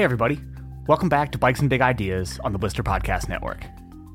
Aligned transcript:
Hey, 0.00 0.04
everybody. 0.04 0.40
Welcome 0.86 1.10
back 1.10 1.30
to 1.32 1.38
Bikes 1.38 1.60
and 1.60 1.68
Big 1.68 1.82
Ideas 1.82 2.40
on 2.42 2.54
the 2.54 2.58
Blister 2.58 2.82
Podcast 2.82 3.28
Network. 3.28 3.66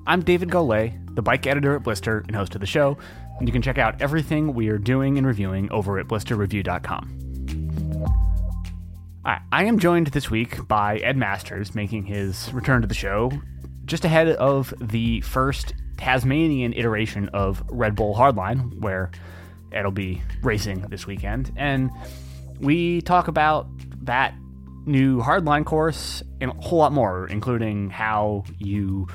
I'm 0.08 0.24
David 0.24 0.50
Golay, 0.50 0.98
the 1.14 1.22
bike 1.22 1.46
editor 1.46 1.76
at 1.76 1.84
Blister 1.84 2.24
and 2.26 2.36
host 2.36 2.56
of 2.56 2.62
the 2.62 2.66
show, 2.66 2.98
and 3.38 3.48
you 3.48 3.54
can 3.54 3.62
check 3.62 3.78
out 3.78 4.02
everything 4.02 4.56
we 4.56 4.70
are 4.70 4.80
doing 4.80 5.20
and 5.20 5.28
reviewing 5.28 5.72
over 5.72 6.00
at 6.00 6.08
blisterreview.com. 6.08 8.02
I 9.26 9.64
am 9.66 9.78
joined 9.78 10.08
this 10.08 10.32
week 10.32 10.68
by 10.68 10.98
Ed 10.98 11.18
Masters 11.18 11.76
making 11.76 12.06
his 12.06 12.52
return 12.52 12.82
to 12.82 12.88
the 12.88 12.96
show 12.96 13.32
just 13.86 14.06
ahead 14.06 14.30
of 14.30 14.74
the 14.82 15.22
first 15.22 15.76
Tasmanian 15.98 16.74
iteration 16.74 17.30
of 17.30 17.64
Red 17.70 17.96
Bull 17.96 18.16
Hardline, 18.16 18.80
where 18.80 19.12
Ed 19.72 19.84
will 19.84 19.92
be 19.92 20.24
racing 20.42 20.82
this 20.90 21.06
weekend. 21.06 21.52
And 21.56 21.92
we 22.60 23.02
talk 23.02 23.28
about 23.28 23.68
that 24.02 24.34
new 24.86 25.22
hardline 25.22 25.66
course 25.66 26.24
and 26.42 26.52
a 26.52 26.54
whole 26.56 26.80
lot 26.80 26.92
more, 26.92 27.28
including 27.28 27.90
how 27.90 28.44
you 28.58 29.08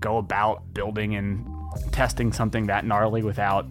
go 0.00 0.18
about 0.18 0.74
building 0.74 1.14
and 1.14 1.46
testing 1.92 2.32
something 2.32 2.66
that 2.66 2.84
gnarly 2.84 3.22
without 3.22 3.66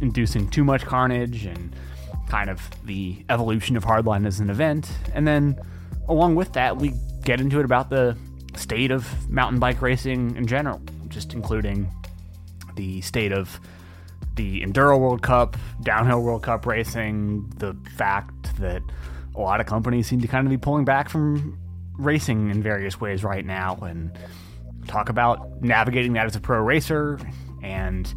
inducing 0.00 0.48
too 0.48 0.64
much 0.64 0.84
carnage 0.84 1.44
and 1.44 1.74
kind 2.28 2.50
of 2.50 2.60
the 2.84 3.24
evolution 3.28 3.76
of 3.76 3.84
hardline 3.84 4.26
as 4.26 4.40
an 4.40 4.50
event. 4.50 4.90
And 5.14 5.26
then 5.26 5.58
along 6.08 6.34
with 6.34 6.52
that, 6.54 6.76
we 6.76 6.92
get 7.24 7.40
into 7.40 7.58
it 7.58 7.64
about 7.64 7.90
the 7.90 8.16
state 8.56 8.90
of 8.90 9.28
mountain 9.30 9.60
bike 9.60 9.82
racing 9.82 10.36
in 10.36 10.46
general, 10.46 10.80
just 11.08 11.34
including 11.34 11.90
the 12.74 13.00
state 13.00 13.32
of 13.32 13.60
the 14.34 14.62
Enduro 14.62 14.98
World 14.98 15.22
Cup, 15.22 15.56
Downhill 15.82 16.22
World 16.22 16.42
Cup 16.42 16.66
racing, 16.66 17.48
the 17.56 17.76
fact 17.96 18.56
that 18.58 18.82
a 19.36 19.40
lot 19.40 19.60
of 19.60 19.66
companies 19.66 20.06
seem 20.06 20.20
to 20.20 20.28
kind 20.28 20.46
of 20.46 20.50
be 20.50 20.56
pulling 20.56 20.84
back 20.84 21.08
from 21.08 21.58
racing 21.98 22.50
in 22.50 22.62
various 22.62 23.00
ways 23.00 23.22
right 23.22 23.44
now, 23.44 23.76
and 23.82 24.18
talk 24.86 25.08
about 25.08 25.62
navigating 25.62 26.12
that 26.14 26.26
as 26.26 26.36
a 26.36 26.40
pro 26.40 26.60
racer 26.60 27.18
and 27.62 28.14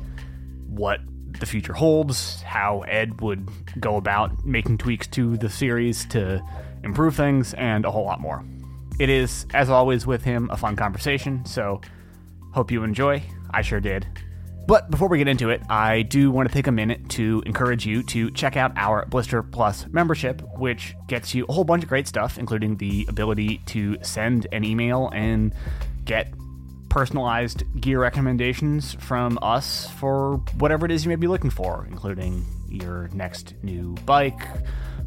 what 0.67 0.99
the 1.39 1.45
future 1.45 1.73
holds, 1.73 2.41
how 2.41 2.81
Ed 2.81 3.21
would 3.21 3.47
go 3.79 3.95
about 3.95 4.45
making 4.45 4.77
tweaks 4.77 5.07
to 5.07 5.37
the 5.37 5.49
series 5.49 6.05
to 6.07 6.43
improve 6.83 7.15
things, 7.15 7.53
and 7.55 7.85
a 7.85 7.91
whole 7.91 8.05
lot 8.05 8.19
more. 8.19 8.43
It 8.99 9.09
is, 9.09 9.45
as 9.53 9.69
always, 9.69 10.05
with 10.05 10.23
him, 10.23 10.49
a 10.51 10.57
fun 10.57 10.75
conversation, 10.75 11.45
so 11.45 11.81
hope 12.53 12.71
you 12.71 12.83
enjoy. 12.83 13.23
I 13.51 13.61
sure 13.61 13.79
did. 13.79 14.05
But 14.69 14.91
before 14.91 15.07
we 15.07 15.17
get 15.17 15.27
into 15.27 15.49
it, 15.49 15.63
I 15.67 16.03
do 16.03 16.29
want 16.29 16.47
to 16.47 16.53
take 16.53 16.67
a 16.67 16.71
minute 16.71 17.09
to 17.09 17.41
encourage 17.47 17.87
you 17.87 18.03
to 18.03 18.29
check 18.29 18.55
out 18.55 18.71
our 18.75 19.03
Blister 19.07 19.41
Plus 19.41 19.87
membership, 19.87 20.43
which 20.59 20.93
gets 21.07 21.33
you 21.33 21.47
a 21.49 21.51
whole 21.51 21.63
bunch 21.63 21.81
of 21.81 21.89
great 21.89 22.07
stuff, 22.07 22.37
including 22.37 22.77
the 22.77 23.07
ability 23.09 23.63
to 23.65 23.97
send 24.03 24.45
an 24.51 24.63
email 24.63 25.09
and 25.11 25.55
get 26.05 26.31
personalized 26.87 27.63
gear 27.81 27.99
recommendations 27.99 28.93
from 28.93 29.39
us 29.41 29.89
for 29.97 30.35
whatever 30.59 30.85
it 30.85 30.91
is 30.91 31.03
you 31.03 31.09
may 31.09 31.15
be 31.15 31.25
looking 31.25 31.49
for, 31.49 31.87
including 31.89 32.45
your 32.69 33.09
next 33.11 33.55
new 33.63 33.95
bike, 34.05 34.39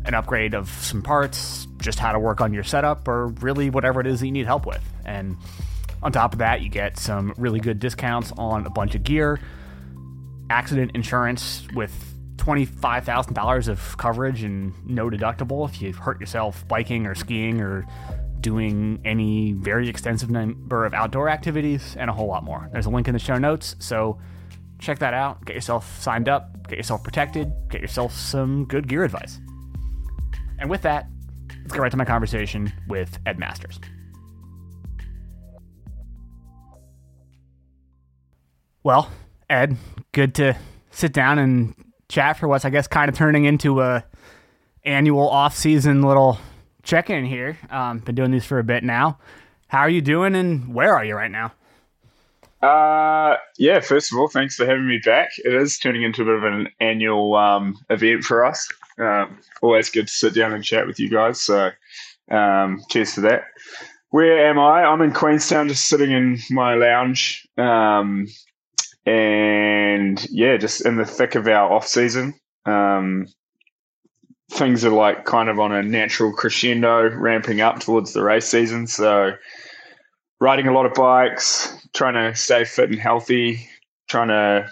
an 0.06 0.14
upgrade 0.14 0.54
of 0.54 0.68
some 0.70 1.02
parts, 1.02 1.68
just 1.76 2.00
how 2.00 2.10
to 2.10 2.18
work 2.18 2.40
on 2.40 2.52
your 2.52 2.64
setup, 2.64 3.06
or 3.06 3.28
really 3.28 3.70
whatever 3.70 4.00
it 4.00 4.08
is 4.08 4.18
that 4.18 4.26
you 4.26 4.32
need 4.32 4.46
help 4.46 4.66
with. 4.66 4.82
And 5.04 5.36
on 6.02 6.12
top 6.12 6.32
of 6.32 6.38
that, 6.40 6.62
you 6.62 6.68
get 6.68 6.98
some 6.98 7.34
really 7.36 7.60
good 7.60 7.78
discounts 7.78 8.32
on 8.36 8.66
a 8.66 8.70
bunch 8.70 8.94
of 8.94 9.04
gear, 9.04 9.40
accident 10.50 10.92
insurance 10.94 11.66
with 11.74 11.92
$25,000 12.36 13.68
of 13.68 13.96
coverage 13.98 14.42
and 14.42 14.74
no 14.84 15.08
deductible 15.08 15.68
if 15.68 15.80
you 15.80 15.92
hurt 15.92 16.18
yourself 16.20 16.66
biking 16.66 17.06
or 17.06 17.14
skiing 17.14 17.60
or 17.60 17.86
doing 18.40 19.00
any 19.04 19.52
very 19.52 19.88
extensive 19.88 20.28
number 20.28 20.84
of 20.84 20.92
outdoor 20.92 21.28
activities, 21.28 21.96
and 21.96 22.10
a 22.10 22.12
whole 22.12 22.26
lot 22.26 22.42
more. 22.42 22.68
There's 22.72 22.86
a 22.86 22.90
link 22.90 23.06
in 23.06 23.12
the 23.12 23.20
show 23.20 23.38
notes, 23.38 23.76
so 23.78 24.18
check 24.80 24.98
that 24.98 25.14
out. 25.14 25.44
Get 25.44 25.54
yourself 25.54 26.00
signed 26.00 26.28
up, 26.28 26.66
get 26.68 26.76
yourself 26.76 27.04
protected, 27.04 27.52
get 27.70 27.80
yourself 27.80 28.12
some 28.12 28.64
good 28.64 28.88
gear 28.88 29.04
advice. 29.04 29.40
And 30.58 30.68
with 30.68 30.82
that, 30.82 31.06
let's 31.60 31.72
get 31.72 31.80
right 31.80 31.90
to 31.92 31.96
my 31.96 32.04
conversation 32.04 32.72
with 32.88 33.16
Ed 33.24 33.38
Masters. 33.38 33.78
Well, 38.84 39.10
Ed, 39.48 39.76
good 40.10 40.34
to 40.36 40.56
sit 40.90 41.12
down 41.12 41.38
and 41.38 41.74
chat 42.08 42.36
for 42.38 42.48
what's 42.48 42.64
I 42.64 42.70
guess 42.70 42.88
kind 42.88 43.08
of 43.08 43.14
turning 43.14 43.44
into 43.44 43.80
a 43.80 44.04
annual 44.84 45.28
off-season 45.28 46.02
little 46.02 46.38
check 46.82 47.08
in 47.08 47.24
here. 47.24 47.56
Um, 47.70 47.98
been 48.00 48.16
doing 48.16 48.32
these 48.32 48.44
for 48.44 48.58
a 48.58 48.64
bit 48.64 48.82
now. 48.82 49.18
How 49.68 49.80
are 49.80 49.88
you 49.88 50.00
doing, 50.00 50.34
and 50.34 50.74
where 50.74 50.94
are 50.94 51.04
you 51.04 51.14
right 51.14 51.30
now? 51.30 51.52
Uh, 52.60 53.36
yeah. 53.56 53.80
First 53.80 54.12
of 54.12 54.18
all, 54.18 54.28
thanks 54.28 54.56
for 54.56 54.66
having 54.66 54.86
me 54.86 55.00
back. 55.04 55.30
It 55.38 55.54
is 55.54 55.78
turning 55.78 56.02
into 56.02 56.22
a 56.22 56.24
bit 56.24 56.34
of 56.34 56.44
an 56.44 56.68
annual 56.80 57.34
um, 57.36 57.78
event 57.88 58.24
for 58.24 58.44
us. 58.44 58.68
Um, 58.98 59.38
always 59.62 59.90
good 59.90 60.08
to 60.08 60.12
sit 60.12 60.34
down 60.34 60.52
and 60.52 60.64
chat 60.64 60.86
with 60.86 60.98
you 60.98 61.08
guys. 61.08 61.40
So, 61.40 61.70
um, 62.30 62.82
cheers 62.90 63.14
for 63.14 63.22
that. 63.22 63.44
Where 64.10 64.46
am 64.48 64.58
I? 64.58 64.82
I'm 64.84 65.00
in 65.00 65.12
Queenstown, 65.12 65.68
just 65.68 65.86
sitting 65.86 66.10
in 66.10 66.38
my 66.50 66.74
lounge. 66.74 67.48
Um, 67.56 68.26
and 69.04 70.24
yeah, 70.30 70.56
just 70.56 70.84
in 70.86 70.96
the 70.96 71.04
thick 71.04 71.34
of 71.34 71.46
our 71.46 71.72
off 71.72 71.86
season. 71.86 72.34
Um, 72.66 73.26
things 74.52 74.84
are 74.84 74.90
like 74.90 75.24
kind 75.24 75.48
of 75.48 75.58
on 75.58 75.72
a 75.72 75.82
natural 75.82 76.32
crescendo, 76.32 77.08
ramping 77.08 77.60
up 77.60 77.80
towards 77.80 78.12
the 78.12 78.22
race 78.22 78.46
season. 78.46 78.86
So, 78.86 79.32
riding 80.40 80.68
a 80.68 80.72
lot 80.72 80.86
of 80.86 80.94
bikes, 80.94 81.74
trying 81.94 82.14
to 82.14 82.38
stay 82.38 82.64
fit 82.64 82.90
and 82.90 82.98
healthy, 82.98 83.68
trying 84.08 84.28
to 84.28 84.70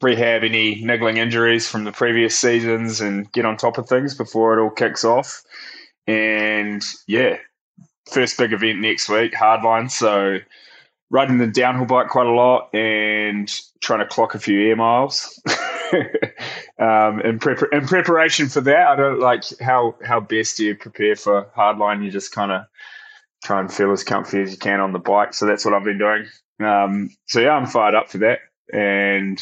rehab 0.00 0.42
any 0.42 0.82
niggling 0.82 1.18
injuries 1.18 1.68
from 1.68 1.84
the 1.84 1.92
previous 1.92 2.38
seasons 2.38 3.00
and 3.00 3.30
get 3.32 3.44
on 3.44 3.56
top 3.56 3.76
of 3.76 3.88
things 3.88 4.14
before 4.14 4.58
it 4.58 4.62
all 4.62 4.70
kicks 4.70 5.04
off. 5.04 5.42
And 6.06 6.82
yeah, 7.06 7.36
first 8.10 8.38
big 8.38 8.52
event 8.52 8.80
next 8.80 9.08
week, 9.08 9.34
hardline. 9.34 9.90
So, 9.90 10.38
riding 11.10 11.38
the 11.38 11.46
downhill 11.46 11.86
bike 11.86 12.08
quite 12.08 12.26
a 12.26 12.32
lot 12.32 12.72
and 12.72 13.52
trying 13.80 13.98
to 13.98 14.06
clock 14.06 14.34
a 14.34 14.38
few 14.38 14.68
air 14.68 14.76
miles. 14.76 15.40
um, 16.78 17.20
in, 17.20 17.38
prep- 17.38 17.72
in 17.72 17.86
preparation 17.86 18.48
for 18.48 18.60
that, 18.62 18.86
I 18.86 18.96
don't 18.96 19.20
like 19.20 19.44
how 19.60 19.96
how 20.04 20.20
best 20.20 20.56
do 20.56 20.64
you 20.64 20.76
prepare 20.76 21.16
for 21.16 21.50
hardline. 21.56 22.04
You 22.04 22.10
just 22.10 22.32
kind 22.32 22.52
of 22.52 22.62
try 23.42 23.60
and 23.60 23.72
feel 23.72 23.90
as 23.92 24.04
comfy 24.04 24.42
as 24.42 24.52
you 24.52 24.58
can 24.58 24.80
on 24.80 24.92
the 24.92 24.98
bike. 24.98 25.34
So 25.34 25.46
that's 25.46 25.64
what 25.64 25.74
I've 25.74 25.84
been 25.84 25.98
doing. 25.98 26.26
Um, 26.60 27.10
so 27.26 27.40
yeah, 27.40 27.50
I'm 27.50 27.66
fired 27.66 27.94
up 27.94 28.10
for 28.10 28.18
that, 28.18 28.40
and 28.72 29.40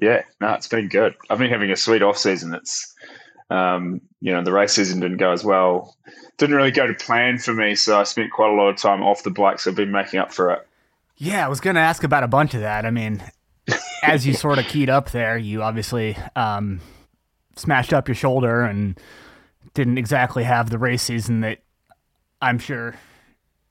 yeah, 0.00 0.22
no, 0.40 0.54
it's 0.54 0.68
been 0.68 0.88
good. 0.88 1.14
I've 1.30 1.38
been 1.38 1.50
having 1.50 1.70
a 1.70 1.76
sweet 1.76 2.02
off 2.02 2.18
season. 2.18 2.54
It's 2.54 2.92
um, 3.50 4.00
you 4.20 4.32
know 4.32 4.42
the 4.42 4.52
race 4.52 4.72
season 4.72 5.00
didn't 5.00 5.18
go 5.18 5.30
as 5.30 5.44
well. 5.44 5.96
Didn't 6.38 6.56
really 6.56 6.72
go 6.72 6.86
to 6.86 6.94
plan 6.94 7.38
for 7.38 7.54
me, 7.54 7.76
so 7.76 8.00
I 8.00 8.02
spent 8.02 8.32
quite 8.32 8.50
a 8.50 8.54
lot 8.54 8.70
of 8.70 8.76
time 8.76 9.02
off 9.02 9.22
the 9.22 9.30
bike. 9.30 9.60
So 9.60 9.70
I've 9.70 9.76
been 9.76 9.92
making 9.92 10.18
up 10.18 10.32
for 10.32 10.50
it. 10.50 10.66
Yeah, 11.16 11.44
I 11.44 11.48
was 11.48 11.60
going 11.60 11.76
to 11.76 11.82
ask 11.82 12.04
about 12.04 12.24
a 12.24 12.28
bunch 12.28 12.54
of 12.54 12.60
that. 12.60 12.84
I 12.84 12.90
mean, 12.90 13.22
as 14.02 14.26
you 14.26 14.34
sort 14.34 14.58
of 14.58 14.66
keyed 14.66 14.90
up 14.90 15.10
there, 15.10 15.36
you 15.36 15.62
obviously 15.62 16.16
um, 16.36 16.80
smashed 17.56 17.92
up 17.92 18.08
your 18.08 18.14
shoulder 18.14 18.62
and 18.62 18.98
didn't 19.74 19.98
exactly 19.98 20.44
have 20.44 20.70
the 20.70 20.78
race 20.78 21.02
season 21.02 21.40
that 21.40 21.58
I'm 22.40 22.58
sure 22.58 22.94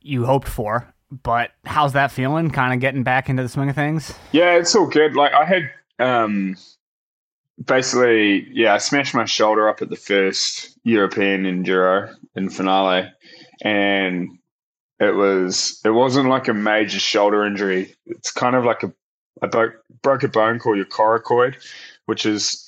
you 0.02 0.26
hoped 0.26 0.48
for. 0.48 0.94
But 1.12 1.52
how's 1.66 1.94
that 1.94 2.12
feeling? 2.12 2.50
Kind 2.50 2.74
of 2.74 2.80
getting 2.80 3.04
back 3.04 3.30
into 3.30 3.44
the 3.44 3.50
swing 3.50 3.70
of 3.70 3.76
things? 3.76 4.14
Yeah, 4.32 4.54
it's 4.56 4.76
all 4.76 4.88
good. 4.88 5.16
Like 5.16 5.32
I 5.34 5.46
had 5.46 5.72
um, 6.00 6.56
basically, 7.64 8.48
yeah, 8.52 8.74
I 8.74 8.78
smashed 8.80 9.14
my 9.14 9.26
shoulder 9.26 9.70
up 9.70 9.82
at 9.82 9.90
the 9.90 9.96
first 9.96 10.78
European 10.84 11.44
Enduro 11.44 12.14
in 12.36 12.50
finale, 12.50 13.12
and 13.62 14.40
it 15.00 15.16
was 15.16 15.80
it 15.84 15.90
wasn't 15.90 16.30
like 16.30 16.48
a 16.48 16.54
major 16.54 17.00
shoulder 17.00 17.46
injury. 17.46 17.96
It's 18.06 18.32
kind 18.32 18.56
of 18.56 18.64
like 18.64 18.84
a 18.84 18.94
I 19.42 19.48
broke, 19.48 19.76
broke 20.02 20.24
a 20.24 20.28
bone 20.28 20.60
called 20.60 20.78
your 20.78 20.86
coracoid, 20.86 21.56
which 22.06 22.26
is 22.26 22.66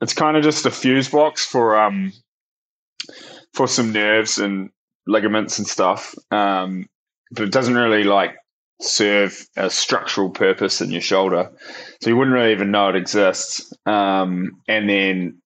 it's 0.00 0.12
kind 0.12 0.36
of 0.36 0.42
just 0.42 0.66
a 0.66 0.70
fuse 0.70 1.08
box 1.08 1.44
for 1.44 1.78
um 1.78 2.12
for 3.54 3.66
some 3.66 3.92
nerves 3.92 4.38
and 4.38 4.70
ligaments 5.06 5.58
and 5.58 5.66
stuff. 5.66 6.14
Um, 6.30 6.86
but 7.30 7.44
it 7.44 7.52
doesn't 7.52 7.74
really 7.74 8.04
like 8.04 8.36
serve 8.80 9.46
a 9.56 9.70
structural 9.70 10.30
purpose 10.30 10.80
in 10.80 10.90
your 10.90 11.00
shoulder, 11.00 11.50
so 12.02 12.10
you 12.10 12.16
wouldn't 12.16 12.34
really 12.34 12.52
even 12.52 12.70
know 12.70 12.90
it 12.90 12.96
exists. 12.96 13.72
Um, 13.86 14.60
and 14.68 14.88
then 14.88 15.40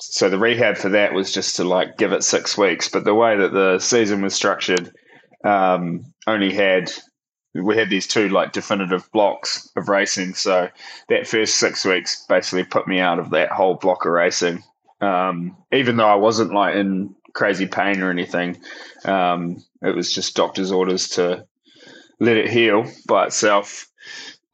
so 0.00 0.28
the 0.28 0.38
rehab 0.38 0.76
for 0.76 0.88
that 0.88 1.14
was 1.14 1.32
just 1.32 1.56
to 1.56 1.64
like 1.64 1.96
give 1.96 2.12
it 2.12 2.24
six 2.24 2.58
weeks. 2.58 2.88
But 2.88 3.04
the 3.04 3.14
way 3.14 3.36
that 3.36 3.52
the 3.52 3.78
season 3.78 4.20
was 4.20 4.34
structured, 4.34 4.92
um, 5.44 6.04
only 6.26 6.52
had 6.52 6.92
we 7.54 7.76
had 7.76 7.90
these 7.90 8.06
two 8.06 8.28
like 8.30 8.52
definitive 8.52 9.10
blocks 9.12 9.70
of 9.76 9.88
racing. 9.88 10.34
So 10.34 10.68
that 11.08 11.26
first 11.26 11.56
six 11.56 11.84
weeks 11.84 12.24
basically 12.26 12.64
put 12.64 12.88
me 12.88 12.98
out 12.98 13.18
of 13.18 13.30
that 13.30 13.50
whole 13.50 13.74
block 13.74 14.06
of 14.06 14.12
racing. 14.12 14.62
Um, 15.02 15.56
even 15.72 15.96
though 15.96 16.06
I 16.06 16.14
wasn't 16.14 16.54
like 16.54 16.76
in 16.76 17.14
crazy 17.32 17.66
pain 17.66 18.02
or 18.02 18.10
anything. 18.10 18.58
Um, 19.04 19.62
it 19.82 19.94
was 19.94 20.12
just 20.12 20.36
doctor's 20.36 20.72
orders 20.72 21.08
to 21.10 21.46
let 22.20 22.36
it 22.36 22.50
heal 22.50 22.86
by 23.06 23.26
itself. 23.26 23.88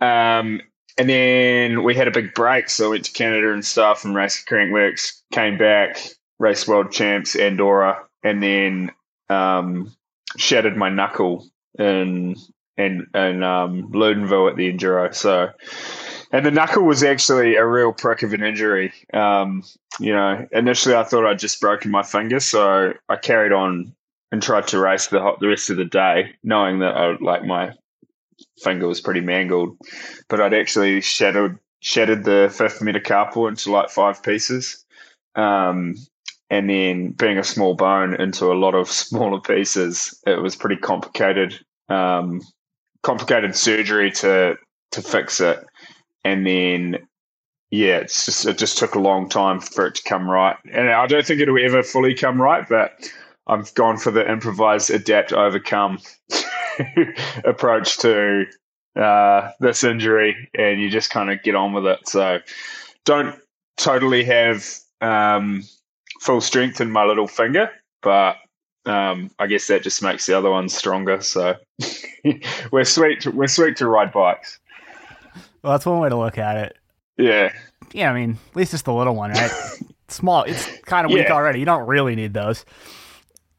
Um, 0.00 0.60
and 0.96 1.08
then 1.08 1.84
we 1.84 1.94
had 1.94 2.08
a 2.08 2.12
big 2.12 2.34
break, 2.34 2.68
so 2.68 2.86
I 2.86 2.90
went 2.90 3.04
to 3.04 3.12
Canada 3.12 3.52
and 3.52 3.64
stuff 3.64 4.04
and 4.04 4.14
raced 4.14 4.48
Crankworx, 4.48 5.20
came 5.32 5.58
back, 5.58 6.00
raced 6.38 6.66
World 6.66 6.90
Champs, 6.90 7.36
Andorra, 7.36 8.04
and 8.24 8.42
then 8.42 8.90
um, 9.28 9.94
shattered 10.36 10.76
my 10.76 10.88
knuckle 10.88 11.48
in 11.78 12.36
in 12.76 13.06
in 13.14 13.42
um, 13.42 13.90
Loudenvielle 13.92 14.50
at 14.50 14.56
the 14.56 14.72
enduro. 14.72 15.14
So, 15.14 15.50
and 16.32 16.46
the 16.46 16.50
knuckle 16.50 16.84
was 16.84 17.02
actually 17.02 17.56
a 17.56 17.66
real 17.66 17.92
prick 17.92 18.22
of 18.22 18.32
an 18.32 18.42
injury. 18.42 18.92
Um, 19.12 19.62
you 19.98 20.12
know, 20.12 20.46
initially 20.52 20.94
I 20.94 21.04
thought 21.04 21.26
I'd 21.26 21.38
just 21.38 21.60
broken 21.60 21.90
my 21.90 22.02
finger, 22.02 22.40
so 22.40 22.92
I 23.08 23.16
carried 23.16 23.52
on 23.52 23.94
and 24.30 24.42
tried 24.42 24.68
to 24.68 24.78
race 24.78 25.08
the 25.08 25.36
the 25.40 25.48
rest 25.48 25.70
of 25.70 25.76
the 25.76 25.84
day, 25.84 26.34
knowing 26.42 26.80
that 26.80 26.96
I, 26.96 27.16
like 27.20 27.44
my 27.44 27.72
finger 28.62 28.86
was 28.86 29.00
pretty 29.00 29.20
mangled. 29.20 29.76
But 30.28 30.40
I'd 30.40 30.54
actually 30.54 31.00
shattered 31.00 31.58
shattered 31.80 32.24
the 32.24 32.52
fifth 32.56 32.80
metacarpal 32.80 33.48
into 33.48 33.72
like 33.72 33.90
five 33.90 34.22
pieces. 34.22 34.84
Um, 35.34 35.94
and 36.50 36.68
then 36.68 37.10
being 37.12 37.38
a 37.38 37.44
small 37.44 37.74
bone 37.74 38.14
into 38.20 38.46
a 38.46 38.54
lot 38.54 38.74
of 38.74 38.88
smaller 38.90 39.40
pieces, 39.40 40.18
it 40.26 40.42
was 40.42 40.56
pretty 40.56 40.76
complicated. 40.76 41.58
Um, 41.88 42.42
complicated 43.02 43.54
surgery 43.54 44.10
to 44.10 44.56
to 44.92 45.02
fix 45.02 45.40
it, 45.40 45.64
and 46.24 46.46
then 46.46 46.98
yeah, 47.70 47.98
it's 47.98 48.24
just 48.24 48.46
it 48.46 48.58
just 48.58 48.78
took 48.78 48.94
a 48.94 49.00
long 49.00 49.28
time 49.28 49.60
for 49.60 49.86
it 49.86 49.94
to 49.96 50.02
come 50.02 50.28
right, 50.28 50.56
and 50.72 50.90
I 50.90 51.06
don't 51.06 51.24
think 51.24 51.40
it'll 51.40 51.62
ever 51.62 51.82
fully 51.82 52.14
come 52.14 52.40
right, 52.40 52.66
but 52.68 52.92
I've 53.46 53.72
gone 53.74 53.96
for 53.96 54.10
the 54.10 54.30
improvise, 54.30 54.90
adapt, 54.90 55.32
overcome 55.32 55.98
approach 57.44 57.98
to 57.98 58.44
uh, 58.96 59.50
this 59.60 59.84
injury, 59.84 60.50
and 60.54 60.80
you 60.80 60.90
just 60.90 61.10
kind 61.10 61.30
of 61.30 61.42
get 61.42 61.54
on 61.54 61.72
with 61.72 61.86
it. 61.86 62.08
So 62.08 62.40
don't 63.04 63.38
totally 63.78 64.24
have 64.24 64.66
um, 65.00 65.62
full 66.20 66.40
strength 66.40 66.80
in 66.80 66.90
my 66.90 67.04
little 67.04 67.26
finger, 67.26 67.70
but 68.02 68.36
um, 68.86 69.30
I 69.38 69.46
guess 69.46 69.66
that 69.66 69.82
just 69.82 70.02
makes 70.02 70.26
the 70.26 70.36
other 70.36 70.50
ones 70.50 70.74
stronger. 70.74 71.20
So 71.20 71.56
we're 72.72 72.84
sweet. 72.84 73.20
To, 73.22 73.30
we're 73.30 73.46
sweet 73.46 73.76
to 73.78 73.86
ride 73.86 74.12
bikes. 74.12 74.58
Well, 75.62 75.72
that's 75.72 75.86
one 75.86 76.00
way 76.00 76.08
to 76.08 76.16
look 76.16 76.38
at 76.38 76.56
it. 76.56 76.78
Yeah. 77.16 77.52
Yeah, 77.92 78.10
I 78.10 78.14
mean, 78.14 78.38
at 78.50 78.56
least 78.56 78.74
it's 78.74 78.82
the 78.82 78.92
little 78.92 79.14
one, 79.14 79.30
right? 79.30 79.50
Small. 80.08 80.44
It's 80.44 80.66
kind 80.82 81.04
of 81.04 81.12
weak 81.12 81.28
yeah. 81.28 81.34
already. 81.34 81.58
You 81.58 81.66
don't 81.66 81.86
really 81.86 82.14
need 82.14 82.32
those. 82.32 82.64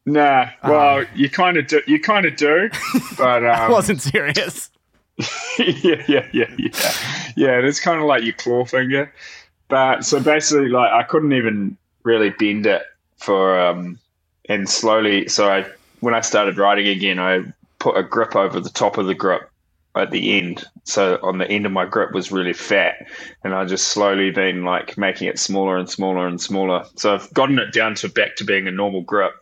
Nah. 0.05 0.49
Well, 0.63 0.99
um, 0.99 1.07
you 1.13 1.29
kind 1.29 1.57
of 1.57 1.67
do. 1.67 1.81
You 1.85 1.99
kind 1.99 2.25
of 2.25 2.35
do, 2.35 2.69
but 3.17 3.43
um, 3.45 3.51
I 3.51 3.69
wasn't 3.69 4.01
serious. 4.01 4.71
yeah, 5.59 6.01
yeah, 6.07 6.27
yeah, 6.33 6.49
yeah. 6.57 6.93
Yeah, 7.35 7.59
it's 7.59 7.79
kind 7.79 7.99
of 7.99 8.05
like 8.05 8.23
your 8.23 8.33
claw 8.33 8.65
finger. 8.65 9.13
But 9.67 10.03
so 10.03 10.19
basically, 10.19 10.69
like 10.69 10.91
I 10.91 11.03
couldn't 11.03 11.33
even 11.33 11.77
really 12.09 12.31
bend 12.31 12.65
it 12.65 12.81
for 13.17 13.59
um, 13.59 13.99
and 14.49 14.67
slowly. 14.67 15.27
So 15.27 15.49
I, 15.49 15.65
when 15.99 16.15
I 16.15 16.21
started 16.21 16.57
riding 16.57 16.87
again, 16.87 17.19
I 17.19 17.43
put 17.77 17.95
a 17.95 18.03
grip 18.03 18.35
over 18.35 18.59
the 18.59 18.69
top 18.69 18.97
of 18.97 19.05
the 19.05 19.13
grip 19.13 19.49
at 19.95 20.11
the 20.11 20.37
end. 20.37 20.65
So 20.83 21.19
on 21.21 21.37
the 21.37 21.49
end 21.49 21.65
of 21.65 21.71
my 21.71 21.85
grip 21.85 22.11
was 22.13 22.31
really 22.31 22.53
fat, 22.53 22.95
and 23.43 23.53
I 23.53 23.65
just 23.65 23.89
slowly 23.89 24.31
been 24.31 24.65
like 24.65 24.97
making 24.97 25.27
it 25.27 25.37
smaller 25.37 25.77
and 25.77 25.89
smaller 25.89 26.27
and 26.27 26.41
smaller. 26.41 26.83
So 26.95 27.13
I've 27.13 27.31
gotten 27.33 27.59
it 27.59 27.73
down 27.73 27.95
to 27.95 28.09
back 28.09 28.35
to 28.37 28.43
being 28.43 28.67
a 28.67 28.71
normal 28.71 29.01
grip. 29.01 29.33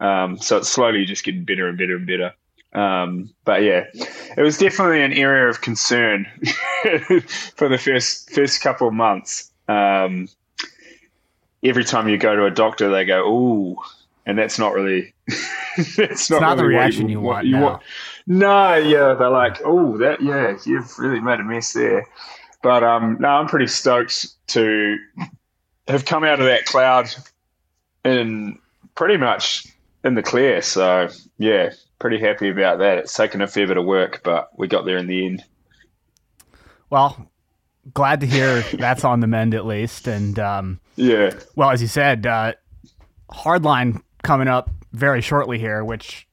Um, 0.00 0.36
so 0.36 0.58
it's 0.58 0.68
slowly 0.68 1.06
just 1.06 1.24
getting 1.24 1.44
better 1.44 1.68
and 1.68 1.78
better 1.78 1.96
and 1.96 2.06
better. 2.06 2.34
Um, 2.72 3.30
but 3.44 3.62
yeah, 3.62 3.86
it 4.36 4.42
was 4.42 4.58
definitely 4.58 5.02
an 5.02 5.12
area 5.12 5.48
of 5.48 5.60
concern 5.60 6.26
for 7.56 7.68
the 7.68 7.78
first 7.78 8.30
first 8.30 8.60
couple 8.60 8.88
of 8.88 8.94
months. 8.94 9.50
Um, 9.68 10.28
every 11.62 11.84
time 11.84 12.08
you 12.08 12.18
go 12.18 12.34
to 12.36 12.44
a 12.44 12.50
doctor, 12.50 12.90
they 12.90 13.04
go, 13.04 13.26
"Ooh," 13.28 13.76
and 14.26 14.38
that's 14.38 14.58
not 14.58 14.72
really 14.72 15.14
that's 15.96 16.30
not, 16.30 16.40
not 16.40 16.56
really 16.56 16.56
the 16.56 16.64
reaction 16.64 17.08
you, 17.08 17.18
you, 17.18 17.20
want. 17.20 17.46
You 17.46 17.58
want. 17.58 17.82
No, 18.26 18.74
yeah, 18.74 19.14
they're 19.14 19.30
like, 19.30 19.60
"Oh, 19.64 19.96
that 19.98 20.20
yeah, 20.20 20.56
you've 20.64 20.98
really 20.98 21.20
made 21.20 21.40
a 21.40 21.44
mess 21.44 21.72
there." 21.72 22.06
But 22.62 22.84
um, 22.84 23.16
no, 23.20 23.28
I'm 23.28 23.46
pretty 23.46 23.66
stoked 23.66 24.28
to 24.48 24.98
have 25.88 26.04
come 26.04 26.24
out 26.24 26.40
of 26.40 26.46
that 26.46 26.66
cloud 26.66 27.08
in 28.04 28.58
pretty 28.94 29.16
much 29.16 29.66
in 30.04 30.14
the 30.14 30.22
clear. 30.22 30.62
So 30.62 31.08
yeah, 31.38 31.70
pretty 31.98 32.18
happy 32.18 32.48
about 32.48 32.78
that. 32.78 32.98
It's 32.98 33.14
taken 33.14 33.40
a 33.40 33.46
fair 33.46 33.66
bit 33.66 33.76
of 33.76 33.84
work, 33.84 34.20
but 34.22 34.50
we 34.58 34.68
got 34.68 34.84
there 34.84 34.98
in 34.98 35.06
the 35.06 35.26
end. 35.26 35.44
Well, 36.90 37.30
glad 37.94 38.20
to 38.20 38.26
hear 38.26 38.60
that's 38.74 39.04
on 39.04 39.20
the 39.20 39.26
mend 39.26 39.54
at 39.54 39.66
least. 39.66 40.06
And 40.06 40.38
um, 40.38 40.80
yeah, 40.96 41.32
well, 41.56 41.70
as 41.70 41.82
you 41.82 41.88
said, 41.88 42.26
uh, 42.26 42.52
hardline 43.30 44.02
coming 44.22 44.48
up 44.48 44.70
very 44.92 45.20
shortly 45.20 45.58
here, 45.58 45.84
which 45.84 46.26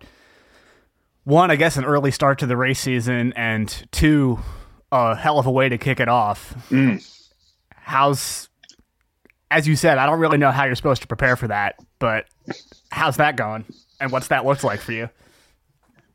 one, 1.23 1.51
I 1.51 1.55
guess, 1.55 1.77
an 1.77 1.85
early 1.85 2.11
start 2.11 2.39
to 2.39 2.45
the 2.45 2.57
race 2.57 2.79
season, 2.79 3.33
and 3.35 3.87
two, 3.91 4.39
a 4.91 5.15
hell 5.15 5.39
of 5.39 5.45
a 5.45 5.51
way 5.51 5.69
to 5.69 5.77
kick 5.77 5.99
it 5.99 6.07
off. 6.07 6.53
Mm. 6.69 7.05
How's, 7.75 8.49
as 9.51 9.67
you 9.67 9.75
said, 9.75 9.97
I 9.97 10.05
don't 10.05 10.19
really 10.19 10.37
know 10.37 10.51
how 10.51 10.65
you're 10.65 10.75
supposed 10.75 11.01
to 11.01 11.07
prepare 11.07 11.35
for 11.35 11.47
that, 11.49 11.75
but 11.99 12.25
how's 12.91 13.17
that 13.17 13.35
going, 13.35 13.65
and 13.99 14.11
what's 14.11 14.29
that 14.29 14.45
looks 14.45 14.63
like 14.63 14.79
for 14.79 14.93
you? 14.93 15.09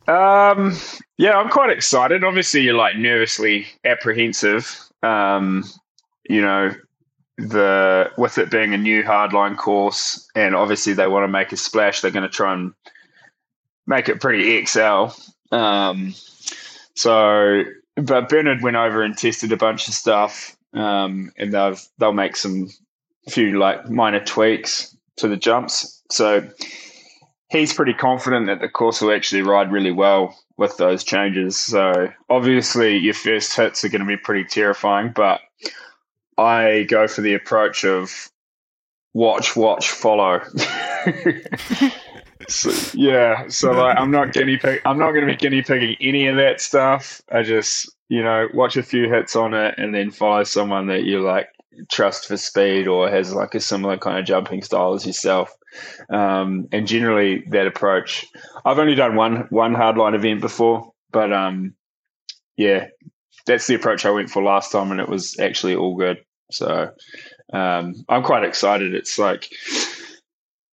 Um, 0.08 0.76
yeah, 1.17 1.38
I'm 1.38 1.49
quite 1.49 1.70
excited. 1.70 2.25
Obviously, 2.25 2.62
you're 2.62 2.75
like 2.75 2.96
nervously 2.96 3.67
apprehensive. 3.84 4.79
Um, 5.02 5.64
you 6.28 6.40
know, 6.40 6.72
the 7.38 8.10
with 8.16 8.38
it 8.38 8.50
being 8.50 8.75
a 8.75 8.78
new 8.78 9.02
hardline 9.02 9.56
course, 9.56 10.28
and 10.34 10.54
obviously 10.54 10.93
they 10.93 11.06
want 11.06 11.25
to 11.25 11.28
make 11.28 11.52
a 11.52 11.56
splash, 11.56 12.00
they're 12.00 12.10
going 12.10 12.22
to 12.22 12.28
try 12.28 12.52
and 12.52 12.72
make 13.87 14.08
it 14.08 14.20
pretty 14.20 14.64
XL. 14.64 15.08
Um, 15.50 16.14
so, 16.94 17.64
but 17.96 18.28
Bernard 18.28 18.62
went 18.62 18.76
over 18.76 19.02
and 19.02 19.16
tested 19.16 19.52
a 19.52 19.56
bunch 19.56 19.88
of 19.88 19.94
stuff, 19.94 20.56
um, 20.75 21.32
and 21.37 21.52
they've 21.52 21.81
they'll 21.98 22.12
make 22.12 22.37
some 22.37 22.69
few 23.28 23.58
like 23.58 23.88
minor 23.88 24.25
tweaks 24.25 24.96
to 25.16 25.28
the 25.28 25.37
jumps. 25.37 26.02
So 26.10 26.48
he's 27.52 27.75
pretty 27.75 27.93
confident 27.93 28.46
that 28.46 28.60
the 28.60 28.69
course 28.69 29.02
will 29.02 29.12
actually 29.12 29.43
ride 29.43 29.70
really 29.70 29.93
well 29.93 30.36
with 30.56 30.77
those 30.79 31.05
changes. 31.05 31.58
So 31.58 32.08
obviously, 32.31 32.96
your 32.96 33.15
first 33.15 33.55
hits 33.55 33.84
are 33.84 33.91
going 33.91 34.00
to 34.00 34.06
be 34.06 34.17
pretty 34.17 34.44
terrifying, 34.44 35.12
but 35.15 35.41
I 36.38 36.86
go 36.88 37.06
for 37.06 37.20
the 37.20 37.34
approach 37.34 37.84
of 37.84 38.31
watch, 39.12 39.55
watch, 39.55 39.91
follow. 39.91 40.41
so, 42.48 42.72
yeah, 42.94 43.46
so 43.48 43.72
like 43.72 43.98
I'm 43.98 44.10
not 44.10 44.32
guinea 44.32 44.56
pig. 44.56 44.81
I'm 44.86 44.98
not 44.98 45.12
going 45.12 45.27
to 45.27 45.32
be 45.32 45.36
guinea 45.36 45.62
pigging 45.62 45.96
any 46.00 46.29
of 46.29 46.36
that 46.36 46.60
stuff. 46.60 47.20
I 47.31 47.43
just 47.43 47.94
you 48.08 48.22
know 48.22 48.48
watch 48.55 48.79
a 48.79 48.82
few 48.82 49.10
hits 49.10 49.36
on 49.36 49.53
it 49.53 49.74
and 49.77 49.94
then 49.94 50.10
follow 50.10 50.44
someone 50.44 50.86
that 50.86 51.05
you 51.05 51.20
like 51.20 51.48
trust 51.91 52.26
for 52.26 52.36
speed 52.36 52.86
or 52.86 53.08
has 53.08 53.34
like 53.34 53.55
a 53.55 53.60
similar 53.60 53.96
kind 53.98 54.19
of 54.19 54.24
jumping 54.24 54.62
style 54.62 54.94
as 54.94 55.06
yourself. 55.06 55.55
Um, 56.10 56.69
and 56.72 56.86
generally, 56.86 57.44
that 57.50 57.67
approach. 57.67 58.26
I've 58.64 58.79
only 58.79 58.94
done 58.94 59.17
one 59.17 59.46
one 59.50 59.74
hardline 59.74 60.14
event 60.14 60.41
before, 60.41 60.93
but 61.10 61.32
um, 61.32 61.74
yeah, 62.56 62.88
that's 63.46 63.67
the 63.67 63.74
approach 63.74 64.05
I 64.05 64.10
went 64.10 64.31
for 64.31 64.43
last 64.43 64.72
time, 64.72 64.91
and 64.91 65.00
it 65.00 65.08
was 65.08 65.38
actually 65.38 65.74
all 65.74 65.96
good. 65.96 66.19
So 66.50 66.91
um, 67.52 67.94
I'm 68.08 68.22
quite 68.22 68.44
excited. 68.44 68.94
It's 68.94 69.19
like, 69.19 69.50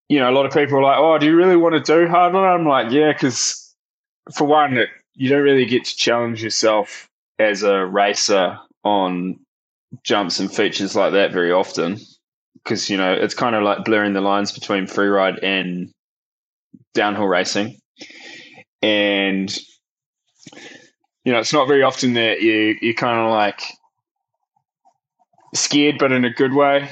you 0.10 0.20
know, 0.20 0.30
a 0.30 0.36
lot 0.36 0.46
of 0.46 0.54
people 0.54 0.80
are 0.80 0.84
like, 0.84 0.98
"Oh, 1.00 1.18
do 1.18 1.26
you 1.26 1.36
really 1.36 1.56
want 1.56 1.74
to 1.74 1.80
do 1.82 2.08
hardline?" 2.08 2.60
I'm 2.60 2.68
like, 2.68 2.92
"Yeah," 2.92 3.14
because 3.14 3.74
for 4.36 4.46
one, 4.46 4.78
you 5.16 5.30
don't 5.30 5.44
really 5.44 5.66
get 5.66 5.86
to 5.86 5.96
challenge 5.96 6.44
yourself 6.44 7.10
as 7.40 7.64
a 7.64 7.86
racer 7.86 8.60
on 8.84 9.40
jumps 10.04 10.40
and 10.40 10.54
features 10.54 10.96
like 10.96 11.14
that 11.14 11.32
very 11.32 11.52
often 11.52 11.98
because 12.64 12.90
you 12.90 12.98
know 12.98 13.14
it's 13.14 13.34
kind 13.34 13.56
of 13.56 13.64
like 13.64 13.86
blurring 13.86 14.14
the 14.14 14.22
lines 14.22 14.52
between 14.52 14.86
freeride 14.86 15.44
and 15.44 15.92
downhill 16.94 17.28
racing. 17.28 17.78
And 18.82 19.56
you 21.24 21.34
know 21.34 21.40
it's 21.40 21.54
not 21.54 21.68
very 21.68 21.84
often 21.84 22.14
that 22.14 22.42
you 22.42 22.78
you 22.82 22.94
kind 22.94 23.20
of 23.20 23.32
like 23.32 23.62
scared 25.54 25.98
but 26.00 26.12
in 26.12 26.26
a 26.26 26.30
good 26.30 26.54
way. 26.54 26.90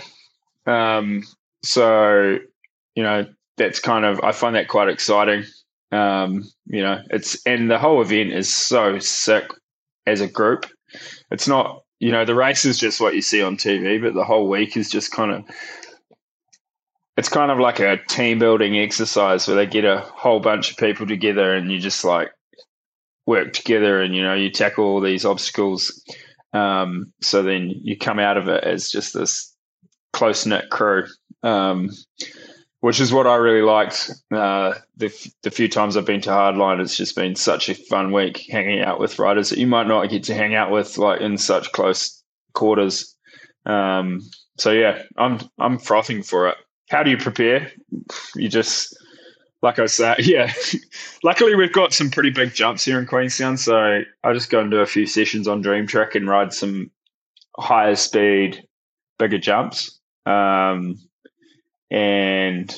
Um, 0.66 1.24
so 1.64 2.38
you 2.96 3.04
know 3.04 3.26
that's 3.58 3.80
kind 3.80 4.06
of 4.06 4.20
i 4.22 4.32
find 4.32 4.56
that 4.56 4.68
quite 4.68 4.90
exciting. 4.90 5.44
Um, 5.92 6.44
you 6.66 6.82
know 6.82 7.02
it's 7.10 7.46
and 7.46 7.72
the 7.72 7.80
whole 7.80 8.02
event 8.02 8.34
is 8.34 8.54
so 8.54 9.00
sick 9.00 9.52
as 10.06 10.22
a 10.22 10.28
group. 10.28 10.66
It's 11.32 11.48
not 11.48 11.84
you 12.00 12.12
know, 12.12 12.26
the 12.26 12.36
race 12.36 12.66
is 12.66 12.78
just 12.78 13.02
what 13.02 13.16
you 13.16 13.22
see 13.22 13.42
on 13.42 13.58
TV, 13.58 14.02
but 14.02 14.14
the 14.14 14.24
whole 14.24 14.48
week 14.48 14.78
is 14.78 14.90
just 14.90 15.12
kind 15.12 15.32
of 15.32 15.44
it's 17.18 17.30
kind 17.30 17.50
of 17.50 17.58
like 17.58 17.80
a 17.80 17.98
team 18.08 18.38
building 18.38 18.78
exercise 18.78 19.48
where 19.48 19.58
they 19.58 19.66
get 19.66 19.86
a 19.86 20.02
whole 20.02 20.40
bunch 20.40 20.70
of 20.70 20.78
people 20.78 21.08
together 21.08 21.56
and 21.56 21.72
you 21.72 21.80
just 21.80 22.06
like 22.06 22.30
work 23.26 23.54
together 23.54 24.00
and 24.02 24.16
you 24.16 24.22
know 24.22 24.36
you 24.36 24.52
tackle 24.52 24.86
all 24.86 25.02
these 25.02 25.26
obstacles. 25.26 26.04
Um, 26.54 27.12
so 27.22 27.44
then 27.44 27.72
you 27.82 27.98
come 27.98 28.20
out 28.20 28.38
of 28.38 28.48
it 28.48 28.64
as 28.64 28.90
just 28.90 29.14
this 29.14 29.54
close 30.14 30.46
knit 30.46 30.70
crew, 30.70 31.06
um, 31.44 31.90
which 32.82 33.00
is 33.00 33.12
what 33.12 33.28
I 33.28 33.36
really 33.36 33.62
liked. 33.62 34.12
Uh, 34.32 34.76
the, 34.98 35.32
the 35.44 35.52
few 35.52 35.68
times 35.68 35.98
I've 35.98 36.06
been 36.06 36.22
to 36.22 36.30
Hardline, 36.30 36.80
it's 36.80 36.96
just 36.96 37.16
been 37.16 37.36
such 37.36 37.70
a 37.70 37.76
fun 37.76 38.12
week 38.12 38.46
hanging 38.50 38.82
out 38.82 39.00
with 39.00 39.20
riders 39.20 39.50
that 39.50 39.60
you 39.60 39.68
might 39.68 39.88
not 39.88 40.10
get 40.10 40.24
to 40.26 40.36
hang 40.36 40.56
out 40.56 40.72
with 40.72 40.98
like 40.98 41.22
in 41.22 41.38
such 41.38 41.72
close 41.72 42.24
quarters. 42.54 43.16
Um, 43.66 44.22
so 44.58 44.72
yeah, 44.72 45.04
I'm 45.18 45.40
I'm 45.60 45.78
frothing 45.78 46.24
for 46.24 46.48
it. 46.48 46.58
How 46.90 47.04
do 47.04 47.10
you 47.10 47.18
prepare? 47.18 47.72
You 48.36 48.48
just 48.48 48.96
like 49.62 49.80
I 49.80 49.88
said, 49.88 50.20
yeah. 50.26 50.52
Luckily, 51.24 51.56
we've 51.56 51.74
got 51.74 51.94
some 51.94 52.10
pretty 52.10 52.30
big 52.30 52.54
jumps 52.54 52.86
here 52.86 53.00
in 53.00 53.06
Queenstown, 53.06 53.58
so 53.58 54.02
I 54.24 54.34
just 54.34 54.50
go 54.50 54.60
and 54.60 54.72
do 54.72 54.80
a 54.80 54.86
few 54.86 55.06
sessions 55.06 55.48
on 55.48 55.62
Dream 55.62 55.88
Track 55.88 56.16
and 56.16 56.28
ride 56.28 56.54
some 56.54 56.92
higher 57.58 57.96
speed, 57.96 58.64
bigger 59.18 59.40
jumps. 59.40 60.00
Um, 60.26 60.98
and 61.90 62.76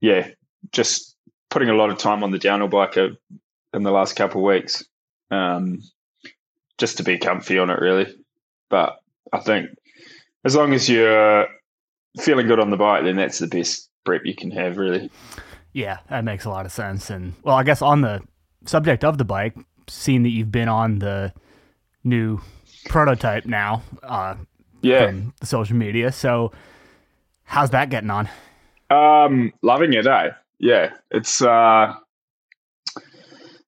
yeah, 0.00 0.28
just 0.72 1.16
putting 1.50 1.68
a 1.68 1.74
lot 1.74 1.90
of 1.90 1.98
time 1.98 2.22
on 2.22 2.30
the 2.30 2.38
downhill 2.38 2.68
bike 2.68 2.96
in 2.96 3.82
the 3.82 3.90
last 3.90 4.16
couple 4.16 4.40
of 4.40 4.46
weeks, 4.46 4.84
um, 5.30 5.80
just 6.78 6.98
to 6.98 7.02
be 7.02 7.18
comfy 7.18 7.58
on 7.58 7.70
it, 7.70 7.80
really. 7.80 8.06
But 8.70 8.98
I 9.32 9.38
think 9.40 9.70
as 10.44 10.54
long 10.54 10.72
as 10.72 10.88
you're 10.88 11.46
feeling 12.20 12.46
good 12.46 12.60
on 12.60 12.70
the 12.70 12.76
bike, 12.76 13.04
then 13.04 13.16
that's 13.16 13.38
the 13.38 13.46
best 13.46 13.88
prep 14.04 14.22
you 14.24 14.34
can 14.34 14.50
have, 14.50 14.76
really. 14.76 15.10
Yeah, 15.72 15.98
that 16.08 16.24
makes 16.24 16.44
a 16.44 16.50
lot 16.50 16.66
of 16.66 16.72
sense. 16.72 17.10
And 17.10 17.34
well, 17.42 17.56
I 17.56 17.62
guess 17.62 17.82
on 17.82 18.00
the 18.00 18.22
subject 18.64 19.04
of 19.04 19.18
the 19.18 19.24
bike, 19.24 19.54
seeing 19.86 20.22
that 20.22 20.30
you've 20.30 20.52
been 20.52 20.68
on 20.68 20.98
the 20.98 21.32
new 22.04 22.40
prototype 22.86 23.46
now, 23.46 23.82
uh, 24.02 24.34
yeah, 24.82 25.06
from 25.06 25.34
the 25.40 25.46
social 25.46 25.76
media. 25.76 26.12
So, 26.12 26.52
how's 27.44 27.70
that 27.70 27.90
getting 27.90 28.10
on? 28.10 28.28
Um, 28.90 29.52
loving 29.62 29.92
it, 29.92 30.06
eh? 30.06 30.30
Yeah, 30.58 30.92
it's 31.10 31.42
uh, 31.42 31.94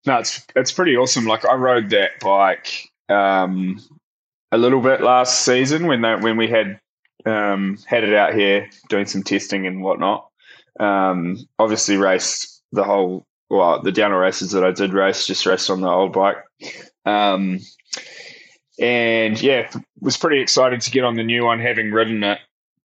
no, 0.07 0.19
it's 0.19 0.47
it's 0.57 0.73
pretty 0.73 0.97
awesome. 0.97 1.27
Like 1.27 1.45
I 1.45 1.55
rode 1.55 1.91
that 1.91 2.13
bike 2.21 2.89
um 3.09 3.81
a 4.53 4.59
little 4.59 4.81
bit 4.81 5.01
last 5.01 5.45
season 5.45 5.87
when 5.87 6.03
they, 6.03 6.15
when 6.17 6.37
we 6.37 6.49
had 6.49 6.81
um 7.27 7.79
had 7.87 8.05
it 8.05 8.15
out 8.15 8.35
here 8.35 8.69
doing 8.89 9.07
some 9.07 9.23
testing 9.23 9.67
and 9.67 9.83
whatnot. 9.83 10.29
Um, 10.79 11.37
obviously 11.59 11.97
raced 11.97 12.63
the 12.73 12.85
whole 12.85 13.27
well 13.51 13.83
the 13.83 13.93
downhill 13.93 14.21
races 14.21 14.53
that 14.53 14.65
I 14.65 14.71
did 14.71 14.95
race 14.95 15.27
just 15.27 15.47
raced 15.47 15.71
on 15.71 15.81
the 15.81 15.89
old 15.89 16.13
bike. 16.13 16.39
Um, 17.05 17.61
and 18.81 19.41
yeah, 19.41 19.71
was 20.01 20.17
pretty 20.17 20.41
excited 20.41 20.81
to 20.81 20.91
get 20.91 21.05
on 21.05 21.17
the 21.17 21.23
new 21.23 21.45
one, 21.45 21.61
having 21.61 21.93
ridden 21.93 22.25
it 22.25 22.39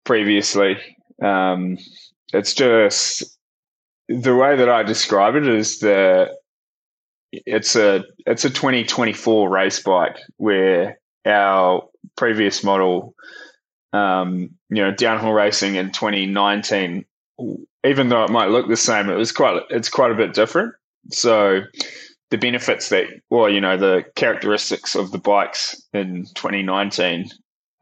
previously. 0.04 0.78
Um, 1.20 1.78
it's 2.32 2.54
just 2.54 3.38
the 4.08 4.34
way 4.34 4.56
that 4.56 4.68
I 4.68 4.82
describe 4.82 5.36
it 5.36 5.46
is 5.46 5.80
that 5.80 6.30
it's 7.32 7.76
a 7.76 8.04
it's 8.26 8.44
a 8.44 8.50
2024 8.50 9.48
race 9.48 9.82
bike 9.82 10.18
where 10.36 10.98
our 11.26 11.88
previous 12.16 12.64
model, 12.64 13.14
um, 13.92 14.50
you 14.68 14.82
know, 14.82 14.90
downhill 14.90 15.32
racing 15.32 15.76
in 15.76 15.92
2019, 15.92 17.04
even 17.84 18.08
though 18.08 18.24
it 18.24 18.30
might 18.30 18.50
look 18.50 18.68
the 18.68 18.76
same, 18.76 19.08
it 19.08 19.16
was 19.16 19.32
quite 19.32 19.62
it's 19.70 19.88
quite 19.88 20.10
a 20.10 20.16
bit 20.16 20.34
different. 20.34 20.74
So 21.10 21.62
the 22.30 22.38
benefits 22.38 22.88
that, 22.90 23.06
well, 23.30 23.48
you 23.48 23.60
know, 23.60 23.76
the 23.76 24.04
characteristics 24.14 24.94
of 24.94 25.10
the 25.10 25.18
bikes 25.18 25.80
in 25.92 26.26
2019 26.34 27.28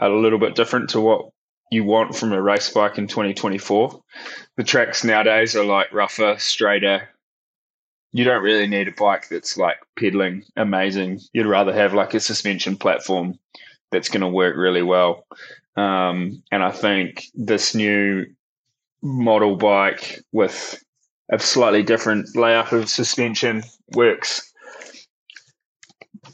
are 0.00 0.10
a 0.10 0.20
little 0.20 0.38
bit 0.38 0.54
different 0.54 0.90
to 0.90 1.00
what 1.00 1.30
you 1.70 1.84
want 1.84 2.16
from 2.16 2.32
a 2.32 2.40
race 2.40 2.70
bike 2.70 2.98
in 2.98 3.06
2024. 3.06 4.02
The 4.56 4.64
tracks 4.64 5.04
nowadays 5.04 5.54
are 5.54 5.64
like 5.64 5.92
rougher, 5.92 6.36
straighter. 6.38 7.08
You 8.12 8.24
don't 8.24 8.42
really 8.42 8.66
need 8.66 8.88
a 8.88 8.92
bike 8.92 9.28
that's 9.28 9.56
like 9.56 9.76
pedaling 9.98 10.44
amazing. 10.56 11.20
You'd 11.32 11.46
rather 11.46 11.72
have 11.72 11.94
like 11.94 12.14
a 12.14 12.20
suspension 12.20 12.76
platform 12.76 13.38
that's 13.90 14.08
going 14.08 14.22
to 14.22 14.28
work 14.28 14.56
really 14.56 14.82
well. 14.82 15.26
Um, 15.76 16.42
and 16.50 16.62
I 16.62 16.70
think 16.70 17.24
this 17.34 17.74
new 17.74 18.26
model 19.02 19.56
bike 19.56 20.20
with 20.32 20.82
a 21.30 21.38
slightly 21.38 21.82
different 21.82 22.34
layout 22.34 22.72
of 22.72 22.88
suspension 22.88 23.62
works 23.94 24.52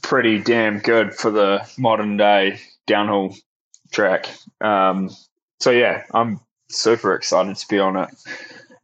pretty 0.02 0.38
damn 0.38 0.78
good 0.78 1.14
for 1.14 1.30
the 1.30 1.66
modern 1.78 2.16
day 2.16 2.60
downhill 2.86 3.34
track. 3.94 4.28
Um, 4.60 5.10
so 5.60 5.70
yeah, 5.70 6.02
I'm 6.12 6.40
super 6.68 7.14
excited 7.14 7.56
to 7.56 7.68
be 7.68 7.78
on 7.78 7.96
it, 7.96 8.10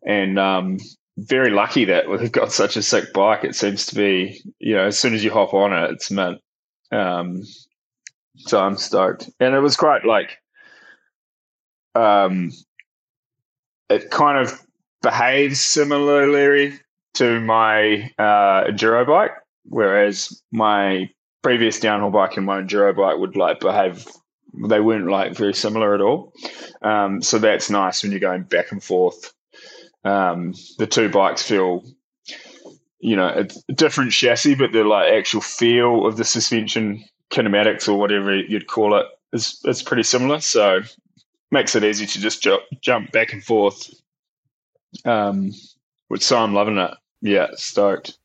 and 0.07 0.39
um, 0.39 0.79
very 1.19 1.51
lucky 1.51 1.85
that 1.87 2.09
we've 2.09 2.33
got 2.33 2.53
such 2.53 2.77
a 2.77 2.83
sick 2.83 3.13
bike. 3.13 3.45
It 3.45 3.55
seems 3.55 3.87
to 3.87 3.95
be, 3.95 4.41
you 4.59 4.75
know, 4.75 4.87
as 4.87 4.99
soon 4.99 5.15
as 5.15 5.23
you 5.23 5.31
hop 5.31 5.53
on 5.53 5.73
it, 5.73 5.91
it's 5.91 6.11
mint. 6.11 6.41
Um, 6.93 7.43
so 8.37 8.61
I'm 8.61 8.77
stoked, 8.77 9.29
and 9.41 9.55
it 9.55 9.61
was 9.61 9.77
quite 9.77 10.05
like, 10.07 10.39
um, 11.95 12.53
it 13.89 14.11
kind 14.11 14.39
of 14.39 14.59
behaves 15.03 15.61
similarly 15.61 16.79
to 17.15 17.41
my 17.41 18.11
uh, 18.19 18.65
enduro 18.65 19.07
bike, 19.07 19.33
whereas 19.65 20.43
my 20.53 21.11
previous 21.43 21.81
downhill 21.81 22.11
bike 22.11 22.37
and 22.37 22.47
my 22.47 22.61
enduro 22.61 22.95
bike 22.97 23.19
would 23.19 23.37
like 23.37 23.61
behave 23.61 24.07
they 24.69 24.81
weren't 24.81 25.11
like 25.11 25.37
very 25.37 25.55
similar 25.55 25.95
at 25.95 26.01
all. 26.01 26.33
Um, 26.83 27.23
so 27.23 27.39
that's 27.39 27.71
nice 27.71 28.03
when 28.03 28.13
you're 28.13 28.21
going 28.21 28.43
back 28.43 28.73
and 28.73 28.83
forth. 28.83 29.33
Um, 30.05 30.55
the 30.79 30.87
two 30.87 31.09
bikes 31.09 31.43
feel, 31.43 31.85
you 32.99 33.17
know, 33.17 33.29
a 33.29 33.73
different 33.73 34.13
chassis, 34.13 34.55
but 34.55 34.73
the 34.73 34.85
like 34.85 35.13
actual 35.13 35.41
feel 35.41 36.07
of 36.07 36.17
the 36.17 36.25
suspension 36.25 37.05
kinematics 37.31 37.89
or 37.89 37.99
whatever 37.99 38.37
you'd 38.37 38.67
call 38.67 38.99
it 38.99 39.07
is 39.33 39.61
is 39.65 39.83
pretty 39.83 40.03
similar. 40.03 40.41
So 40.41 40.81
makes 41.51 41.75
it 41.75 41.85
easy 41.85 42.07
to 42.07 42.21
just 42.21 42.43
ju- 42.43 42.59
jump 42.81 43.13
back 43.13 43.33
and 43.33 43.45
forth. 43.45 43.91
Um, 45.05 45.53
which 46.09 46.23
so 46.23 46.39
I'm 46.39 46.55
loving 46.55 46.79
it. 46.79 46.91
Yeah, 47.23 47.49
stoked. 47.55 48.19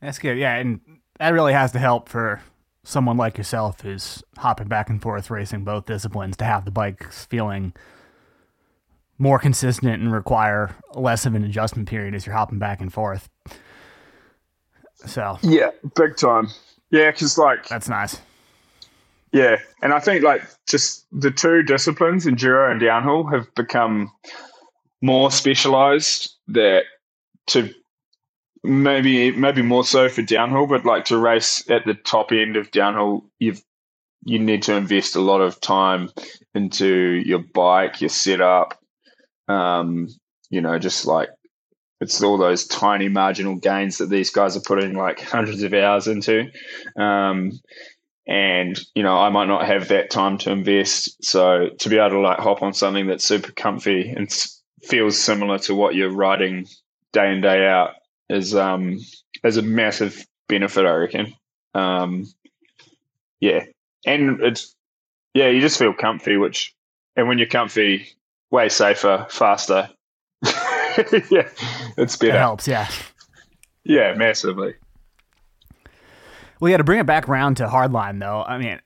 That's 0.00 0.18
good. 0.18 0.36
Yeah, 0.36 0.56
and 0.56 0.80
that 1.18 1.30
really 1.30 1.52
has 1.52 1.72
to 1.72 1.78
help 1.78 2.08
for 2.08 2.42
someone 2.86 3.16
like 3.16 3.36
yourself 3.36 3.80
who's 3.80 4.22
hopping 4.38 4.68
back 4.68 4.88
and 4.88 5.02
forth 5.02 5.28
racing 5.28 5.64
both 5.64 5.86
disciplines 5.86 6.36
to 6.36 6.44
have 6.44 6.64
the 6.64 6.70
bikes 6.70 7.26
feeling 7.26 7.74
more 9.18 9.40
consistent 9.40 10.00
and 10.00 10.12
require 10.12 10.76
less 10.94 11.26
of 11.26 11.34
an 11.34 11.42
adjustment 11.42 11.88
period 11.88 12.14
as 12.14 12.24
you're 12.24 12.34
hopping 12.36 12.60
back 12.60 12.80
and 12.80 12.92
forth. 12.92 13.28
So 15.04 15.36
yeah, 15.42 15.70
big 15.96 16.16
time. 16.16 16.48
Yeah, 16.90 17.10
because 17.10 17.36
like 17.36 17.66
that's 17.66 17.88
nice. 17.88 18.20
Yeah, 19.32 19.56
and 19.82 19.92
I 19.92 19.98
think 19.98 20.22
like 20.22 20.42
just 20.68 21.06
the 21.10 21.32
two 21.32 21.64
disciplines, 21.64 22.24
enduro 22.24 22.70
and 22.70 22.80
downhill, 22.80 23.24
have 23.24 23.52
become 23.56 24.12
more 25.02 25.32
specialized. 25.32 26.34
That 26.48 26.84
to 27.48 27.74
maybe 28.66 29.30
maybe 29.30 29.62
more 29.62 29.84
so 29.84 30.08
for 30.08 30.22
downhill, 30.22 30.66
but 30.66 30.84
like 30.84 31.06
to 31.06 31.18
race 31.18 31.68
at 31.70 31.86
the 31.86 31.94
top 31.94 32.32
end 32.32 32.56
of 32.56 32.70
downhill, 32.70 33.24
you've 33.38 33.62
you 34.24 34.40
need 34.40 34.64
to 34.64 34.74
invest 34.74 35.14
a 35.14 35.20
lot 35.20 35.40
of 35.40 35.60
time 35.60 36.10
into 36.54 37.22
your 37.24 37.38
bike, 37.38 38.00
your 38.00 38.10
setup. 38.10 38.78
Um, 39.48 40.08
you 40.50 40.60
know, 40.60 40.78
just 40.78 41.06
like 41.06 41.28
it's 42.00 42.22
all 42.22 42.36
those 42.36 42.66
tiny 42.66 43.08
marginal 43.08 43.54
gains 43.54 43.98
that 43.98 44.10
these 44.10 44.30
guys 44.30 44.56
are 44.56 44.62
putting 44.66 44.94
like 44.94 45.20
hundreds 45.20 45.62
of 45.62 45.72
hours 45.72 46.08
into. 46.08 46.50
Um, 46.96 47.52
and 48.26 48.78
you 48.94 49.04
know, 49.04 49.16
I 49.16 49.28
might 49.30 49.46
not 49.46 49.66
have 49.66 49.88
that 49.88 50.10
time 50.10 50.38
to 50.38 50.50
invest. 50.50 51.24
So 51.24 51.68
to 51.78 51.88
be 51.88 51.98
able 51.98 52.10
to 52.10 52.20
like 52.20 52.38
hop 52.38 52.62
on 52.62 52.74
something 52.74 53.06
that's 53.06 53.24
super 53.24 53.52
comfy 53.52 54.10
and 54.10 54.28
feels 54.82 55.18
similar 55.18 55.58
to 55.60 55.74
what 55.74 55.94
you're 55.94 56.10
riding 56.10 56.66
day 57.12 57.32
in 57.32 57.40
day 57.40 57.66
out 57.66 57.90
is 58.28 58.54
um 58.54 58.98
is 59.44 59.56
a 59.56 59.62
massive 59.62 60.26
benefit, 60.48 60.86
I 60.86 60.92
reckon. 60.92 61.34
Um, 61.74 62.26
yeah, 63.40 63.64
and 64.04 64.40
it's 64.40 64.74
yeah, 65.34 65.48
you 65.48 65.60
just 65.60 65.78
feel 65.78 65.92
comfy, 65.92 66.36
which 66.36 66.74
and 67.16 67.28
when 67.28 67.38
you're 67.38 67.46
comfy, 67.46 68.08
way 68.50 68.68
safer, 68.68 69.26
faster. 69.30 69.90
yeah, 71.30 71.48
it's 71.96 72.16
better. 72.16 72.34
It 72.34 72.38
helps, 72.38 72.66
yeah. 72.68 72.88
Yeah, 73.84 74.14
massively. 74.14 74.74
Well, 76.58 76.70
yeah, 76.70 76.78
to 76.78 76.84
bring 76.84 77.00
it 77.00 77.06
back 77.06 77.28
around 77.28 77.56
to 77.58 77.66
hardline 77.66 78.18
though, 78.18 78.42
I 78.42 78.58
mean, 78.58 78.80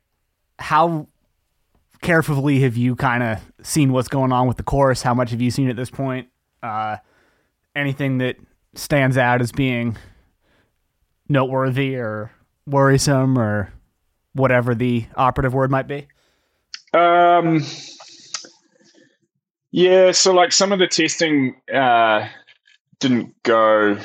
how 0.59 1.07
carefully 2.03 2.61
have 2.61 2.77
you 2.77 2.97
kind 2.97 3.23
of 3.23 3.39
seen 3.63 3.93
what's 3.93 4.09
going 4.09 4.33
on 4.33 4.49
with 4.49 4.57
the 4.57 4.63
course? 4.63 5.03
How 5.03 5.15
much 5.15 5.31
have 5.31 5.41
you 5.41 5.51
seen 5.51 5.69
at 5.69 5.77
this 5.77 5.91
point? 5.91 6.29
Uh, 6.63 6.97
anything 7.77 8.19
that 8.19 8.37
stands 8.75 9.17
out 9.17 9.41
as 9.41 9.53
being 9.53 9.97
noteworthy 11.29 11.97
or 11.97 12.31
worrisome 12.67 13.39
or 13.39 13.73
whatever 14.35 14.75
the 14.75 15.07
operative 15.17 15.55
word 15.55 15.71
might 15.71 15.87
be? 15.87 16.07
Um, 16.93 17.65
yeah, 19.73 20.13
so 20.13 20.33
like 20.33 20.53
some 20.53 20.73
of 20.73 20.79
the 20.79 20.87
testing 20.87 21.57
uh, 21.73 22.29
didn't 22.99 23.35
go 23.43 23.99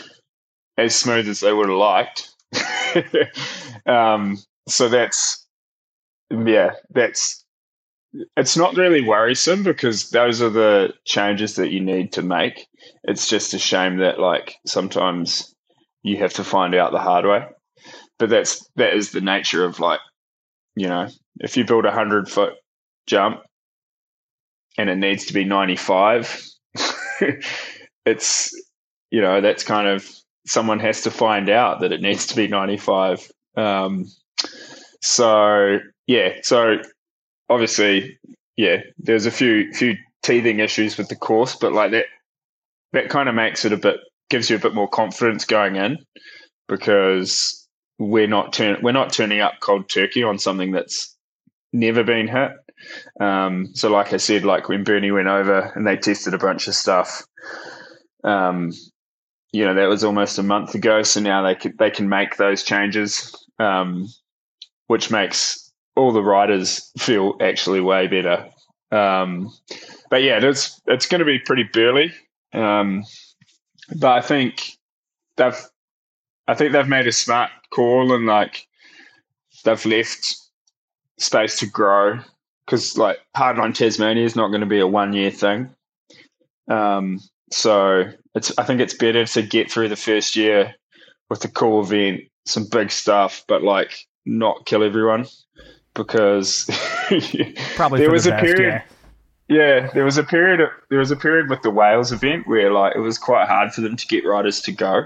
as 0.77 0.95
smooth 0.95 1.27
as 1.27 1.39
they 1.39 1.53
would 1.53 1.69
have 1.69 1.77
liked. 1.77 2.29
um, 3.85 4.37
so 4.67 4.89
that's 4.89 5.45
yeah, 6.29 6.71
that's 6.91 7.44
it's 8.37 8.57
not 8.57 8.75
really 8.75 9.01
worrisome 9.01 9.63
because 9.63 10.09
those 10.09 10.41
are 10.41 10.49
the 10.49 10.93
changes 11.05 11.55
that 11.55 11.71
you 11.71 11.81
need 11.81 12.13
to 12.13 12.21
make. 12.21 12.67
It's 13.03 13.27
just 13.27 13.53
a 13.53 13.59
shame 13.59 13.97
that 13.97 14.19
like 14.19 14.55
sometimes 14.65 15.53
you 16.03 16.17
have 16.17 16.33
to 16.33 16.43
find 16.43 16.75
out 16.75 16.91
the 16.91 16.99
hard 16.99 17.25
way. 17.25 17.45
But 18.17 18.29
that's 18.29 18.67
that 18.75 18.93
is 18.93 19.11
the 19.11 19.21
nature 19.21 19.65
of 19.65 19.79
like, 19.79 19.99
you 20.75 20.87
know, 20.87 21.07
if 21.39 21.57
you 21.57 21.65
build 21.65 21.85
a 21.85 21.91
hundred 21.91 22.29
foot 22.29 22.53
jump 23.07 23.41
and 24.77 24.89
it 24.89 24.97
needs 24.97 25.25
to 25.25 25.33
be 25.33 25.43
ninety 25.43 25.75
five, 25.75 26.41
it's 28.05 28.53
you 29.11 29.21
know, 29.21 29.41
that's 29.41 29.63
kind 29.63 29.87
of 29.87 30.09
someone 30.47 30.79
has 30.79 31.01
to 31.01 31.11
find 31.11 31.49
out 31.49 31.81
that 31.81 31.91
it 31.91 32.01
needs 32.01 32.27
to 32.27 32.35
be 32.35 32.47
ninety 32.47 32.77
five. 32.77 33.29
Um, 33.57 34.05
so 35.01 35.79
yeah, 36.07 36.35
so 36.41 36.77
obviously, 37.49 38.17
yeah, 38.57 38.77
there's 38.97 39.25
a 39.25 39.31
few 39.31 39.71
few 39.73 39.95
teething 40.23 40.59
issues 40.59 40.97
with 40.97 41.07
the 41.09 41.15
course, 41.15 41.55
but 41.55 41.73
like 41.73 41.91
that 41.91 42.05
that 42.93 43.09
kind 43.09 43.29
of 43.29 43.35
makes 43.35 43.65
it 43.65 43.73
a 43.73 43.77
bit 43.77 43.97
gives 44.29 44.49
you 44.49 44.55
a 44.55 44.59
bit 44.59 44.73
more 44.73 44.87
confidence 44.87 45.45
going 45.45 45.75
in 45.75 45.97
because 46.67 47.67
we're 47.99 48.27
not 48.27 48.53
turn 48.53 48.77
we're 48.81 48.91
not 48.91 49.13
turning 49.13 49.39
up 49.39 49.53
cold 49.61 49.89
turkey 49.89 50.23
on 50.23 50.39
something 50.39 50.71
that's 50.71 51.15
never 51.73 52.03
been 52.03 52.27
hit. 52.27 52.51
Um, 53.19 53.67
so, 53.73 53.89
like 53.89 54.13
I 54.13 54.17
said, 54.17 54.43
like 54.43 54.67
when 54.67 54.83
Bernie 54.83 55.11
went 55.11 55.27
over 55.27 55.71
and 55.75 55.85
they 55.85 55.97
tested 55.97 56.33
a 56.33 56.37
bunch 56.37 56.67
of 56.67 56.75
stuff, 56.75 57.23
um, 58.23 58.71
you 59.51 59.65
know 59.65 59.75
that 59.75 59.87
was 59.87 60.03
almost 60.03 60.37
a 60.37 60.43
month 60.43 60.75
ago. 60.75 61.03
So 61.03 61.19
now 61.19 61.43
they 61.43 61.55
can 61.55 61.75
they 61.77 61.91
can 61.91 62.09
make 62.09 62.35
those 62.35 62.63
changes, 62.63 63.33
um, 63.59 64.07
which 64.87 65.11
makes 65.11 65.64
all 65.95 66.11
the 66.11 66.23
riders 66.23 66.91
feel 66.97 67.35
actually 67.41 67.81
way 67.81 68.07
better. 68.07 68.49
Um, 68.91 69.51
but 70.09 70.23
yeah, 70.23 70.39
it's 70.41 70.79
it's 70.87 71.05
going 71.05 71.19
to 71.19 71.25
be 71.25 71.39
pretty 71.39 71.63
burly. 71.63 72.13
Um, 72.53 73.03
but 73.99 74.11
I 74.11 74.21
think 74.21 74.77
they've 75.37 75.59
I 76.47 76.53
think 76.53 76.71
they've 76.71 76.87
made 76.87 77.07
a 77.07 77.11
smart 77.11 77.51
call 77.71 78.13
and 78.13 78.25
like 78.25 78.67
they've 79.63 79.85
left 79.85 80.35
space 81.17 81.59
to 81.59 81.65
grow 81.65 82.19
because 82.65 82.97
like 82.97 83.19
hardline 83.35 83.73
Tasmania 83.73 84.23
is 84.23 84.35
not 84.35 84.49
going 84.49 84.61
to 84.61 84.67
be 84.67 84.79
a 84.79 84.87
one 84.87 85.13
year 85.13 85.31
thing. 85.31 85.73
Um, 86.69 87.19
so 87.51 88.05
it's 88.33 88.51
I 88.57 88.63
think 88.63 88.81
it's 88.81 88.93
better 88.93 89.25
to 89.25 89.41
get 89.41 89.71
through 89.71 89.89
the 89.89 89.95
first 89.95 90.35
year 90.35 90.75
with 91.29 91.43
a 91.45 91.49
cool 91.49 91.83
event, 91.83 92.21
some 92.45 92.67
big 92.71 92.91
stuff, 92.91 93.43
but 93.47 93.63
like 93.63 94.05
not 94.25 94.65
kill 94.65 94.83
everyone 94.83 95.25
because 95.95 96.69
probably 97.75 97.99
there 97.99 98.11
was 98.11 98.25
the 98.25 98.37
a 98.37 98.41
best, 98.41 98.55
period. 98.55 98.83
Yeah. 99.47 99.57
yeah. 99.57 99.91
there 99.93 100.05
was 100.05 100.17
a 100.17 100.23
period. 100.23 100.61
Of, 100.61 100.69
there 100.89 100.99
was 100.99 101.11
a 101.11 101.15
period 101.15 101.49
with 101.49 101.63
the 101.63 101.71
Wales 101.71 102.11
event 102.11 102.47
where 102.47 102.71
like 102.71 102.95
it 102.95 102.99
was 102.99 103.17
quite 103.17 103.47
hard 103.47 103.73
for 103.73 103.81
them 103.81 103.95
to 103.95 104.07
get 104.07 104.25
riders 104.25 104.61
to 104.61 104.71
go, 104.71 105.05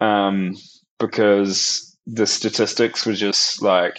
um, 0.00 0.56
because 0.98 1.96
the 2.06 2.26
statistics 2.26 3.04
were 3.04 3.14
just 3.14 3.62
like, 3.62 3.98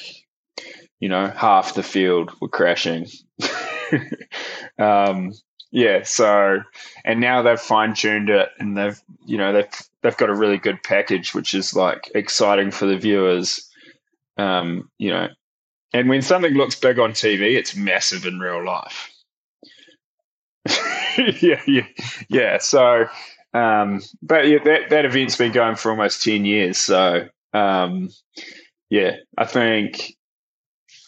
you 1.00 1.10
know, 1.10 1.28
half 1.36 1.74
the 1.74 1.84
field 1.84 2.32
were 2.39 2.48
crashing. 2.48 3.08
um, 4.80 5.34
yeah, 5.72 6.04
so 6.04 6.60
and 7.06 7.20
now 7.20 7.41
they've 7.41 7.60
fine 7.60 7.94
tuned 7.94 8.30
it 8.30 8.50
and 8.60 8.78
they've 8.78 9.02
you 9.26 9.38
know 9.38 9.54
they've 9.54 9.82
they've 10.04 10.17
got 10.17 10.30
a 10.30 10.36
really 10.36 10.58
good 10.58 10.84
package 10.84 11.34
which 11.34 11.54
is 11.54 11.74
like 11.74 12.12
exciting 12.13 12.72
for 12.72 12.86
the 12.86 12.98
viewers. 12.98 13.67
Um, 14.38 14.89
you 14.98 15.12
know, 15.12 15.28
and 15.93 16.10
when 16.10 16.21
something 16.21 16.54
looks 16.54 16.75
big 16.75 16.99
on 16.99 17.12
TV, 17.12 17.56
it's 17.56 17.75
massive 17.75 18.25
in 18.25 18.39
real 18.39 18.63
life. 18.63 19.12
yeah, 21.17 21.62
yeah, 21.67 21.88
yeah. 22.30 22.58
So, 22.60 23.06
um, 23.54 24.01
but 24.21 24.47
yeah, 24.47 24.60
that 24.63 24.89
that 24.89 25.06
event's 25.06 25.36
been 25.36 25.51
going 25.51 25.75
for 25.75 25.91
almost 25.91 26.23
ten 26.23 26.45
years. 26.45 26.77
So, 26.77 27.27
um, 27.54 28.10
yeah, 28.89 29.17
I 29.38 29.45
think 29.45 30.15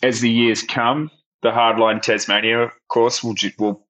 as 0.02 0.20
the 0.20 0.30
years 0.30 0.64
come, 0.64 1.10
the 1.42 1.52
hardline 1.52 2.02
Tasmania 2.02 2.72
course 2.90 3.24
will 3.24 3.36
will 3.58 3.88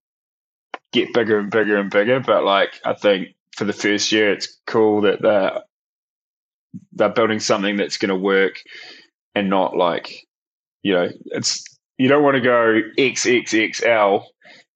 get 0.92 1.14
bigger 1.14 1.40
and 1.40 1.50
bigger 1.50 1.78
and 1.78 1.90
bigger. 1.90 2.20
But 2.20 2.44
like, 2.44 2.80
I 2.86 2.94
think 2.94 3.30
for 3.56 3.66
the 3.66 3.74
first 3.74 4.12
year, 4.12 4.32
it's 4.32 4.60
cool 4.68 5.02
that 5.02 5.22
they're 5.22 5.62
they're 6.92 7.10
building 7.10 7.40
something 7.40 7.78
that's 7.78 7.98
going 7.98 8.10
to 8.10 8.16
work 8.16 8.62
and 9.36 9.50
not 9.50 9.76
like 9.76 10.28
you 10.84 10.94
know, 10.94 11.10
it's 11.28 11.64
you 11.98 12.08
don't 12.08 12.24
want 12.24 12.36
to 12.36 12.42
go 12.42 12.82
XXXL 12.98 14.26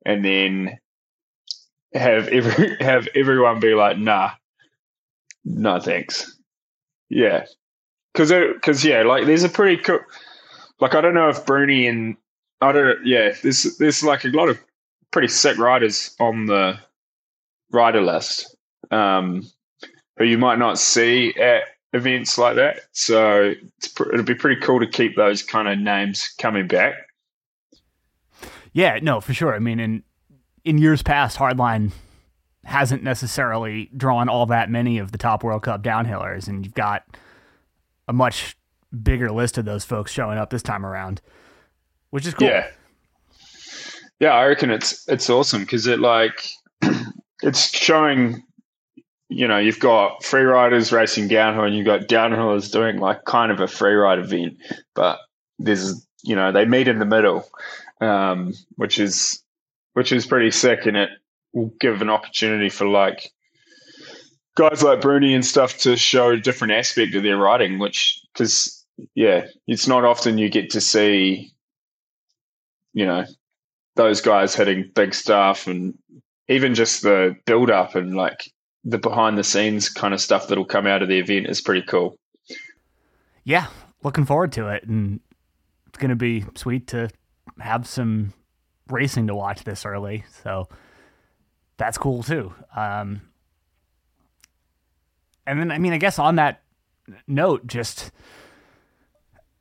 and 0.06 0.24
then 0.24 0.80
have 1.94 2.28
every 2.30 2.78
have 2.80 3.08
everyone 3.14 3.60
be 3.60 3.74
like, 3.74 3.98
nah, 3.98 4.32
no 5.46 5.80
thanks. 5.80 6.34
Yeah, 7.10 7.46
because 8.14 8.32
because 8.32 8.84
yeah, 8.84 9.04
like 9.04 9.26
there's 9.26 9.44
a 9.44 9.50
pretty 9.50 9.82
cool. 9.82 10.00
Like 10.80 10.96
I 10.96 11.02
don't 11.02 11.14
know 11.14 11.30
if 11.30 11.46
Bruni 11.46 11.88
and 11.88 12.16
I 12.62 12.72
don't. 12.72 13.06
Yeah, 13.06 13.34
there's 13.44 13.78
there's 13.78 14.04
like 14.04 14.26
a 14.26 14.30
lot 14.30 14.50
of 14.50 14.60
pretty 15.12 15.28
sick 15.28 15.58
riders 15.58 16.16
on 16.20 16.46
the 16.46 16.80
rider 17.72 18.02
list, 18.02 18.56
um, 18.92 19.44
who 20.18 20.26
you 20.26 20.38
might 20.38 20.60
not 20.60 20.78
see 20.78 21.34
at 21.36 21.64
events 21.98 22.38
like 22.38 22.56
that. 22.56 22.82
So 22.94 23.54
pr- 23.96 24.14
it'll 24.14 24.24
be 24.24 24.36
pretty 24.36 24.62
cool 24.62 24.80
to 24.80 24.88
keep 24.88 25.16
those 25.16 25.44
kind 25.44 25.68
of 25.68 25.78
names 25.78 26.30
coming 26.38 26.68
back. 26.68 26.94
Yeah, 28.74 29.00
no, 29.02 29.20
for 29.20 29.34
sure. 29.34 29.56
I 29.56 29.60
mean, 29.60 29.80
in 29.80 30.04
in 30.64 30.78
years 30.78 31.02
past, 31.02 31.38
Hardline 31.38 31.92
hasn't 32.64 33.04
necessarily 33.04 33.90
drawn 33.96 34.30
all 34.30 34.46
that 34.48 34.70
many 34.70 34.98
of 34.98 35.12
the 35.12 35.18
top 35.18 35.44
World 35.44 35.64
Cup 35.64 35.82
downhillers, 35.82 36.48
and 36.48 36.66
you've 36.66 36.76
got 36.76 37.04
a 38.08 38.14
much 38.14 38.58
bigger 39.04 39.32
list 39.32 39.58
of 39.58 39.66
those 39.66 39.84
folks 39.84 40.12
showing 40.12 40.38
up 40.38 40.50
this 40.50 40.62
time 40.62 40.86
around, 40.86 41.22
which 42.12 42.28
is 42.28 42.34
cool. 42.34 42.48
Yeah, 42.48 42.68
yeah, 44.20 44.34
I 44.34 44.46
reckon 44.46 44.70
it's 44.70 45.08
it's 45.08 45.30
awesome 45.30 45.62
because 45.62 45.88
it 45.88 46.00
like 46.00 46.48
it's 47.42 47.70
showing 47.70 48.44
you 49.30 49.48
know, 49.48 49.58
you've 49.58 49.80
got 49.80 50.24
free 50.24 50.44
riders 50.44 50.92
racing 50.92 51.28
downhill 51.28 51.66
and 51.66 51.76
you've 51.76 51.86
got 51.86 52.02
downhillers 52.02 52.72
doing 52.72 52.98
like 52.98 53.26
kind 53.26 53.52
of 53.52 53.60
a 53.60 53.68
free 53.68 53.94
ride 53.94 54.20
event, 54.20 54.58
but 54.96 55.20
there's, 55.60 56.06
you 56.24 56.36
know, 56.36 56.52
they 56.52 56.66
meet 56.66 56.88
in 56.88 57.00
the 57.00 57.06
middle, 57.06 57.48
um, 58.00 58.54
which 58.76 59.00
is, 59.00 59.44
which 59.94 60.12
is 60.12 60.26
pretty 60.26 60.52
sick. 60.52 60.86
And 60.86 60.96
it 60.96 61.10
will 61.54 61.74
give 61.80 62.02
an 62.02 62.10
opportunity 62.10 62.70
for 62.70 62.88
like 62.88 63.32
guys 64.56 64.82
like 64.82 65.02
Bruni 65.02 65.34
and 65.34 65.46
stuff 65.46 65.78
to 65.80 65.98
show 65.98 66.30
a 66.30 66.38
different 66.38 66.74
aspect 66.74 67.14
of 67.14 67.24
their 67.24 67.38
riding, 67.38 67.80
which, 67.80 68.22
cause 68.34 68.86
yeah, 69.14 69.46
it's 69.68 69.88
not 69.88 70.06
often 70.06 70.38
you 70.38 70.50
get 70.50 70.70
to 70.72 70.82
see, 70.82 71.52
you 72.94 73.06
know, 73.06 73.26
those 73.96 74.22
guys 74.22 74.56
hitting 74.56 74.90
big 74.96 75.14
stuff 75.14 75.68
and 75.68 75.98
even 76.48 76.76
just 76.76 77.02
the 77.02 77.36
build 77.46 77.70
up 77.70 77.96
and 77.96 78.16
like 78.16 78.52
the 78.84 78.98
behind 78.98 79.38
the 79.38 79.44
scenes 79.44 79.90
kind 79.90 80.14
of 80.14 80.22
stuff 80.22 80.48
that'll 80.48 80.66
come 80.66 80.88
out 80.88 81.02
of 81.02 81.10
the 81.10 81.20
event 81.20 81.48
is 81.48 81.62
pretty 81.62 81.82
cool. 81.82 82.18
Yeah, 83.44 83.68
looking 84.04 84.26
forward 84.26 84.52
to 84.54 84.68
it, 84.68 84.84
and 84.84 85.20
it's 85.88 85.98
going 85.98 86.10
to 86.10 86.16
be 86.16 86.46
sweet 86.56 86.88
to 86.88 87.10
have 87.60 87.88
some 87.88 88.34
racing 88.90 89.28
to 89.28 89.36
watch 89.36 89.64
this 89.64 89.86
early. 89.86 90.26
So 90.44 90.68
that's 91.78 91.98
cool 91.98 92.24
too. 92.24 92.54
Um, 92.76 93.22
and 95.46 95.60
then, 95.60 95.72
I 95.72 95.78
mean, 95.78 95.94
I 95.94 95.98
guess 95.98 96.20
on 96.20 96.36
that 96.36 96.62
note, 97.26 97.68
just 97.68 98.12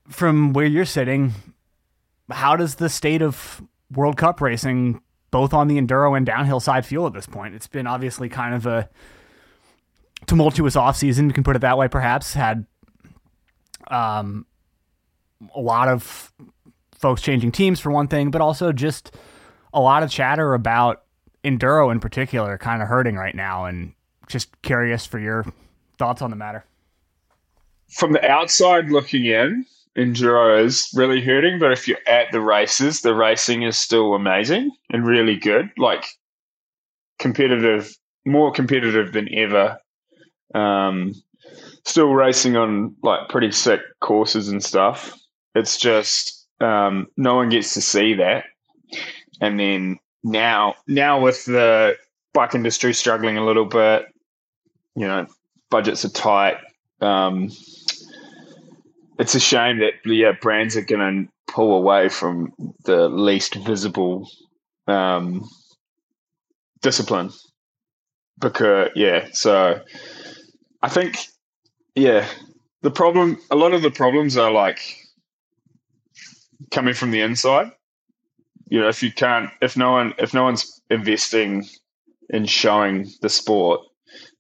from 0.09 0.53
where 0.53 0.67
you're 0.67 0.85
sitting, 0.85 1.33
how 2.31 2.57
does 2.57 2.77
the 2.77 2.89
state 2.89 3.23
of 3.23 3.63
World 3.91 4.17
Cup 4.17 4.41
racing, 4.41 5.01
both 5.37 5.53
on 5.53 5.69
the 5.69 5.79
enduro 5.79 6.17
and 6.17 6.25
downhill 6.25 6.61
side, 6.61 6.87
feel 6.87 7.07
at 7.07 7.13
this 7.13 7.27
point? 7.27 7.55
It's 7.55 7.67
been 7.67 7.87
obviously 7.87 8.31
kind 8.31 8.55
of 8.55 8.65
a 8.65 8.89
tumultuous 10.27 10.77
offseason, 10.77 11.27
you 11.27 11.35
can 11.35 11.45
put 11.45 11.57
it 11.57 11.59
that 11.59 11.77
way, 11.77 11.89
perhaps, 11.89 12.33
had 12.33 12.65
um, 13.89 14.47
a 15.55 15.61
lot 15.61 15.89
of 15.89 16.33
folks 16.99 17.21
changing 17.21 17.53
teams 17.53 17.79
for 17.79 17.91
one 17.91 18.09
thing, 18.09 18.31
but 18.31 18.41
also 18.41 18.73
just 18.73 19.15
a 19.75 19.81
lot 19.81 20.03
of 20.03 20.09
chatter 20.09 20.55
about 20.55 21.03
enduro 21.45 21.93
in 21.93 22.01
particular 22.01 22.57
kind 22.57 22.81
of 22.81 22.89
hurting 22.89 23.17
right 23.17 23.35
now, 23.35 23.67
and 23.67 23.93
just 24.29 24.63
curious 24.63 25.05
for 25.05 25.19
your 25.19 25.45
thoughts 25.99 26.23
on 26.23 26.31
the 26.31 26.37
matter. 26.37 26.65
From 27.91 28.13
the 28.13 28.27
outside 28.27 28.89
looking 28.89 29.27
in, 29.27 29.67
enduro 29.97 30.63
is 30.63 30.89
really 30.95 31.21
hurting, 31.21 31.59
but 31.59 31.73
if 31.73 31.89
you're 31.89 31.99
at 32.09 32.31
the 32.33 32.41
races, 32.41 33.01
the 33.01 33.15
racing 33.15 33.63
is 33.63 33.79
still 33.79 34.15
amazing 34.15 34.71
and 34.91 35.07
really 35.07 35.37
good. 35.37 35.71
Like 35.79 36.05
competitive, 37.19 37.97
more 38.25 38.53
competitive 38.53 39.13
than 39.13 39.33
ever. 39.35 39.79
Um, 40.55 41.15
still 41.85 42.13
racing 42.13 42.57
on 42.57 42.95
like 43.03 43.29
pretty 43.29 43.51
sick 43.53 43.81
courses 44.01 44.49
and 44.49 44.63
stuff. 44.63 45.13
It's 45.55 45.79
just 45.79 46.47
um, 46.61 47.07
no 47.17 47.37
one 47.37 47.49
gets 47.49 47.75
to 47.75 47.81
see 47.81 48.15
that. 48.15 48.45
And 49.41 49.59
then 49.59 49.99
now, 50.23 50.75
now 50.87 51.21
with 51.21 51.45
the 51.47 51.97
bike 52.35 52.55
industry 52.55 52.93
struggling 52.93 53.39
a 53.39 53.45
little 53.45 53.65
bit, 53.65 54.07
you 54.95 55.07
know, 55.07 55.27
budgets 55.71 56.05
are 56.05 56.11
tight. 56.11 56.57
Um, 57.01 57.51
it's 59.19 59.35
a 59.35 59.41
shame 59.41 59.79
that 59.79 59.95
yeah, 60.05 60.33
brands 60.33 60.77
are 60.77 60.83
going 60.83 61.27
to 61.27 61.53
pull 61.53 61.77
away 61.77 62.09
from 62.09 62.53
the 62.85 63.09
least 63.09 63.55
visible 63.55 64.29
um, 64.87 65.49
discipline 66.83 67.31
because 68.39 68.91
yeah. 68.95 69.29
So 69.33 69.81
I 70.83 70.89
think 70.89 71.19
yeah, 71.95 72.27
the 72.83 72.91
problem. 72.91 73.39
A 73.51 73.57
lot 73.57 73.73
of 73.73 73.83
the 73.83 73.91
problems 73.91 74.37
are 74.37 74.51
like 74.51 74.81
coming 76.71 76.95
from 76.95 77.11
the 77.11 77.23
inside. 77.23 77.73
You 78.69 78.81
know, 78.81 78.89
if 78.89 79.03
you 79.03 79.13
can't, 79.13 79.51
if 79.63 79.77
no 79.77 79.93
one, 79.93 80.15
if 80.19 80.35
no 80.35 80.43
one's 80.43 80.81
investing 80.91 81.65
in 82.31 82.47
showing 82.47 83.09
the 83.23 83.29
sport, 83.29 83.81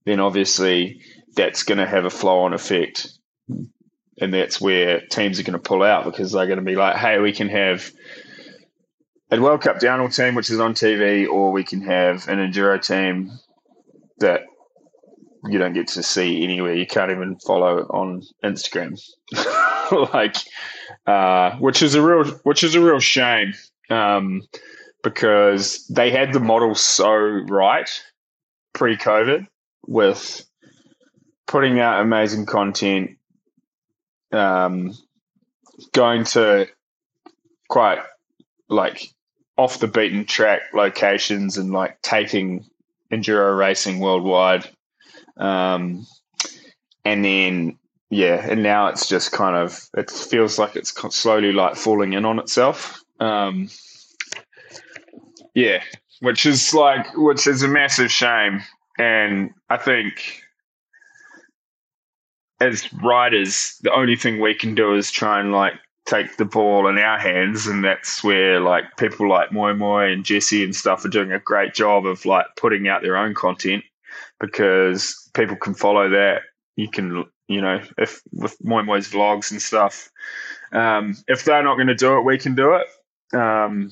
then 0.05 0.21
obviously 0.21 1.01
that's 1.37 1.63
going 1.63 1.79
to 1.79 1.87
have 1.87 2.05
a 2.05 2.11
flow 2.11 2.41
on 2.41 2.53
effect 2.53 3.09
and 4.21 4.33
that's 4.33 4.61
where 4.61 5.01
teams 5.07 5.39
are 5.39 5.43
going 5.43 5.53
to 5.53 5.59
pull 5.59 5.83
out 5.83 6.05
because 6.05 6.33
they're 6.33 6.47
going 6.47 6.59
to 6.59 6.65
be 6.65 6.77
like, 6.77 6.97
hey, 6.97 7.19
we 7.19 7.33
can 7.33 7.49
have 7.49 7.91
a 9.31 9.41
World 9.41 9.63
Cup 9.63 9.81
downhill 9.81 10.09
team 10.09 10.35
which 10.35 10.51
is 10.51 10.61
on 10.61 10.75
TV, 10.75 11.29
or 11.29 11.53
we 11.53 11.65
can 11.65 11.83
have 11.83 12.29
an 12.29 12.39
enduro 12.39 12.85
team 12.85 13.31
that 14.19 14.43
you 15.49 15.59
don't 15.59 15.75
get 15.75 15.89
to 15.89 16.03
see 16.03 16.43
anywhere. 16.43 16.75
You 16.75 16.87
can't 16.87 17.11
even 17.11 17.39
follow 17.39 17.81
on 17.83 18.23
Instagram, 18.45 19.01
like, 20.13 20.37
uh, 21.07 21.57
which 21.59 21.83
is 21.83 21.95
a 21.95 22.03
real, 22.03 22.25
which 22.45 22.65
is 22.65 22.75
a 22.75 22.81
real 22.81 23.01
shame 23.01 23.53
um, 23.91 24.43
because 25.03 25.87
they 25.89 26.11
had 26.11 26.33
the 26.33 26.41
model 26.41 26.75
so 26.75 27.11
right 27.11 27.91
pre-COVID 28.73 29.47
with 29.87 30.45
putting 31.47 31.79
out 31.79 32.01
amazing 32.01 32.47
content 32.47 33.16
um, 34.33 34.95
going 35.93 36.25
to 36.25 36.69
quite 37.69 37.99
like 38.69 39.09
off 39.57 39.79
the 39.79 39.89
beaten 39.89 40.25
track 40.25 40.61
locations 40.75 41.57
and 41.57 41.73
like 41.73 42.01
taking 42.03 42.65
enduro 43.13 43.57
racing 43.57 44.01
worldwide. 44.01 44.69
Um, 45.37 46.07
and 47.05 47.25
then, 47.25 47.79
yeah, 48.11 48.47
and 48.49 48.63
now 48.63 48.89
it's 48.89 49.09
just 49.09 49.33
kind 49.33 49.57
of, 49.57 49.79
it 49.97 50.11
feels 50.11 50.59
like 50.59 50.77
it's 50.77 50.95
slowly 51.15 51.53
like 51.53 51.77
falling 51.77 52.13
in 52.13 52.25
on 52.25 52.39
itself. 52.39 53.01
Um, 53.21 53.69
yeah, 55.55 55.83
which 56.21 56.47
is 56.47 56.75
like, 56.75 57.07
which 57.17 57.47
is 57.47 57.63
a 57.63 57.69
massive 57.69 58.11
shame. 58.11 58.63
And 58.99 59.51
I 59.69 59.77
think 59.77 60.43
as 62.61 62.93
riders, 62.95 63.79
the 63.83 63.93
only 63.93 64.17
thing 64.17 64.41
we 64.41 64.55
can 64.55 64.75
do 64.75 64.95
is 64.95 65.11
try 65.11 65.41
and 65.41 65.53
like 65.53 65.75
take 66.07 66.37
the 66.37 66.45
ball 66.45 66.87
in 66.89 66.99
our 66.99 67.19
hands, 67.19 67.67
and 67.67 67.85
that's 67.85 68.23
where 68.25 68.61
like 68.61 68.85
people 68.97 69.29
like 69.29 69.53
Moi 69.53 69.75
Moi 69.75 70.05
and 70.05 70.25
Jesse 70.25 70.65
and 70.65 70.75
stuff 70.75 71.05
are 71.05 71.09
doing 71.11 71.33
a 71.33 71.39
great 71.39 71.75
job 71.75 72.07
of 72.07 72.25
like 72.25 72.47
putting 72.57 72.89
out 72.89 73.03
their 73.03 73.17
own 73.17 73.35
content 73.35 73.85
because 74.41 75.31
people 75.35 75.57
can 75.57 75.75
follow 75.75 76.09
that. 76.09 76.43
You 76.77 76.89
can, 76.89 77.25
you 77.49 77.61
know, 77.61 77.83
if 77.99 78.23
with 78.33 78.57
Moi 78.63 78.83
Moi's 78.83 79.09
vlogs 79.09 79.51
and 79.51 79.61
stuff. 79.61 80.11
Um, 80.73 81.17
if 81.29 81.45
they're 81.45 81.63
not 81.63 81.77
going 81.77 81.87
to 81.87 81.95
do 81.95 82.19
it, 82.19 82.25
we 82.25 82.39
can 82.39 82.55
do 82.55 82.75
it. 82.75 82.87
Um, 83.37 83.91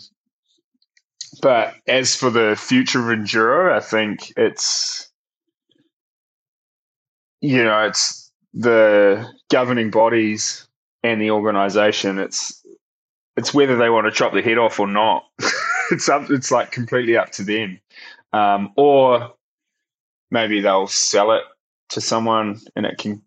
but 1.40 1.74
as 1.86 2.14
for 2.14 2.30
the 2.30 2.56
future 2.56 3.00
of 3.00 3.18
enduro, 3.18 3.72
I 3.72 3.80
think 3.80 4.32
it's 4.36 5.10
you 7.40 7.62
know 7.62 7.86
it's 7.86 8.23
the 8.54 9.28
governing 9.50 9.90
bodies 9.90 10.66
and 11.02 11.20
the 11.20 11.30
organisation. 11.32 12.18
It's 12.18 12.64
it's 13.36 13.52
whether 13.52 13.76
they 13.76 13.90
want 13.90 14.06
to 14.06 14.12
chop 14.12 14.32
the 14.32 14.42
head 14.42 14.58
off 14.58 14.78
or 14.78 14.86
not. 14.86 15.24
it's 15.90 16.08
up. 16.08 16.30
It's 16.30 16.50
like 16.50 16.70
completely 16.70 17.16
up 17.16 17.30
to 17.32 17.44
them, 17.44 17.80
um, 18.32 18.72
or 18.76 19.34
maybe 20.30 20.60
they'll 20.60 20.86
sell 20.86 21.32
it 21.32 21.42
to 21.90 22.00
someone 22.00 22.60
and 22.76 22.86
it 22.86 22.98
can 22.98 23.22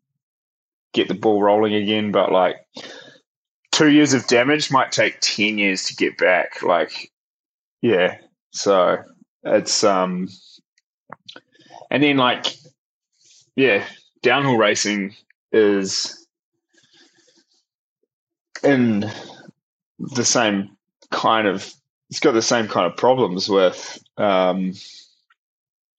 get 0.94 1.08
the 1.08 1.13
ball 1.13 1.42
rolling 1.42 1.76
again. 1.76 2.12
But 2.12 2.32
like 2.32 2.56
two 3.72 3.92
years 3.92 4.13
of 4.13 4.28
damage 4.28 4.72
might 4.72 4.92
take 4.92 5.20
ten 5.20 5.58
years 5.58 5.86
to 5.86 5.96
get 5.96 6.18
back. 6.18 6.63
Like, 6.63 7.12
yeah. 7.82 8.18
So 8.52 9.04
it's 9.44 9.84
um, 9.84 10.30
and 11.92 12.02
then 12.02 12.18
like, 12.18 12.48
yeah, 13.56 13.86
downhill 14.21 14.58
racing 14.58 15.15
is 15.51 16.27
in 18.63 19.10
the 19.99 20.25
same 20.25 20.75
kind 21.12 21.47
of 21.47 21.73
it's 22.10 22.19
got 22.19 22.34
the 22.34 22.41
same 22.41 22.67
kind 22.67 22.86
of 22.86 22.95
problems 22.97 23.49
with 23.49 23.99
um, 24.17 24.73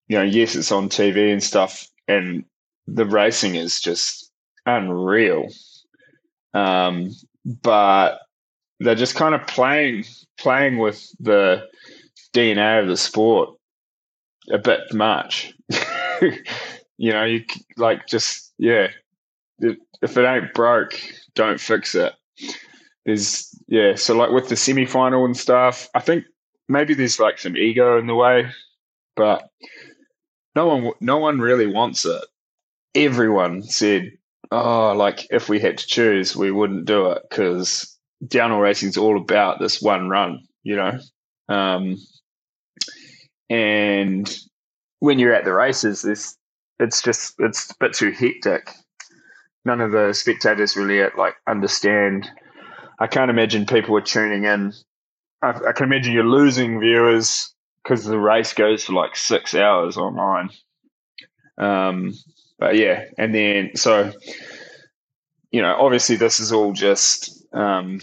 you 0.09 0.17
know 0.17 0.23
yes 0.23 0.55
it's 0.55 0.73
on 0.73 0.89
tv 0.89 1.33
and 1.33 1.43
stuff 1.43 1.89
and 2.09 2.45
the 2.87 3.05
racing 3.05 3.55
is 3.55 3.81
just 3.81 4.33
unreal. 4.67 5.49
Um, 6.55 7.11
but 7.45 8.21
they're 8.81 8.95
just 8.95 9.15
kind 9.15 9.35
of 9.35 9.47
playing 9.47 10.05
playing 10.39 10.79
with 10.79 11.11
the 11.19 11.67
dna 12.33 12.81
of 12.81 12.89
the 12.89 12.97
sport 12.97 13.51
a 14.53 14.59
bit 14.59 14.81
much 14.93 15.53
you 16.99 17.13
know, 17.13 17.25
you 17.25 17.45
like 17.77 18.07
just 18.07 18.53
yeah. 18.59 18.89
If 19.61 20.17
it 20.17 20.25
ain't 20.25 20.55
broke, 20.55 21.01
don't 21.35 21.61
fix 21.61 21.95
it. 21.95 22.13
There's 23.07 23.49
yeah. 23.69 23.95
So 23.95 24.15
like 24.17 24.31
with 24.31 24.49
the 24.49 24.57
semi 24.57 24.85
final 24.85 25.25
and 25.25 25.37
stuff, 25.37 25.89
I 25.95 26.01
think 26.01 26.25
maybe 26.69 26.95
there's 26.95 27.19
like 27.19 27.39
some 27.39 27.57
ego 27.57 27.99
in 27.99 28.07
the 28.07 28.15
way, 28.15 28.51
but 29.17 29.49
no 30.55 30.67
one 30.67 30.93
no 31.01 31.19
one 31.19 31.39
really 31.41 31.67
wants 31.67 32.05
it. 32.05 32.23
Everyone 32.95 33.63
said, 33.63 34.13
"Oh, 34.51 34.93
like 34.93 35.27
if 35.31 35.49
we 35.49 35.61
had 35.61 35.79
to 35.79 35.87
choose, 35.87 36.37
we 36.37 36.51
wouldn't 36.51 36.85
do 36.85 37.11
it 37.11 37.23
because 37.29 37.97
downhill 38.27 38.59
racing 38.59 38.89
is 38.89 38.97
all 38.97 39.17
about 39.17 39.61
this 39.61 39.81
one 39.81 40.09
run." 40.09 40.41
You 40.65 40.77
know, 40.77 40.99
um, 41.49 41.97
and 43.51 44.39
when 45.01 45.19
you're 45.19 45.35
at 45.35 45.45
the 45.45 45.53
races, 45.53 46.03
there's 46.03 46.37
it's 46.81 47.03
just 47.03 47.35
it's 47.39 47.71
a 47.71 47.75
bit 47.81 47.93
too 47.93 48.11
hectic. 48.11 48.73
None 49.65 49.81
of 49.81 49.93
the 49.93 50.13
spectators 50.13 50.77
really 50.77 51.07
like 51.17 51.35
understand. 51.47 52.31
I 52.99 53.07
can't 53.07 53.31
imagine 53.31 53.67
people 53.67 53.97
are 53.97 54.03
tuning 54.03 54.45
in. 54.45 54.73
I, 55.43 55.51
I 55.51 55.73
can 55.73 55.85
imagine 55.85 56.13
you're 56.13 56.25
losing 56.25 56.81
viewers 56.81 57.53
because 57.83 58.05
the 58.05 58.19
race 58.19 58.53
goes 58.53 58.85
for 58.85 58.93
like 58.93 59.17
six 59.17 59.55
hours 59.55 59.97
online. 59.97 60.51
Um, 61.59 62.15
but 62.59 62.77
yeah, 62.77 63.05
and 63.19 63.35
then 63.35 63.71
so 63.75 64.13
you 65.51 65.63
know, 65.63 65.75
obviously 65.79 66.17
this 66.17 66.41
is 66.41 66.53
all 66.53 66.73
just 66.73 67.45
um, 67.55 68.01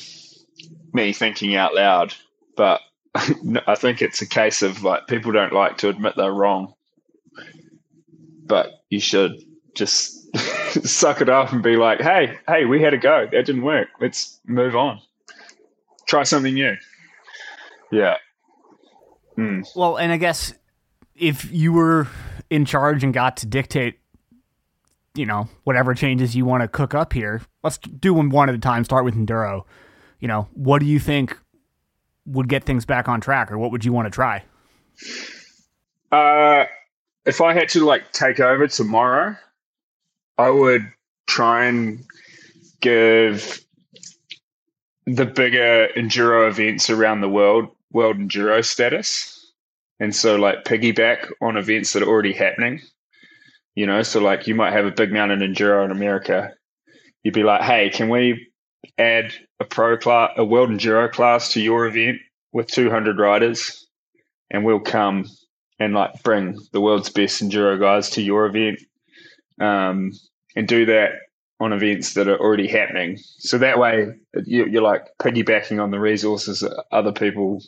me 0.93 1.13
thinking 1.13 1.55
out 1.55 1.75
loud, 1.75 2.13
but 2.57 2.81
I 3.15 3.75
think 3.75 4.01
it's 4.01 4.21
a 4.21 4.27
case 4.27 4.61
of 4.61 4.83
like 4.83 5.07
people 5.07 5.31
don't 5.31 5.53
like 5.53 5.77
to 5.77 5.89
admit 5.89 6.15
they're 6.15 6.31
wrong 6.31 6.73
but 8.45 8.83
you 8.89 8.99
should 8.99 9.41
just 9.75 10.35
suck 10.87 11.21
it 11.21 11.29
up 11.29 11.51
and 11.51 11.61
be 11.61 11.75
like, 11.75 12.01
hey, 12.01 12.37
hey, 12.47 12.65
we 12.65 12.81
had 12.81 12.93
a 12.93 12.97
go. 12.97 13.27
That 13.31 13.45
didn't 13.45 13.63
work. 13.63 13.89
Let's 13.99 14.39
move 14.45 14.75
on. 14.75 14.99
Try 16.07 16.23
something 16.23 16.53
new. 16.53 16.75
Yeah. 17.91 18.17
Mm. 19.37 19.67
Well, 19.75 19.97
and 19.97 20.11
I 20.11 20.17
guess 20.17 20.53
if 21.15 21.51
you 21.51 21.73
were 21.73 22.07
in 22.49 22.65
charge 22.65 23.03
and 23.03 23.13
got 23.13 23.37
to 23.37 23.45
dictate, 23.45 23.99
you 25.15 25.25
know, 25.25 25.47
whatever 25.63 25.93
changes 25.93 26.35
you 26.35 26.45
want 26.45 26.61
to 26.61 26.67
cook 26.67 26.93
up 26.93 27.13
here, 27.13 27.41
let's 27.63 27.77
do 27.77 28.15
them 28.15 28.29
one 28.29 28.49
at 28.49 28.55
a 28.55 28.59
time. 28.59 28.83
Start 28.83 29.05
with 29.05 29.15
Enduro. 29.15 29.63
You 30.19 30.27
know, 30.27 30.47
what 30.53 30.79
do 30.79 30.85
you 30.85 30.99
think 30.99 31.37
would 32.25 32.49
get 32.49 32.63
things 32.63 32.85
back 32.85 33.07
on 33.07 33.21
track 33.21 33.51
or 33.51 33.57
what 33.57 33.71
would 33.71 33.85
you 33.85 33.93
want 33.93 34.07
to 34.07 34.09
try? 34.09 34.43
Uh, 36.11 36.65
if 37.25 37.41
I 37.41 37.53
had 37.53 37.69
to 37.69 37.85
like 37.85 38.11
take 38.11 38.39
over 38.39 38.67
tomorrow, 38.67 39.35
I 40.37 40.49
would 40.49 40.91
try 41.27 41.65
and 41.65 42.03
give 42.81 43.65
the 45.05 45.25
bigger 45.25 45.89
enduro 45.95 46.47
events 46.47 46.89
around 46.89 47.21
the 47.21 47.29
world 47.29 47.69
world 47.91 48.17
enduro 48.17 48.63
status. 48.63 49.31
And 49.99 50.13
so 50.13 50.35
like 50.35 50.65
piggyback 50.65 51.31
on 51.41 51.57
events 51.57 51.93
that 51.93 52.03
are 52.03 52.07
already 52.07 52.33
happening. 52.33 52.81
You 53.75 53.85
know, 53.85 54.03
so 54.03 54.21
like 54.21 54.47
you 54.47 54.55
might 54.55 54.73
have 54.73 54.85
a 54.85 54.91
big 54.91 55.11
mountain 55.11 55.39
enduro 55.39 55.83
in 55.85 55.91
America. 55.91 56.53
You'd 57.23 57.33
be 57.33 57.43
like, 57.43 57.61
hey, 57.61 57.89
can 57.89 58.09
we 58.09 58.47
add 58.97 59.33
a 59.59 59.65
pro 59.65 59.97
class, 59.97 60.31
a 60.37 60.45
world 60.45 60.69
enduro 60.69 61.11
class 61.11 61.51
to 61.53 61.61
your 61.61 61.85
event 61.85 62.19
with 62.51 62.67
200 62.67 63.17
riders, 63.17 63.85
and 64.51 64.63
we'll 64.63 64.79
come 64.79 65.25
and 65.79 65.93
like 65.93 66.21
bring 66.23 66.59
the 66.71 66.81
world's 66.81 67.09
best 67.09 67.43
enduro 67.43 67.79
guys 67.79 68.09
to 68.11 68.21
your 68.21 68.45
event, 68.45 68.79
um, 69.59 70.11
and 70.55 70.67
do 70.67 70.85
that 70.85 71.11
on 71.59 71.73
events 71.73 72.13
that 72.13 72.27
are 72.27 72.39
already 72.39 72.67
happening. 72.67 73.17
So 73.39 73.57
that 73.57 73.79
way, 73.79 74.07
you, 74.45 74.65
you're 74.65 74.81
like 74.81 75.07
piggybacking 75.21 75.81
on 75.81 75.91
the 75.91 75.99
resources 75.99 76.59
that 76.59 76.83
other 76.91 77.11
people. 77.11 77.61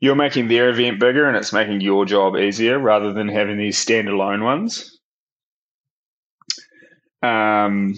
You're 0.00 0.16
making 0.16 0.48
their 0.48 0.68
event 0.68 1.00
bigger, 1.00 1.26
and 1.26 1.36
it's 1.36 1.52
making 1.52 1.80
your 1.80 2.04
job 2.04 2.36
easier 2.36 2.78
rather 2.78 3.12
than 3.12 3.28
having 3.28 3.56
these 3.56 3.82
standalone 3.82 4.44
ones. 4.44 4.98
Um, 7.22 7.94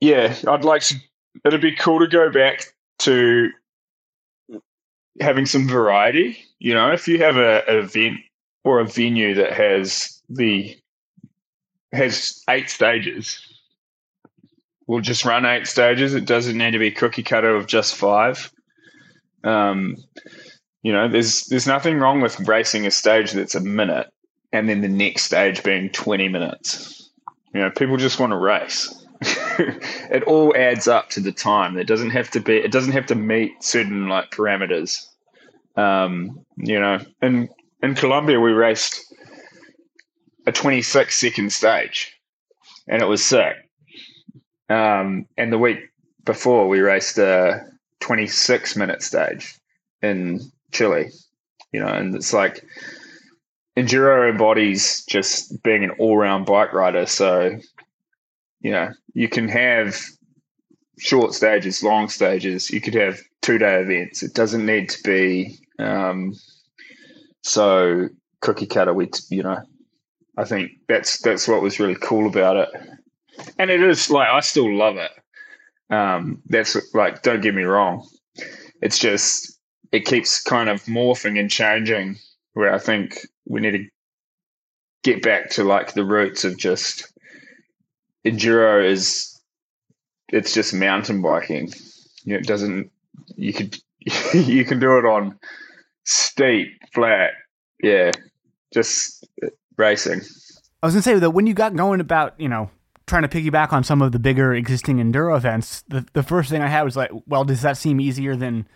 yeah, 0.00 0.34
I'd 0.46 0.64
like 0.64 0.82
to. 0.82 0.96
It'd 1.44 1.62
be 1.62 1.74
cool 1.74 2.00
to 2.00 2.06
go 2.06 2.30
back 2.30 2.66
to 3.00 3.50
having 5.20 5.46
some 5.46 5.66
variety. 5.68 6.44
You 6.60 6.74
know, 6.74 6.92
if 6.92 7.08
you 7.08 7.18
have 7.18 7.36
a, 7.36 7.68
an 7.68 7.78
event 7.78 8.18
or 8.62 8.80
a 8.80 8.86
venue 8.86 9.34
that 9.34 9.52
has 9.52 10.22
the 10.28 10.76
has 11.92 12.44
eight 12.48 12.70
stages, 12.70 13.40
we'll 14.86 15.00
just 15.00 15.24
run 15.24 15.44
eight 15.44 15.66
stages. 15.66 16.14
It 16.14 16.26
doesn't 16.26 16.56
need 16.56 16.70
to 16.70 16.78
be 16.78 16.92
cookie 16.92 17.24
cutter 17.24 17.56
of 17.56 17.66
just 17.66 17.96
five. 17.96 18.52
Um, 19.42 19.96
you 20.82 20.92
know, 20.92 21.08
there's 21.08 21.46
there's 21.46 21.66
nothing 21.66 21.98
wrong 21.98 22.20
with 22.20 22.46
racing 22.46 22.86
a 22.86 22.90
stage 22.92 23.32
that's 23.32 23.56
a 23.56 23.60
minute 23.60 24.12
and 24.52 24.68
then 24.68 24.80
the 24.80 24.88
next 24.88 25.24
stage 25.24 25.62
being 25.62 25.90
20 25.90 26.28
minutes. 26.28 27.10
You 27.54 27.60
know, 27.60 27.70
people 27.70 27.96
just 27.96 28.18
want 28.18 28.32
to 28.32 28.36
race. 28.36 28.94
it 29.22 30.22
all 30.24 30.54
adds 30.56 30.88
up 30.88 31.10
to 31.10 31.20
the 31.20 31.32
time. 31.32 31.76
It 31.76 31.86
doesn't 31.86 32.10
have 32.10 32.30
to 32.30 32.40
be. 32.40 32.56
It 32.56 32.72
doesn't 32.72 32.92
have 32.92 33.06
to 33.06 33.14
meet 33.14 33.62
certain 33.62 34.08
like 34.08 34.30
parameters. 34.30 35.06
Um, 35.76 36.44
you 36.56 36.78
know, 36.80 36.98
in 37.22 37.48
in 37.82 37.94
Colombia 37.94 38.38
we 38.40 38.52
raced 38.52 39.00
a 40.46 40.52
26 40.52 41.14
second 41.16 41.52
stage, 41.52 42.12
and 42.88 43.02
it 43.02 43.06
was 43.06 43.24
sick. 43.24 43.54
Um, 44.68 45.26
and 45.36 45.52
the 45.52 45.58
week 45.58 45.78
before 46.24 46.68
we 46.68 46.80
raced 46.80 47.18
a 47.18 47.64
26 48.00 48.76
minute 48.76 49.02
stage 49.02 49.54
in 50.02 50.40
Chile. 50.72 51.10
You 51.72 51.80
know, 51.80 51.88
and 51.88 52.14
it's 52.14 52.32
like 52.32 52.64
enduro 53.76 54.30
embodies 54.30 55.04
just 55.08 55.62
being 55.62 55.84
an 55.84 55.90
all 55.98 56.16
round 56.16 56.46
bike 56.46 56.72
rider. 56.72 57.06
So 57.06 57.58
you 58.60 58.70
know, 58.72 58.90
you 59.14 59.28
can 59.28 59.48
have 59.48 59.96
short 61.00 61.34
stages, 61.34 61.82
long 61.82 62.08
stages. 62.08 62.70
You 62.70 62.80
could 62.80 62.94
have 62.94 63.20
two 63.42 63.58
day 63.58 63.80
events. 63.80 64.22
It 64.22 64.34
doesn't 64.34 64.64
need 64.64 64.90
to 64.90 65.02
be 65.02 65.58
um, 65.78 66.34
so 67.42 68.08
cookie 68.40 68.66
cutter. 68.66 68.92
We, 68.92 69.10
you 69.30 69.42
know, 69.42 69.60
I 70.36 70.44
think 70.44 70.72
that's 70.88 71.20
that's 71.20 71.48
what 71.48 71.62
was 71.62 71.80
really 71.80 71.96
cool 71.96 72.26
about 72.26 72.56
it, 72.56 72.68
and 73.58 73.70
it 73.70 73.82
is 73.82 74.10
like 74.10 74.28
I 74.28 74.40
still 74.40 74.72
love 74.72 74.96
it. 74.96 75.10
Um, 75.90 76.40
that's 76.46 76.76
like, 76.94 77.22
don't 77.22 77.40
get 77.40 77.54
me 77.54 77.62
wrong. 77.62 78.06
It's 78.80 78.98
just 78.98 79.58
it 79.90 80.04
keeps 80.04 80.40
kind 80.40 80.68
of 80.68 80.84
morphing 80.84 81.38
and 81.40 81.50
changing. 81.50 82.16
Where 82.52 82.74
I 82.74 82.78
think 82.78 83.26
we 83.46 83.60
need 83.60 83.72
to 83.72 83.86
get 85.02 85.22
back 85.22 85.50
to 85.50 85.64
like 85.64 85.94
the 85.94 86.04
roots 86.04 86.44
of 86.44 86.58
just 86.58 87.10
enduro 88.26 88.84
is 88.84 89.29
it's 90.32 90.52
just 90.52 90.74
mountain 90.74 91.22
biking. 91.22 91.72
You 92.24 92.34
know, 92.34 92.38
it 92.38 92.46
doesn't 92.46 92.90
you 93.36 93.52
could 93.52 93.76
you 94.34 94.64
can 94.64 94.80
do 94.80 94.98
it 94.98 95.04
on 95.04 95.38
steep, 96.04 96.68
flat, 96.92 97.32
yeah, 97.82 98.12
just 98.72 99.26
racing. 99.76 100.20
I 100.82 100.86
was 100.86 100.94
gonna 100.94 101.02
say 101.02 101.18
that 101.18 101.30
when 101.30 101.46
you 101.46 101.54
got 101.54 101.74
going 101.74 102.00
about 102.00 102.40
you 102.40 102.48
know 102.48 102.70
trying 103.06 103.22
to 103.22 103.28
piggyback 103.28 103.72
on 103.72 103.82
some 103.82 104.00
of 104.02 104.12
the 104.12 104.18
bigger 104.18 104.54
existing 104.54 104.98
enduro 104.98 105.36
events, 105.36 105.82
the 105.88 106.06
the 106.12 106.22
first 106.22 106.50
thing 106.50 106.62
I 106.62 106.68
had 106.68 106.82
was 106.82 106.96
like, 106.96 107.10
well, 107.26 107.44
does 107.44 107.62
that 107.62 107.76
seem 107.76 108.00
easier 108.00 108.36
than 108.36 108.66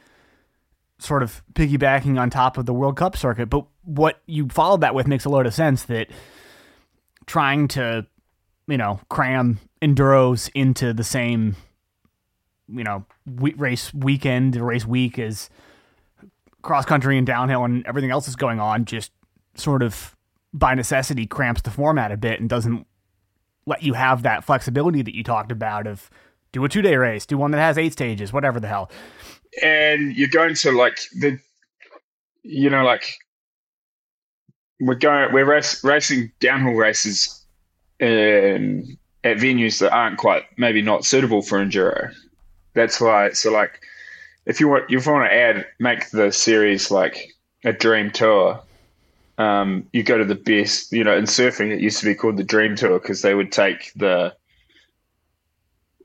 sort 0.99 1.23
of 1.23 1.43
piggybacking 1.55 2.19
on 2.19 2.31
top 2.31 2.57
of 2.57 2.67
the 2.67 2.75
World 2.75 2.97
Cup 2.97 3.17
circuit? 3.17 3.47
But 3.47 3.67
what 3.83 4.23
you 4.27 4.49
followed 4.49 4.81
that 4.83 4.95
with 4.95 5.07
makes 5.07 5.25
a 5.25 5.31
lot 5.31 5.47
of 5.47 5.55
sense. 5.55 5.85
That 5.85 6.09
trying 7.27 7.69
to 7.69 8.07
you 8.67 8.77
know, 8.77 9.01
cram 9.09 9.59
enduros 9.83 10.51
into 10.55 10.93
the 10.93 11.05
same, 11.05 11.57
you 12.69 12.85
know, 12.85 13.05
race 13.27 13.93
weekend, 13.93 14.57
race 14.57 14.87
week 14.87 15.19
as 15.19 15.51
cross 16.63 16.85
country 16.85 17.19
and 17.19 17.27
downhill 17.27 17.65
and 17.65 17.87
everything 17.87 18.11
else 18.11 18.27
is 18.27 18.37
going 18.37 18.61
on, 18.61 18.85
just 18.85 19.13
sort 19.55 19.83
of 19.83 20.17
by 20.53 20.75
necessity 20.75 21.27
cramps 21.27 21.63
the 21.63 21.71
format 21.71 22.13
a 22.13 22.17
bit 22.17 22.41
and 22.41 22.49
doesn't 22.49 22.87
let 23.67 23.83
you 23.83 23.95
have 23.95 24.23
that 24.23 24.45
flexibility 24.45 25.03
that 25.03 25.15
you 25.15 25.23
talked 25.23 25.53
about 25.53 25.87
of 25.87 26.11
do 26.53 26.65
a 26.65 26.69
two 26.69 26.83
day 26.83 26.97
race, 26.97 27.27
do 27.27 27.37
one 27.37 27.51
that 27.51 27.59
has 27.59 27.77
eight 27.77 27.93
stages, 27.93 28.33
whatever 28.33 28.61
the 28.61 28.69
hell. 28.69 28.91
And 29.63 30.17
you're 30.17 30.29
going 30.29 30.55
to 30.55 30.73
like 30.73 30.99
the, 31.21 31.39
you 32.43 32.71
know, 32.71 32.85
like 32.85 33.15
we're 34.81 34.95
going, 34.95 35.33
we're 35.33 35.45
race, 35.45 35.83
racing 35.85 36.33
downhill 36.41 36.75
races 36.75 37.44
um, 38.01 38.99
at 39.23 39.39
venues 39.39 39.79
that 39.81 39.93
aren't 39.93 40.19
quite 40.19 40.45
maybe 40.57 40.83
not 40.83 41.05
suitable 41.05 41.43
for 41.43 41.59
enduro. 41.59 42.15
That's 42.75 43.01
why. 43.01 43.31
So 43.31 43.53
like, 43.53 43.81
if 44.47 44.61
you 44.61 44.69
want, 44.69 44.85
if 44.91 45.07
you 45.07 45.13
want 45.13 45.31
to 45.31 45.35
add, 45.35 45.67
make 45.79 46.11
the 46.11 46.31
series 46.33 46.91
like 46.91 47.35
a 47.65 47.73
dream 47.73 48.11
tour. 48.11 48.61
Um, 49.37 49.89
you 49.93 50.05
go 50.05 50.19
to 50.19 50.25
the 50.25 50.35
best. 50.35 50.93
You 50.93 51.03
know, 51.03 51.17
in 51.17 51.25
surfing, 51.25 51.73
it 51.73 51.81
used 51.81 51.99
to 52.01 52.07
be 52.07 52.15
called 52.15 52.37
the 52.37 52.45
Dream 52.45 52.77
Tour 52.77 53.01
because 53.01 53.23
they 53.23 53.35
would 53.35 53.51
take 53.51 53.93
the 53.97 54.35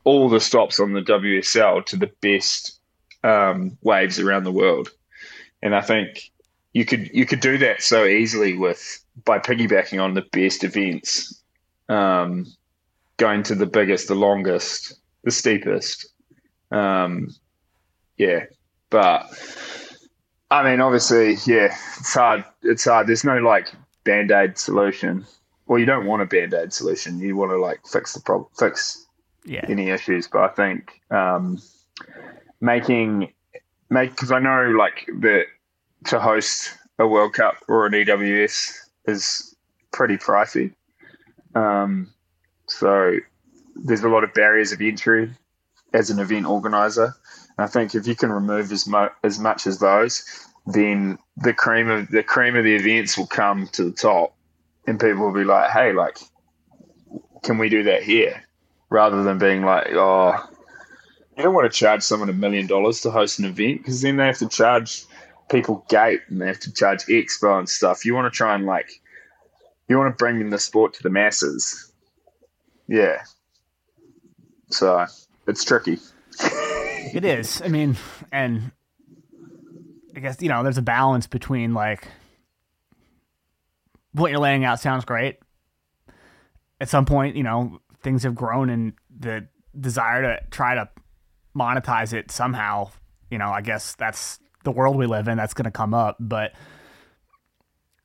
all 0.04 0.28
the 0.28 0.40
stops 0.40 0.80
on 0.80 0.92
the 0.92 1.02
WSL 1.02 1.84
to 1.86 1.96
the 1.96 2.10
best 2.20 2.80
um, 3.22 3.76
waves 3.82 4.18
around 4.18 4.44
the 4.44 4.52
world. 4.52 4.88
And 5.62 5.74
I 5.74 5.82
think 5.82 6.30
you 6.72 6.84
could 6.84 7.10
you 7.12 7.26
could 7.26 7.40
do 7.40 7.58
that 7.58 7.82
so 7.82 8.04
easily 8.04 8.56
with 8.56 9.04
by 9.24 9.38
piggybacking 9.38 10.02
on 10.02 10.14
the 10.14 10.24
best 10.32 10.64
events 10.64 11.39
um, 11.90 12.46
going 13.16 13.42
to 13.42 13.54
the 13.54 13.66
biggest, 13.66 14.08
the 14.08 14.14
longest, 14.14 14.94
the 15.24 15.30
steepest. 15.30 16.06
Um, 16.70 17.34
yeah, 18.16 18.44
but 18.90 19.28
I 20.50 20.62
mean, 20.62 20.80
obviously, 20.80 21.36
yeah, 21.46 21.76
it's 21.98 22.14
hard. 22.14 22.44
It's 22.62 22.84
hard. 22.84 23.06
There's 23.06 23.24
no 23.24 23.38
like 23.38 23.68
band 24.04 24.30
aid 24.30 24.56
solution. 24.56 25.26
Well, 25.66 25.78
you 25.78 25.86
don't 25.86 26.06
want 26.06 26.22
a 26.22 26.26
band 26.26 26.54
aid 26.54 26.72
solution. 26.72 27.18
You 27.18 27.36
want 27.36 27.50
to 27.50 27.58
like 27.58 27.86
fix 27.86 28.14
the 28.14 28.20
problem, 28.20 28.48
fix 28.58 29.06
yeah. 29.44 29.64
any 29.68 29.90
issues. 29.90 30.28
But 30.28 30.42
I 30.42 30.48
think 30.48 31.00
um, 31.10 31.58
making 32.60 33.32
make 33.90 34.10
because 34.10 34.30
I 34.32 34.38
know 34.38 34.70
like 34.76 35.08
that 35.20 35.46
to 36.06 36.20
host 36.20 36.76
a 36.98 37.06
World 37.06 37.34
Cup 37.34 37.56
or 37.68 37.86
an 37.86 37.92
EWS 37.92 38.72
is 39.06 39.56
pretty 39.92 40.16
pricey. 40.16 40.72
Um, 41.54 42.12
so 42.66 43.18
there's 43.76 44.02
a 44.02 44.08
lot 44.08 44.24
of 44.24 44.34
barriers 44.34 44.72
of 44.72 44.80
entry 44.80 45.30
as 45.92 46.10
an 46.10 46.18
event 46.18 46.46
organizer. 46.46 47.14
And 47.56 47.64
I 47.64 47.66
think 47.66 47.94
if 47.94 48.06
you 48.06 48.14
can 48.14 48.32
remove 48.32 48.70
as, 48.72 48.86
mo- 48.86 49.10
as 49.24 49.38
much 49.38 49.66
as 49.66 49.78
those, 49.78 50.24
then 50.66 51.18
the 51.36 51.52
cream 51.52 51.88
of 51.88 52.08
the 52.10 52.22
cream 52.22 52.56
of 52.56 52.64
the 52.64 52.74
events 52.74 53.16
will 53.16 53.26
come 53.26 53.66
to 53.68 53.84
the 53.84 53.92
top, 53.92 54.34
and 54.86 55.00
people 55.00 55.26
will 55.26 55.32
be 55.32 55.44
like, 55.44 55.70
"Hey, 55.70 55.92
like, 55.92 56.18
can 57.42 57.58
we 57.58 57.68
do 57.68 57.82
that 57.84 58.02
here?" 58.02 58.42
Rather 58.90 59.22
than 59.22 59.38
being 59.38 59.64
like, 59.64 59.88
"Oh, 59.92 60.34
you 61.36 61.42
don't 61.42 61.54
want 61.54 61.70
to 61.70 61.76
charge 61.76 62.02
someone 62.02 62.28
a 62.28 62.34
million 62.34 62.66
dollars 62.66 63.00
to 63.00 63.10
host 63.10 63.38
an 63.38 63.46
event 63.46 63.78
because 63.78 64.02
then 64.02 64.16
they 64.16 64.26
have 64.26 64.38
to 64.38 64.48
charge 64.48 65.04
people 65.50 65.84
gate 65.88 66.20
and 66.28 66.40
they 66.40 66.46
have 66.46 66.60
to 66.60 66.72
charge 66.72 67.04
expo 67.06 67.58
and 67.58 67.68
stuff. 67.68 68.04
You 68.04 68.14
want 68.14 68.32
to 68.32 68.36
try 68.36 68.54
and 68.54 68.66
like 68.66 69.00
you 69.90 69.98
want 69.98 70.16
to 70.16 70.16
bring 70.16 70.48
the 70.50 70.58
sport 70.58 70.94
to 70.94 71.02
the 71.02 71.10
masses. 71.10 71.92
Yeah. 72.86 73.24
So 74.68 75.04
it's 75.48 75.64
tricky. 75.64 75.98
it 76.38 77.24
is. 77.24 77.60
I 77.60 77.66
mean, 77.66 77.96
and 78.30 78.70
I 80.14 80.20
guess, 80.20 80.40
you 80.40 80.48
know, 80.48 80.62
there's 80.62 80.78
a 80.78 80.82
balance 80.82 81.26
between 81.26 81.74
like 81.74 82.06
what 84.12 84.30
you're 84.30 84.38
laying 84.38 84.64
out 84.64 84.78
sounds 84.78 85.04
great. 85.04 85.40
At 86.80 86.88
some 86.88 87.04
point, 87.04 87.34
you 87.34 87.42
know, 87.42 87.80
things 88.00 88.22
have 88.22 88.36
grown 88.36 88.70
and 88.70 88.92
the 89.18 89.48
desire 89.78 90.22
to 90.22 90.40
try 90.52 90.76
to 90.76 90.88
monetize 91.56 92.12
it 92.12 92.30
somehow, 92.30 92.90
you 93.28 93.38
know, 93.38 93.50
I 93.50 93.60
guess 93.60 93.96
that's 93.96 94.38
the 94.62 94.70
world 94.70 94.94
we 94.94 95.06
live 95.06 95.26
in. 95.26 95.36
That's 95.36 95.52
going 95.52 95.64
to 95.64 95.72
come 95.72 95.94
up. 95.94 96.16
But 96.20 96.52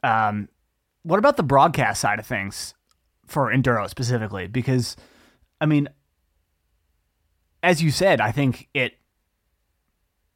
um, 0.02 0.50
what 1.06 1.20
about 1.20 1.38
the 1.38 1.44
broadcast 1.44 2.02
side 2.02 2.18
of 2.18 2.26
things 2.26 2.74
for 3.28 3.54
enduro 3.54 3.88
specifically? 3.88 4.48
Because, 4.48 4.96
I 5.62 5.68
mean, 5.68 5.88
as 7.62 7.84
you 7.84 7.92
said, 7.92 8.20
I 8.20 8.32
think 8.32 8.70
it 8.74 8.94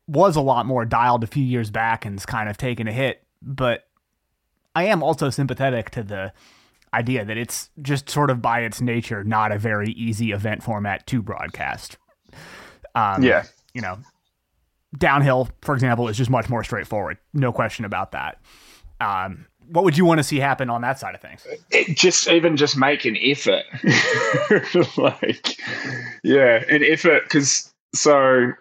was 0.08 0.36
a 0.36 0.42
lot 0.42 0.68
more 0.68 0.86
dialed 0.86 1.24
a 1.24 1.28
few 1.28 1.44
years 1.44 1.72
back 1.72 2.06
and 2.06 2.16
it's 2.16 2.26
kind 2.26 2.48
of 2.48 2.56
taken 2.56 2.88
a 2.88 2.92
hit. 2.92 3.24
But 3.42 3.88
I 4.76 4.84
am 4.84 5.02
also 5.02 5.32
sympathetic 5.32 5.90
to 5.92 6.04
the 6.04 6.34
idea 6.94 7.26
that 7.26 7.38
it's 7.38 7.72
just 7.82 8.08
sort 8.08 8.30
of 8.30 8.40
by 8.40 8.62
its 8.62 8.80
nature 8.80 9.24
not 9.24 9.52
a 9.52 9.58
very 9.58 9.92
easy 9.94 10.32
event 10.32 10.62
format 10.62 11.08
to 11.08 11.24
broadcast. 11.24 11.98
Um, 12.94 13.24
yeah, 13.24 13.46
you 13.74 13.82
know, 13.82 13.98
downhill, 14.98 15.50
for 15.62 15.74
example, 15.74 16.08
is 16.10 16.18
just 16.18 16.30
much 16.30 16.48
more 16.48 16.64
straightforward. 16.64 17.18
No 17.34 17.52
question 17.52 17.86
about 17.86 18.12
that. 18.12 18.40
Um, 19.02 19.48
what 19.72 19.84
would 19.84 19.98
you 19.98 20.06
want 20.06 20.20
to 20.20 20.24
see 20.24 20.40
happen 20.40 20.70
on 20.70 20.82
that 20.82 21.00
side 21.00 21.16
of 21.16 21.22
things? 21.22 21.46
It 21.72 21.96
just 21.96 22.28
even 22.28 22.58
just 22.58 22.78
make 22.78 23.06
an 23.06 23.18
effort, 23.22 23.64
like 24.98 25.60
yeah, 26.24 26.64
an 26.70 26.84
effort 26.84 27.24
because 27.24 27.74
so 27.94 28.52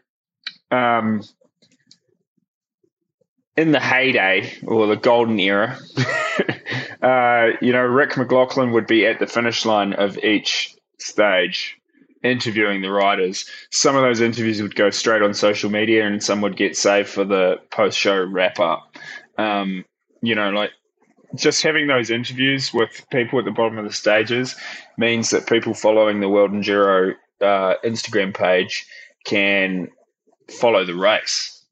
um, 0.70 1.22
in 3.56 3.72
the 3.72 3.80
heyday 3.80 4.52
or 4.66 4.86
the 4.86 4.96
golden 4.96 5.38
era, 5.38 5.78
uh, 7.02 7.48
you 7.60 7.72
know, 7.72 7.82
Rick 7.82 8.16
McLaughlin 8.16 8.72
would 8.72 8.86
be 8.86 9.06
at 9.06 9.18
the 9.18 9.26
finish 9.26 9.64
line 9.64 9.94
of 9.94 10.18
each 10.18 10.76
stage 10.98 11.78
interviewing 12.22 12.82
the 12.82 12.90
riders. 12.90 13.48
Some 13.70 13.96
of 13.96 14.02
those 14.02 14.20
interviews 14.20 14.60
would 14.60 14.74
go 14.74 14.90
straight 14.90 15.22
on 15.22 15.34
social 15.34 15.70
media, 15.70 16.06
and 16.06 16.22
some 16.22 16.40
would 16.42 16.56
get 16.56 16.76
saved 16.76 17.08
for 17.08 17.24
the 17.24 17.56
post 17.70 17.98
show 17.98 18.22
wrap 18.24 18.60
up. 18.60 18.96
Um, 19.38 19.84
you 20.20 20.34
know, 20.34 20.50
like 20.50 20.70
just 21.34 21.62
having 21.62 21.86
those 21.86 22.10
interviews 22.10 22.72
with 22.72 23.04
people 23.10 23.38
at 23.38 23.44
the 23.44 23.50
bottom 23.50 23.78
of 23.78 23.84
the 23.84 23.92
stages 23.92 24.56
means 24.96 25.30
that 25.30 25.46
people 25.46 25.74
following 25.74 26.20
the 26.20 26.28
World 26.28 26.52
Enduro 26.52 27.12
uh, 27.40 27.74
Instagram 27.84 28.34
page 28.34 28.86
can 29.24 29.88
follow 30.50 30.84
the 30.84 30.94
race 30.94 31.62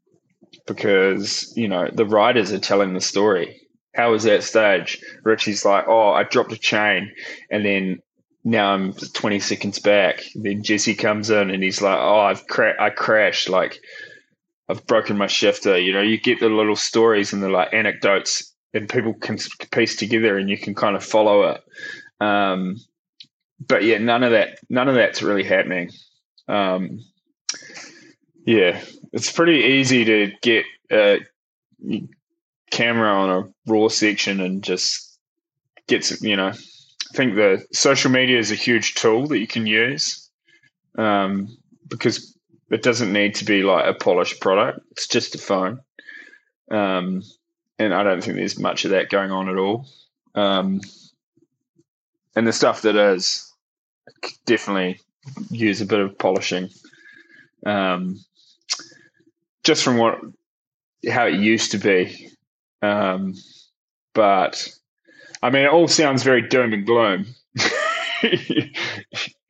because 0.67 1.53
you 1.57 1.69
know 1.69 1.89
the 1.93 2.05
riders 2.05 2.53
are 2.53 2.59
telling 2.59 2.95
the 2.95 3.01
story. 3.01 3.61
How 3.95 4.13
was 4.13 4.25
that 4.25 4.43
stage? 4.43 5.01
Richie's 5.25 5.65
like, 5.65 5.87
oh, 5.89 6.11
I 6.11 6.25
dropped 6.25 6.53
a 6.53 6.59
chain, 6.59 7.11
and 7.51 7.65
then 7.65 8.03
now 8.47 8.73
I'm 8.73 8.93
20 8.93 9.41
seconds 9.41 9.79
back. 9.81 10.23
Then 10.35 10.63
Jesse 10.63 10.95
comes 10.95 11.31
in 11.31 11.51
and 11.51 11.63
he's 11.63 11.83
like, 11.83 11.99
"Oh, 11.99 12.21
I've 12.21 12.47
cra- 12.47 12.81
I 12.81 12.91
crashed. 12.91 13.49
Like, 13.49 13.81
I've 14.69 14.87
broken 14.87 15.19
my 15.19 15.27
shifter." 15.27 15.77
You 15.79 15.93
know, 15.93 16.01
you 16.01 16.19
get 16.19 16.39
the 16.39 16.49
little 16.49 16.77
stories 16.77 17.33
and 17.33 17.43
the 17.43 17.49
like 17.49 17.75
anecdotes, 17.75 18.55
and 18.77 18.89
people 18.89 19.15
can 19.15 19.39
piece 19.71 19.97
together, 19.97 20.37
and 20.37 20.49
you 20.49 20.59
can 20.59 20.75
kind 20.75 20.97
of 20.97 21.05
follow 21.05 21.43
it. 21.51 21.63
Um, 22.21 22.77
but 23.67 23.85
yeah, 23.85 23.99
none 23.99 24.23
of 24.23 24.33
that, 24.33 24.59
none 24.69 24.89
of 24.89 24.95
that's 24.95 25.23
really 25.23 25.45
happening. 25.45 25.91
Um, 26.49 27.01
yeah, 28.45 28.81
it's 29.13 29.33
pretty 29.33 29.59
easy 29.59 30.05
to 30.05 30.33
get 30.43 30.65
a 30.93 31.21
camera 32.71 33.09
on 33.09 33.31
a 33.31 33.71
raw 33.73 33.89
section 33.89 34.41
and 34.41 34.63
just 34.63 35.19
get, 35.89 36.05
some, 36.05 36.19
you 36.21 36.37
know, 36.37 36.49
I 36.49 37.17
think 37.17 37.35
the 37.35 37.65
social 37.73 38.11
media 38.11 38.39
is 38.39 38.53
a 38.53 38.57
huge 38.57 38.95
tool 38.95 39.27
that 39.29 39.39
you 39.39 39.47
can 39.47 39.67
use 39.67 40.31
um, 40.99 41.57
because 41.89 42.37
it 42.71 42.83
doesn't 42.83 43.13
need 43.13 43.35
to 43.37 43.45
be 43.45 43.63
like 43.63 43.87
a 43.87 43.95
polished 43.95 44.41
product. 44.41 44.81
It's 44.93 45.09
just 45.09 45.35
a 45.35 45.39
phone. 45.39 45.81
Um, 46.71 47.23
and 47.79 47.95
I 47.95 48.03
don't 48.03 48.23
think 48.23 48.37
there's 48.37 48.59
much 48.59 48.85
of 48.85 48.93
that 48.93 49.11
going 49.11 49.31
on 49.31 49.49
at 49.49 49.57
all. 49.57 49.87
Um, 50.35 50.81
and 52.35 52.47
the 52.47 52.53
stuff 52.53 52.83
that 52.83 52.97
is 52.97 53.53
definitely 54.45 55.01
use 55.51 55.81
a 55.81 55.87
bit 55.87 56.01
of 56.01 56.19
polishing. 56.19 56.71
Um, 57.65 58.21
just 59.65 59.83
from 59.83 59.99
what 59.99 60.21
how 61.11 61.27
it 61.27 61.35
used 61.35 61.73
to 61.73 61.79
be. 61.79 62.31
Um, 62.83 63.35
but 64.15 64.69
I 65.43 65.51
mean, 65.51 65.65
it 65.65 65.73
all 65.73 65.89
sounds 65.89 66.23
very 66.23 66.43
doom 66.43 66.73
and 66.73 66.87
gloom. 66.87 67.27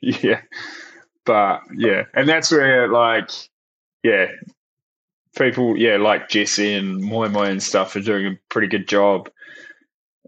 yeah, 0.00 0.40
but 1.24 1.60
yeah, 1.76 2.04
and 2.14 2.28
that's 2.28 2.50
where 2.50 2.88
like 2.88 3.30
yeah, 4.02 4.26
people 5.36 5.76
yeah 5.76 5.96
like 5.96 6.28
Jesse 6.28 6.74
and 6.74 7.00
Moi 7.00 7.28
Moi 7.28 7.46
and 7.46 7.62
stuff 7.62 7.94
are 7.96 8.00
doing 8.00 8.26
a 8.26 8.38
pretty 8.48 8.68
good 8.68 8.88
job 8.88 9.30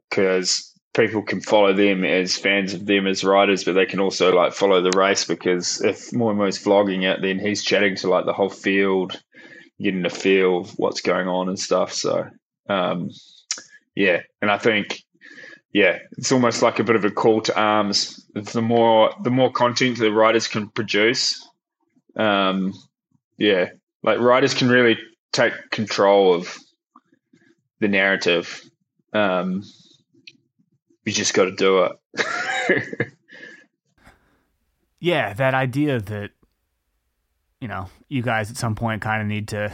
because 0.09 0.73
people 0.94 1.23
can 1.23 1.40
follow 1.40 1.73
them 1.73 2.05
as 2.05 2.37
fans 2.37 2.75
of 2.75 2.87
them 2.87 3.07
as 3.07 3.23
riders, 3.23 3.62
but 3.64 3.75
they 3.75 3.87
can 3.87 4.01
also 4.01 4.35
like 4.35 4.53
follow 4.53 4.83
the 4.83 4.97
race 4.99 5.25
because 5.25 5.81
if 5.83 6.12
Moi 6.12 6.33
Moi's 6.33 6.62
vlogging 6.62 7.05
it, 7.05 7.21
then 7.23 7.38
he's 7.38 7.62
chatting 7.62 7.94
to 7.97 8.09
like 8.09 8.25
the 8.25 8.33
whole 8.33 8.51
field, 8.51 9.21
getting 9.81 10.05
a 10.05 10.11
feel 10.11 10.59
of 10.59 10.71
what's 10.73 11.01
going 11.01 11.29
on 11.29 11.49
and 11.49 11.59
stuff. 11.59 11.92
So 11.92 12.29
um, 12.68 13.11
yeah, 13.94 14.23
and 14.42 14.51
I 14.51 14.59
think 14.59 15.03
yeah, 15.73 15.99
it's 16.16 16.33
almost 16.33 16.62
like 16.62 16.79
a 16.79 16.85
bit 16.85 16.97
of 16.97 17.05
a 17.05 17.11
call 17.11 17.42
to 17.42 17.59
arms. 17.59 18.27
The 18.35 18.62
more 18.62 19.14
the 19.23 19.31
more 19.31 19.53
content 19.53 19.99
the 19.99 20.11
writers 20.11 20.49
can 20.49 20.68
produce, 20.68 21.47
um, 22.16 22.73
yeah, 23.37 23.71
like 24.03 24.19
writers 24.19 24.55
can 24.55 24.69
really 24.69 24.99
take 25.33 25.53
control 25.71 26.35
of 26.35 26.57
the 27.81 27.89
narrative. 27.89 28.63
Um, 29.13 29.65
you 31.05 31.13
just 31.13 31.35
got 31.35 31.45
to 31.45 31.53
do 31.55 31.89
it. 32.15 32.85
yeah, 35.01 35.33
that 35.35 35.55
idea 35.55 36.01
that 36.01 36.31
you 37.61 37.69
know 37.69 37.89
you 38.09 38.23
guys 38.23 38.51
at 38.51 38.57
some 38.57 38.75
point 38.75 39.03
kind 39.03 39.23
of 39.23 39.29
need 39.29 39.49
to 39.49 39.73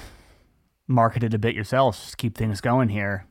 market 0.86 1.22
it 1.22 1.34
a 1.34 1.38
bit 1.38 1.54
yourselves, 1.54 2.10
to 2.10 2.16
keep 2.16 2.36
things 2.36 2.60
going 2.60 2.88
here, 2.88 3.26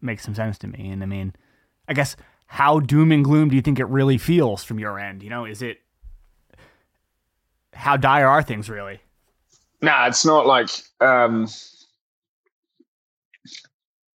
makes 0.00 0.24
some 0.24 0.34
sense 0.34 0.58
to 0.58 0.66
me. 0.66 0.90
And 0.90 1.02
I 1.02 1.06
mean 1.06 1.34
I 1.88 1.94
guess 1.94 2.16
how 2.46 2.80
doom 2.80 3.12
and 3.12 3.24
gloom 3.24 3.48
do 3.48 3.56
you 3.56 3.62
think 3.62 3.78
it 3.78 3.86
really 3.86 4.18
feels 4.18 4.64
from 4.64 4.78
your 4.78 4.98
end? 4.98 5.22
You 5.22 5.30
know, 5.30 5.44
is 5.44 5.62
it 5.62 5.78
how 7.72 7.96
dire 7.96 8.28
are 8.28 8.42
things 8.42 8.70
really? 8.70 9.00
Nah, 9.86 10.08
it's 10.08 10.26
not 10.26 10.48
like 10.48 10.68
um, 11.00 11.46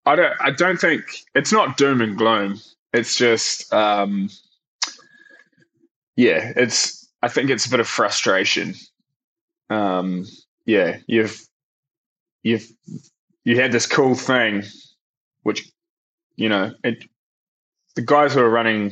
I 0.04 0.16
don't. 0.16 0.34
I 0.40 0.50
don't 0.50 0.80
think 0.80 1.02
it's 1.36 1.52
not 1.52 1.76
doom 1.76 2.00
and 2.00 2.18
gloom. 2.18 2.60
It's 2.92 3.16
just 3.16 3.72
um, 3.72 4.30
yeah. 6.16 6.52
It's. 6.56 7.08
I 7.22 7.28
think 7.28 7.50
it's 7.50 7.66
a 7.66 7.70
bit 7.70 7.78
of 7.78 7.86
frustration. 7.86 8.74
Um, 9.68 10.26
yeah, 10.66 10.96
you've 11.06 11.40
you've 12.42 12.66
you 13.44 13.60
had 13.60 13.70
this 13.70 13.86
cool 13.86 14.16
thing, 14.16 14.64
which 15.44 15.70
you 16.34 16.48
know 16.48 16.74
it 16.82 17.04
the 17.94 18.02
guys 18.02 18.34
who 18.34 18.40
are 18.40 18.50
running 18.50 18.90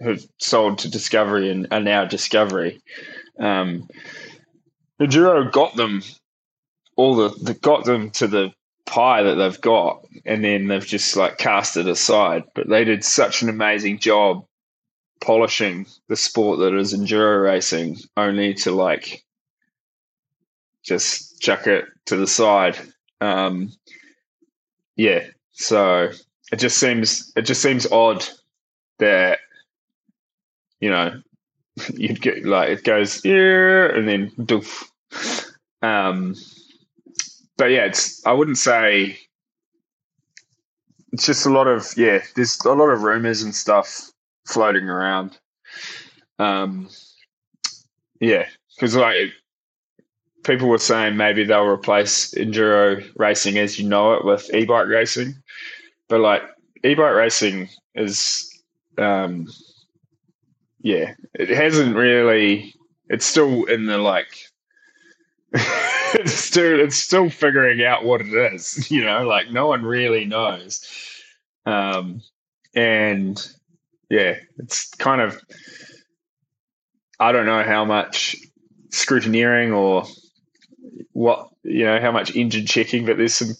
who've 0.00 0.26
sold 0.38 0.80
to 0.80 0.90
Discovery 0.90 1.50
and 1.50 1.66
are 1.70 1.80
now 1.80 2.04
Discovery, 2.04 2.82
um, 3.40 3.88
Enduro 5.00 5.50
got 5.50 5.76
them 5.76 6.02
all 6.96 7.16
the, 7.16 7.28
the 7.42 7.54
got 7.54 7.84
them 7.84 8.10
to 8.10 8.26
the 8.26 8.52
pie 8.86 9.22
that 9.22 9.34
they've 9.34 9.60
got, 9.60 10.04
and 10.24 10.44
then 10.44 10.68
they've 10.68 10.86
just 10.86 11.16
like 11.16 11.38
cast 11.38 11.76
it 11.76 11.88
aside. 11.88 12.44
But 12.54 12.68
they 12.68 12.84
did 12.84 13.04
such 13.04 13.42
an 13.42 13.48
amazing 13.48 13.98
job 13.98 14.46
polishing 15.20 15.86
the 16.08 16.16
sport 16.16 16.60
that 16.60 16.74
is 16.74 16.94
enduro 16.94 17.44
racing, 17.44 17.98
only 18.16 18.54
to 18.54 18.72
like 18.72 19.24
just 20.82 21.40
chuck 21.40 21.66
it 21.66 21.86
to 22.06 22.16
the 22.16 22.26
side. 22.26 22.78
Um, 23.20 23.72
yeah, 24.96 25.24
so 25.52 26.10
it 26.52 26.56
just 26.56 26.78
seems 26.78 27.32
it 27.36 27.42
just 27.42 27.62
seems 27.62 27.90
odd 27.90 28.24
that 28.98 29.38
you 30.80 30.90
know 30.90 31.20
you'd 31.94 32.20
get 32.20 32.44
like 32.44 32.68
it 32.68 32.84
goes 32.84 33.22
here 33.22 33.88
and 33.88 34.06
then 34.06 34.30
doof. 34.30 34.84
Um, 35.82 36.34
but 37.56 37.66
yeah, 37.66 37.84
it's 37.84 38.24
I 38.26 38.32
wouldn't 38.32 38.58
say 38.58 39.18
it's 41.12 41.26
just 41.26 41.46
a 41.46 41.50
lot 41.50 41.66
of 41.66 41.86
yeah. 41.96 42.20
There's 42.34 42.58
a 42.64 42.72
lot 42.72 42.88
of 42.88 43.02
rumors 43.02 43.42
and 43.42 43.54
stuff 43.54 44.10
floating 44.46 44.88
around. 44.88 45.38
Um, 46.38 46.88
yeah, 48.20 48.46
because 48.74 48.96
like 48.96 49.32
people 50.44 50.68
were 50.68 50.78
saying 50.78 51.16
maybe 51.16 51.44
they'll 51.44 51.66
replace 51.66 52.34
enduro 52.34 53.04
racing 53.16 53.58
as 53.58 53.78
you 53.78 53.88
know 53.88 54.14
it 54.14 54.24
with 54.24 54.52
e-bike 54.54 54.88
racing, 54.88 55.34
but 56.08 56.20
like 56.20 56.42
e-bike 56.84 57.14
racing 57.14 57.68
is, 57.94 58.62
um, 58.98 59.46
yeah, 60.80 61.14
it 61.34 61.48
hasn't 61.48 61.96
really. 61.96 62.74
It's 63.08 63.26
still 63.26 63.64
in 63.64 63.86
the 63.86 63.98
like. 63.98 64.48
it's 66.14 66.32
still 66.32 66.80
it's 66.80 66.96
still 66.96 67.30
figuring 67.30 67.84
out 67.84 68.04
what 68.04 68.20
it 68.20 68.34
is. 68.52 68.90
You 68.94 69.04
know, 69.04 69.26
like 69.26 69.50
no 69.50 69.66
one 69.66 69.84
really 69.84 70.24
knows. 70.24 70.84
Um, 71.64 72.22
and 72.74 73.40
yeah, 74.10 74.36
it's 74.58 74.88
kind 74.94 75.20
of. 75.20 75.40
I 77.20 77.30
don't 77.30 77.46
know 77.46 77.62
how 77.62 77.84
much 77.84 78.36
scrutineering 78.90 79.74
or 79.74 80.04
what 81.12 81.48
you 81.62 81.84
know 81.84 82.00
how 82.00 82.10
much 82.10 82.34
engine 82.34 82.66
checking, 82.66 83.06
but 83.06 83.16
there's 83.16 83.34
some 83.34 83.54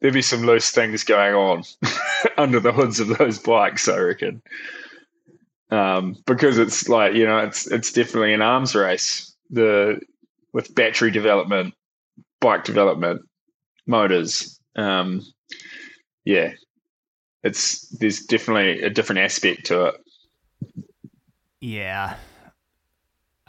there'd 0.00 0.14
be 0.14 0.22
some 0.22 0.42
loose 0.44 0.70
things 0.70 1.02
going 1.02 1.34
on 1.34 1.64
under 2.36 2.60
the 2.60 2.72
hoods 2.72 3.00
of 3.00 3.08
those 3.18 3.38
bikes, 3.38 3.88
I 3.88 3.98
reckon. 3.98 4.42
Um, 5.70 6.16
because 6.26 6.58
it's 6.58 6.88
like 6.88 7.14
you 7.14 7.26
know, 7.26 7.38
it's 7.38 7.66
it's 7.66 7.92
definitely 7.92 8.34
an 8.34 8.42
arms 8.42 8.74
race. 8.74 9.34
The 9.50 10.00
with 10.56 10.74
battery 10.74 11.10
development, 11.10 11.74
bike 12.40 12.64
development, 12.64 13.20
motors. 13.86 14.58
Um, 14.74 15.20
yeah, 16.24 16.52
it's 17.42 17.86
there's 17.98 18.20
definitely 18.20 18.80
a 18.80 18.88
different 18.88 19.18
aspect 19.18 19.66
to 19.66 19.84
it. 19.88 19.94
Yeah. 21.60 22.16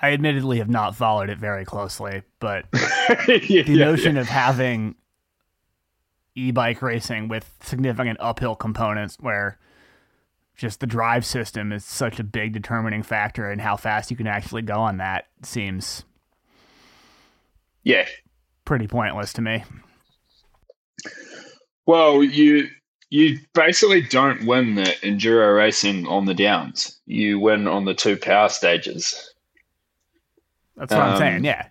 I 0.01 0.11
admittedly 0.11 0.57
have 0.57 0.69
not 0.69 0.97
followed 0.97 1.29
it 1.29 1.37
very 1.37 1.63
closely, 1.63 2.23
but 2.41 2.65
yeah, 3.29 3.63
the 3.63 3.77
notion 3.77 4.15
yeah. 4.15 4.21
of 4.21 4.27
having 4.27 4.95
e-bike 6.35 6.81
racing 6.81 7.29
with 7.29 7.49
significant 7.63 8.19
uphill 8.19 8.55
components 8.55 9.15
where 9.21 9.57
just 10.57 10.81
the 10.81 10.87
drive 10.87 11.25
system 11.25 11.71
is 11.71 11.85
such 11.85 12.19
a 12.19 12.23
big 12.23 12.51
determining 12.51 13.01
factor 13.01 13.49
in 13.49 13.59
how 13.59 13.77
fast 13.77 14.11
you 14.11 14.17
can 14.17 14.27
actually 14.27 14.61
go 14.61 14.75
on 14.75 14.97
that 14.97 15.27
seems 15.41 16.03
yeah. 17.83 18.05
pretty 18.65 18.87
pointless 18.87 19.33
to 19.33 19.41
me. 19.41 19.63
Well 21.85 22.23
you 22.23 22.67
you 23.09 23.39
basically 23.53 24.01
don't 24.01 24.45
win 24.45 24.75
the 24.75 24.83
enduro 25.01 25.55
racing 25.55 26.05
on 26.07 26.25
the 26.25 26.33
downs. 26.33 26.99
You 27.05 27.39
win 27.39 27.67
on 27.67 27.85
the 27.85 27.93
two 27.93 28.17
power 28.17 28.49
stages. 28.49 29.33
That's 30.75 30.93
what 30.93 31.01
um, 31.01 31.09
i'm 31.13 31.17
saying 31.17 31.43
yeah. 31.43 31.67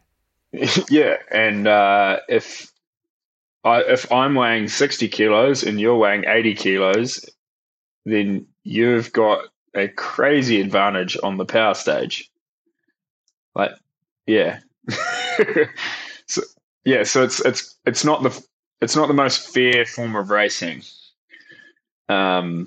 yeah 0.90 1.16
and 1.30 1.68
uh, 1.68 2.18
if 2.28 2.72
I, 3.66 3.80
if 3.80 4.12
I'm 4.12 4.36
weighing 4.36 4.68
60 4.68 5.08
kilos 5.08 5.64
and 5.64 5.80
you're 5.80 5.96
weighing 5.96 6.24
80 6.24 6.54
kilos, 6.54 7.24
then 8.04 8.46
you've 8.62 9.12
got 9.12 9.40
a 9.74 9.88
crazy 9.88 10.60
advantage 10.60 11.18
on 11.20 11.36
the 11.36 11.44
power 11.44 11.74
stage. 11.74 12.30
Like, 13.56 13.72
yeah. 14.24 14.60
so, 16.26 16.42
yeah, 16.84 17.02
so 17.02 17.22
it's 17.22 17.44
it's 17.44 17.78
it's 17.84 18.04
not 18.04 18.22
the 18.22 18.46
it's 18.80 18.96
not 18.96 19.08
the 19.08 19.14
most 19.14 19.52
fair 19.52 19.84
form 19.84 20.16
of 20.16 20.30
racing. 20.30 20.82
Um 22.08 22.66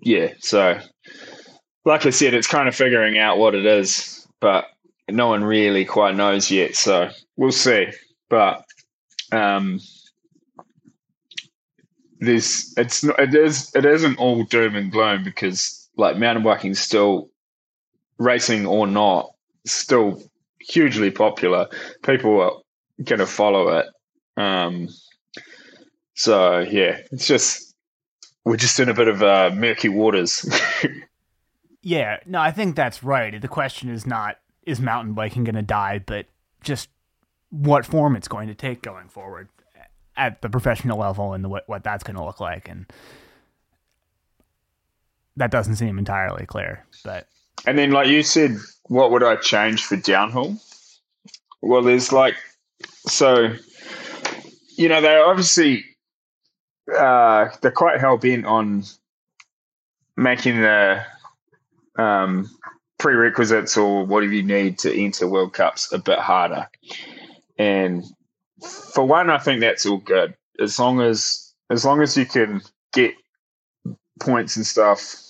yeah, 0.00 0.32
so 0.40 0.78
like 1.84 2.04
I 2.06 2.10
said, 2.10 2.34
it's 2.34 2.46
kind 2.46 2.68
of 2.68 2.74
figuring 2.74 3.18
out 3.18 3.38
what 3.38 3.54
it 3.54 3.64
is, 3.64 4.26
but 4.40 4.66
no 5.10 5.28
one 5.28 5.42
really 5.42 5.84
quite 5.84 6.14
knows 6.14 6.50
yet, 6.50 6.76
so 6.76 7.10
we'll 7.36 7.50
see. 7.52 7.88
But 8.28 8.64
um, 9.32 9.80
there's 12.20 12.74
it's 12.76 13.04
not 13.04 13.18
it 13.18 13.34
is 13.34 13.74
it 13.74 13.84
isn't 13.84 14.18
all 14.18 14.44
doom 14.44 14.74
and 14.74 14.92
gloom 14.92 15.24
because 15.24 15.88
like 15.96 16.16
mountain 16.16 16.44
biking 16.44 16.74
still 16.74 17.30
racing 18.18 18.66
or 18.66 18.86
not 18.86 19.30
still 19.72 20.22
hugely 20.60 21.10
popular. 21.10 21.68
People 22.02 22.40
are 22.40 22.52
going 23.04 23.20
to 23.20 23.26
follow 23.26 23.68
it. 23.78 23.86
Um, 24.36 24.88
so 26.14 26.60
yeah, 26.60 26.98
it's 27.12 27.26
just 27.26 27.74
we're 28.44 28.56
just 28.56 28.80
in 28.80 28.88
a 28.88 28.94
bit 28.94 29.08
of 29.08 29.22
uh, 29.22 29.50
murky 29.54 29.88
waters. 29.88 30.48
yeah, 31.82 32.18
no, 32.26 32.40
I 32.40 32.50
think 32.50 32.76
that's 32.76 33.02
right. 33.02 33.40
The 33.40 33.48
question 33.48 33.90
is 33.90 34.06
not 34.06 34.36
is 34.64 34.80
mountain 34.80 35.14
biking 35.14 35.44
going 35.44 35.54
to 35.54 35.62
die, 35.62 36.00
but 36.04 36.26
just 36.62 36.88
what 37.50 37.86
form 37.86 38.16
it's 38.16 38.28
going 38.28 38.48
to 38.48 38.54
take 38.54 38.82
going 38.82 39.08
forward 39.08 39.48
at 40.16 40.42
the 40.42 40.50
professional 40.50 40.98
level 40.98 41.32
and 41.32 41.44
the, 41.44 41.48
what, 41.48 41.66
what 41.68 41.84
that's 41.84 42.02
going 42.02 42.16
to 42.16 42.24
look 42.24 42.40
like. 42.40 42.68
And 42.68 42.92
that 45.36 45.50
doesn't 45.50 45.76
seem 45.76 45.98
entirely 45.98 46.44
clear. 46.44 46.84
But 47.04 47.28
and 47.66 47.78
then, 47.78 47.90
like 47.90 48.08
you 48.08 48.22
said, 48.22 48.56
what 48.84 49.10
would 49.10 49.22
I 49.22 49.36
change 49.36 49.84
for 49.84 49.96
downhill? 49.96 50.56
Well, 51.60 51.82
there's 51.82 52.12
like 52.12 52.36
so, 53.06 53.54
you 54.76 54.88
know, 54.88 55.00
they're 55.00 55.24
obviously 55.24 55.84
uh, 56.96 57.48
they're 57.60 57.70
quite 57.70 58.00
hell 58.00 58.16
bent 58.16 58.46
on 58.46 58.84
making 60.16 60.60
the 60.60 61.04
um, 61.98 62.48
prerequisites 62.98 63.76
or 63.76 64.04
whatever 64.04 64.32
you 64.32 64.42
need 64.42 64.78
to 64.78 64.94
enter 64.94 65.28
World 65.28 65.52
Cups 65.52 65.92
a 65.92 65.98
bit 65.98 66.18
harder. 66.18 66.68
And 67.58 68.04
for 68.94 69.04
one, 69.04 69.30
I 69.30 69.38
think 69.38 69.60
that's 69.60 69.86
all 69.86 69.98
good 69.98 70.34
as 70.58 70.78
long 70.78 71.00
as 71.00 71.54
as 71.70 71.84
long 71.84 72.02
as 72.02 72.16
you 72.16 72.26
can 72.26 72.62
get 72.92 73.14
points 74.20 74.56
and 74.56 74.66
stuff 74.66 75.27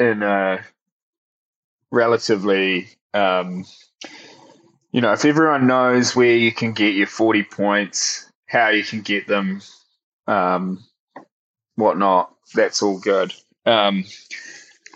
in 0.00 0.22
a 0.22 0.64
relatively 1.90 2.88
um, 3.14 3.64
you 4.92 5.00
know 5.00 5.12
if 5.12 5.24
everyone 5.24 5.66
knows 5.66 6.14
where 6.14 6.36
you 6.36 6.52
can 6.52 6.72
get 6.72 6.94
your 6.94 7.06
40 7.06 7.44
points 7.44 8.30
how 8.46 8.68
you 8.68 8.84
can 8.84 9.00
get 9.00 9.26
them 9.26 9.60
um, 10.26 10.84
whatnot 11.76 12.34
that's 12.54 12.82
all 12.82 12.98
good 12.98 13.32
um, 13.66 14.04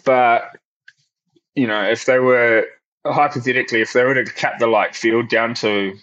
but 0.05 0.57
you 1.55 1.67
know 1.67 1.83
if 1.83 2.05
they 2.05 2.19
were 2.19 2.67
hypothetically, 3.05 3.81
if 3.81 3.93
they 3.93 4.05
were 4.05 4.15
to 4.15 4.25
cut 4.25 4.55
the 4.59 4.67
like 4.67 4.95
field 4.95 5.29
down 5.29 5.55
to 5.55 5.97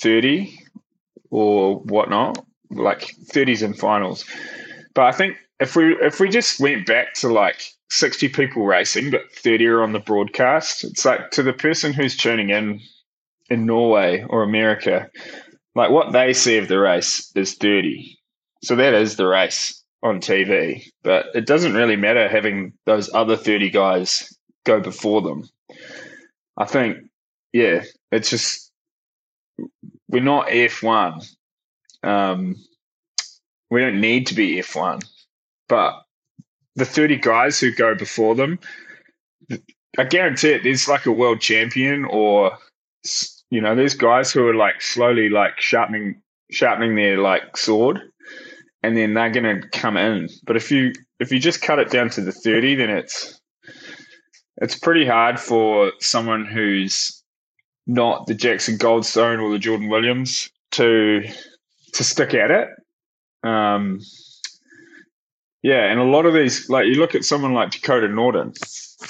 thirty 0.00 0.58
or 1.30 1.76
whatnot, 1.80 2.44
like 2.70 3.02
thirties 3.26 3.62
and 3.62 3.78
finals. 3.78 4.24
But 4.94 5.04
I 5.06 5.12
think 5.12 5.36
if 5.60 5.76
we 5.76 5.96
if 6.00 6.20
we 6.20 6.28
just 6.28 6.60
went 6.60 6.86
back 6.86 7.14
to 7.14 7.28
like 7.32 7.62
sixty 7.90 8.28
people 8.28 8.66
racing, 8.66 9.10
but 9.10 9.32
thirty 9.32 9.66
are 9.66 9.82
on 9.82 9.92
the 9.92 10.00
broadcast, 10.00 10.84
it's 10.84 11.04
like 11.04 11.30
to 11.32 11.42
the 11.42 11.52
person 11.52 11.92
who's 11.92 12.16
tuning 12.16 12.50
in 12.50 12.80
in 13.48 13.66
Norway 13.66 14.24
or 14.28 14.42
America, 14.42 15.10
like 15.74 15.90
what 15.90 16.12
they 16.12 16.32
see 16.32 16.58
of 16.58 16.68
the 16.68 16.78
race 16.78 17.30
is 17.34 17.54
thirty. 17.54 18.18
So 18.62 18.76
that 18.76 18.94
is 18.94 19.16
the 19.16 19.26
race 19.26 19.82
on 20.02 20.20
TV. 20.20 20.84
But 21.02 21.26
it 21.34 21.46
doesn't 21.46 21.74
really 21.74 21.96
matter 21.96 22.28
having 22.28 22.72
those 22.84 23.12
other 23.14 23.36
thirty 23.36 23.70
guys 23.70 24.32
go 24.64 24.80
before 24.80 25.22
them. 25.22 25.48
I 26.58 26.64
think, 26.64 26.98
yeah, 27.52 27.84
it's 28.10 28.30
just 28.30 28.70
we're 30.08 30.22
not 30.22 30.48
F1. 30.48 31.26
Um, 32.02 32.56
we 33.70 33.80
don't 33.80 34.00
need 34.00 34.28
to 34.28 34.34
be 34.34 34.56
F1, 34.56 35.04
but 35.68 35.94
the 36.74 36.84
30 36.84 37.16
guys 37.16 37.58
who 37.58 37.72
go 37.72 37.94
before 37.94 38.34
them, 38.34 38.58
I 39.98 40.04
guarantee 40.04 40.50
it, 40.50 40.62
there's 40.62 40.88
like 40.88 41.06
a 41.06 41.12
world 41.12 41.40
champion 41.40 42.04
or, 42.04 42.52
you 43.50 43.60
know, 43.60 43.74
there's 43.74 43.94
guys 43.94 44.30
who 44.30 44.46
are 44.46 44.54
like 44.54 44.82
slowly 44.82 45.28
like 45.28 45.60
sharpening, 45.60 46.20
sharpening 46.50 46.96
their 46.96 47.18
like 47.18 47.56
sword 47.56 48.00
and 48.82 48.96
then 48.96 49.14
they're 49.14 49.30
going 49.30 49.60
to 49.60 49.68
come 49.68 49.96
in. 49.96 50.28
But 50.44 50.56
if 50.56 50.70
you, 50.70 50.92
if 51.18 51.32
you 51.32 51.38
just 51.38 51.62
cut 51.62 51.78
it 51.78 51.90
down 51.90 52.10
to 52.10 52.20
the 52.20 52.32
30, 52.32 52.76
then 52.76 52.90
it's, 52.90 53.40
it's 54.58 54.78
pretty 54.78 55.06
hard 55.06 55.40
for 55.40 55.92
someone 56.00 56.46
who's 56.46 57.22
not 57.86 58.26
the 58.26 58.34
Jackson 58.34 58.76
Goldstone 58.76 59.40
or 59.40 59.50
the 59.50 59.58
Jordan 59.58 59.88
Williams 59.88 60.50
to 60.72 61.22
to 61.92 62.04
stick 62.04 62.34
at 62.34 62.50
it. 62.50 62.68
Um, 63.48 64.00
yeah, 65.66 65.90
and 65.90 65.98
a 65.98 66.04
lot 66.04 66.26
of 66.26 66.32
these, 66.32 66.70
like 66.70 66.86
you 66.86 66.94
look 66.94 67.16
at 67.16 67.24
someone 67.24 67.52
like 67.52 67.72
Dakota 67.72 68.06
Norton, 68.06 68.52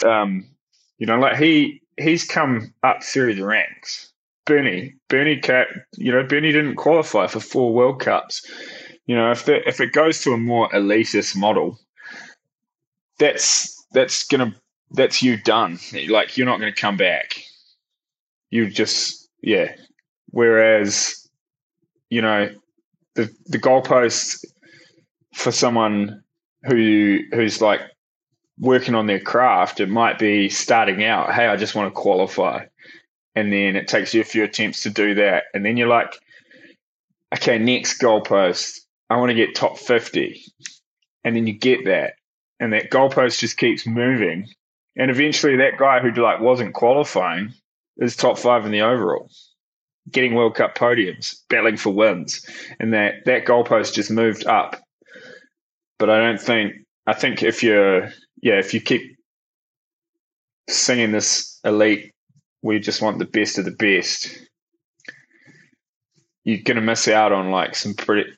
um, 0.06 0.48
you 0.96 1.06
know, 1.06 1.18
like 1.18 1.36
he 1.36 1.82
he's 1.98 2.24
come 2.26 2.72
up 2.82 3.04
through 3.04 3.34
the 3.34 3.44
ranks. 3.44 4.10
Bernie, 4.46 4.94
Bernie 5.10 5.38
Kerr, 5.38 5.66
you 5.98 6.10
know, 6.10 6.22
Bernie 6.22 6.52
didn't 6.52 6.76
qualify 6.76 7.26
for 7.26 7.40
four 7.40 7.74
World 7.74 8.00
Cups. 8.00 8.50
You 9.04 9.14
know, 9.14 9.30
if 9.30 9.44
the, 9.44 9.68
if 9.68 9.82
it 9.82 9.92
goes 9.92 10.22
to 10.22 10.32
a 10.32 10.38
more 10.38 10.70
elitist 10.70 11.36
model, 11.36 11.78
that's 13.18 13.84
that's 13.92 14.26
to 14.26 14.54
that's 14.92 15.22
you 15.22 15.36
done. 15.36 15.78
Like 16.08 16.38
you're 16.38 16.46
not 16.46 16.58
to 16.74 16.80
come 16.80 16.96
back. 16.96 17.34
You 18.48 18.70
just 18.70 19.28
yeah. 19.42 19.74
Whereas 20.30 21.28
you 22.08 22.22
know 22.22 22.48
the 23.14 23.30
the 23.44 23.58
goalposts 23.58 24.42
for 25.34 25.52
someone 25.52 26.22
who 26.66 27.20
who's 27.32 27.60
like 27.60 27.80
working 28.58 28.94
on 28.94 29.06
their 29.06 29.20
craft, 29.20 29.80
it 29.80 29.88
might 29.88 30.18
be 30.18 30.48
starting 30.48 31.04
out, 31.04 31.32
hey, 31.32 31.46
I 31.46 31.56
just 31.56 31.74
want 31.74 31.92
to 31.92 32.00
qualify. 32.00 32.64
And 33.34 33.52
then 33.52 33.76
it 33.76 33.86
takes 33.86 34.14
you 34.14 34.22
a 34.22 34.24
few 34.24 34.44
attempts 34.44 34.82
to 34.84 34.90
do 34.90 35.14
that. 35.16 35.44
And 35.52 35.64
then 35.64 35.76
you're 35.76 35.88
like, 35.88 36.18
okay, 37.34 37.58
next 37.58 38.00
goalpost, 38.00 38.80
I 39.10 39.16
want 39.18 39.30
to 39.30 39.34
get 39.34 39.54
top 39.54 39.78
50. 39.78 40.42
And 41.24 41.36
then 41.36 41.46
you 41.46 41.52
get 41.52 41.84
that. 41.84 42.14
And 42.58 42.72
that 42.72 42.90
goalpost 42.90 43.40
just 43.40 43.58
keeps 43.58 43.86
moving. 43.86 44.48
And 44.96 45.10
eventually 45.10 45.56
that 45.56 45.76
guy 45.78 46.00
who 46.00 46.10
like 46.12 46.40
wasn't 46.40 46.74
qualifying 46.74 47.52
is 47.98 48.16
top 48.16 48.38
five 48.38 48.64
in 48.64 48.72
the 48.72 48.80
overall, 48.80 49.30
getting 50.10 50.34
World 50.34 50.54
Cup 50.54 50.76
podiums, 50.76 51.34
battling 51.50 51.76
for 51.76 51.90
wins. 51.90 52.48
And 52.80 52.94
that, 52.94 53.26
that 53.26 53.44
goalpost 53.44 53.92
just 53.92 54.10
moved 54.10 54.46
up. 54.46 54.82
But 55.98 56.10
I 56.10 56.18
don't 56.20 56.40
think 56.40 56.74
I 57.06 57.14
think 57.14 57.42
if 57.42 57.62
you're 57.62 58.10
yeah, 58.42 58.58
if 58.58 58.74
you 58.74 58.80
keep 58.80 59.16
singing 60.68 61.12
this 61.12 61.58
elite, 61.64 62.12
we 62.62 62.78
just 62.78 63.02
want 63.02 63.18
the 63.18 63.24
best 63.24 63.58
of 63.58 63.64
the 63.64 63.70
best, 63.70 64.28
you're 66.44 66.62
gonna 66.62 66.80
miss 66.80 67.08
out 67.08 67.32
on 67.32 67.50
like 67.50 67.74
some 67.74 67.94
pretty. 67.94 68.30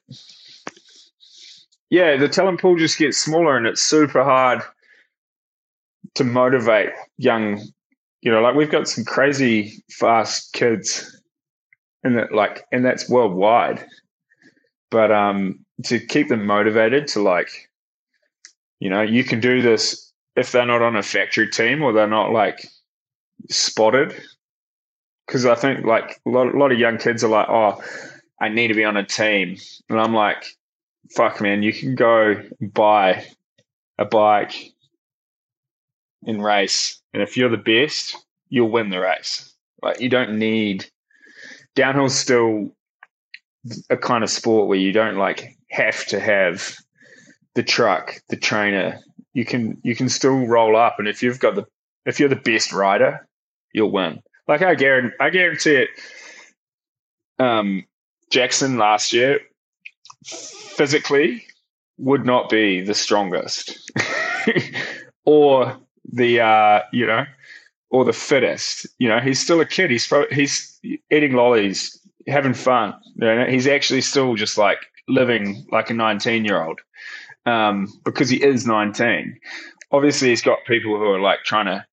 Yeah, 1.91 2.17
the 2.17 2.29
talent 2.29 2.61
pool 2.61 2.77
just 2.77 2.99
gets 2.99 3.17
smaller, 3.17 3.57
and 3.57 3.67
it's 3.67 3.83
super 3.83 4.23
hard 4.23 4.61
to 6.15 6.25
motivate 6.25 6.91
young. 7.17 7.63
You 8.21 8.33
know, 8.33 8.41
like 8.41 8.55
we've 8.55 8.71
got 8.71 8.89
some 8.89 9.05
crazy 9.05 9.83
fast 9.91 10.53
kids, 10.53 11.21
and 12.05 12.19
that 12.19 12.33
like, 12.33 12.65
and 12.73 12.85
that's 12.85 13.09
worldwide. 13.09 13.87
But 14.91 15.13
um, 15.13 15.65
to 15.85 15.99
keep 15.99 16.29
them 16.29 16.47
motivated 16.47 17.07
to 17.09 17.23
like 17.23 17.69
you 18.81 18.91
know, 18.91 19.03
you 19.03 19.25
can 19.25 19.41
do 19.41 19.61
this 19.61 20.13
if 20.37 20.53
they're 20.53 20.67
not 20.67 20.83
on 20.83 20.97
a 20.97 21.03
factory 21.03 21.49
team 21.49 21.83
or 21.83 21.93
they're 21.93 22.07
not 22.07 22.33
like 22.33 22.67
spotted. 23.51 24.15
Because 25.27 25.45
I 25.45 25.55
think 25.55 25.85
like 25.85 26.21
a 26.27 26.31
lot, 26.31 26.55
a 26.55 26.59
lot 26.59 26.73
of 26.73 26.79
young 26.79 26.99
kids 26.99 27.25
are 27.25 27.29
like, 27.29 27.49
oh, 27.49 27.83
I 28.41 28.49
need 28.49 28.69
to 28.69 28.75
be 28.75 28.85
on 28.85 28.97
a 28.97 29.05
team. 29.05 29.57
And 29.91 30.01
I'm 30.01 30.15
like, 30.15 30.45
fuck, 31.15 31.41
man, 31.41 31.63
you 31.63 31.73
can 31.73 31.95
go 31.95 32.43
buy 32.61 33.27
a 33.99 34.05
bike 34.05 34.55
in 36.23 36.41
race. 36.41 37.01
And 37.13 37.23
if 37.23 37.37
you're 37.37 37.51
the 37.51 37.57
best, 37.57 38.17
you'll 38.49 38.71
win 38.71 38.91
the 38.91 39.01
race. 39.01 39.53
Like, 39.83 40.01
you 40.01 40.09
don't 40.09 40.39
need 40.39 40.87
downhill's 41.77 42.19
still 42.19 42.71
a 43.91 43.97
kind 43.97 44.25
of 44.25 44.31
sport 44.31 44.69
where 44.69 44.79
you 44.79 44.93
don't 44.93 45.17
like 45.17 45.57
have 45.71 46.07
to 46.07 46.21
have 46.21 46.77
the 47.55 47.63
truck, 47.63 48.21
the 48.29 48.37
trainer, 48.37 49.01
you 49.35 49.45
can 49.45 49.79
you 49.83 49.95
can 49.95 50.09
still 50.09 50.47
roll 50.47 50.77
up, 50.77 50.97
and 50.99 51.09
if 51.09 51.23
you've 51.23 51.39
got 51.41 51.55
the 51.55 51.65
if 52.07 52.19
you're 52.19 52.29
the 52.29 52.37
best 52.37 52.73
rider, 52.73 53.27
you'll 53.73 53.91
win. 53.91 54.21
Like 54.47 54.63
I 54.63 54.75
guarantee, 54.75 55.17
I 55.21 55.31
guarantee 55.31 55.75
it. 55.75 55.91
Um, 57.39 57.85
Jackson 58.31 58.79
last 58.79 59.13
year 59.13 59.41
physically 60.25 61.45
would 61.99 62.25
not 62.27 62.49
be 62.49 62.81
the 62.81 62.95
strongest, 62.95 63.93
or 65.25 65.77
the 66.11 66.41
uh, 66.41 66.81
you 66.93 67.07
know, 67.07 67.25
or 67.91 68.05
the 68.05 68.13
fittest. 68.13 68.87
You 68.99 69.09
know, 69.09 69.21
he's 69.21 69.41
still 69.41 69.61
a 69.61 69.67
kid. 69.67 69.91
He's 69.91 70.13
he's 70.31 70.81
eating 71.11 71.35
lollies, 71.35 71.99
having 72.29 72.55
fun. 72.55 72.95
You 73.17 73.35
know, 73.35 73.47
he's 73.47 73.67
actually 73.67 74.03
still 74.03 74.35
just 74.35 74.59
like 74.59 74.79
living 75.09 75.67
like 75.73 75.91
a 75.91 75.95
19 75.95 76.45
year 76.45 76.63
old 76.63 76.81
um, 77.47 77.89
because 78.05 78.29
he 78.29 78.43
is 78.43 78.67
19. 78.67 79.39
Obviously, 79.91 80.29
he's 80.29 80.43
got 80.43 80.59
people 80.67 80.97
who 80.97 81.05
are 81.05 81.21
like 81.21 81.41
trying 81.45 81.67
to 81.67 81.85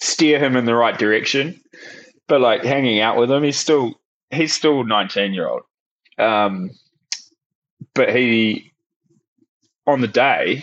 steer 0.00 0.38
him 0.38 0.56
in 0.56 0.64
the 0.64 0.74
right 0.74 0.96
direction, 0.98 1.60
but 2.28 2.40
like 2.40 2.62
hanging 2.64 3.00
out 3.00 3.16
with 3.16 3.30
him, 3.30 3.42
he's 3.42 3.58
still 3.58 3.94
he's 4.30 4.52
still 4.52 4.84
19 4.84 5.34
year 5.34 5.48
old. 5.48 5.62
Um, 6.18 6.70
but 7.94 8.14
he 8.14 8.72
on 9.86 10.00
the 10.00 10.08
day 10.08 10.62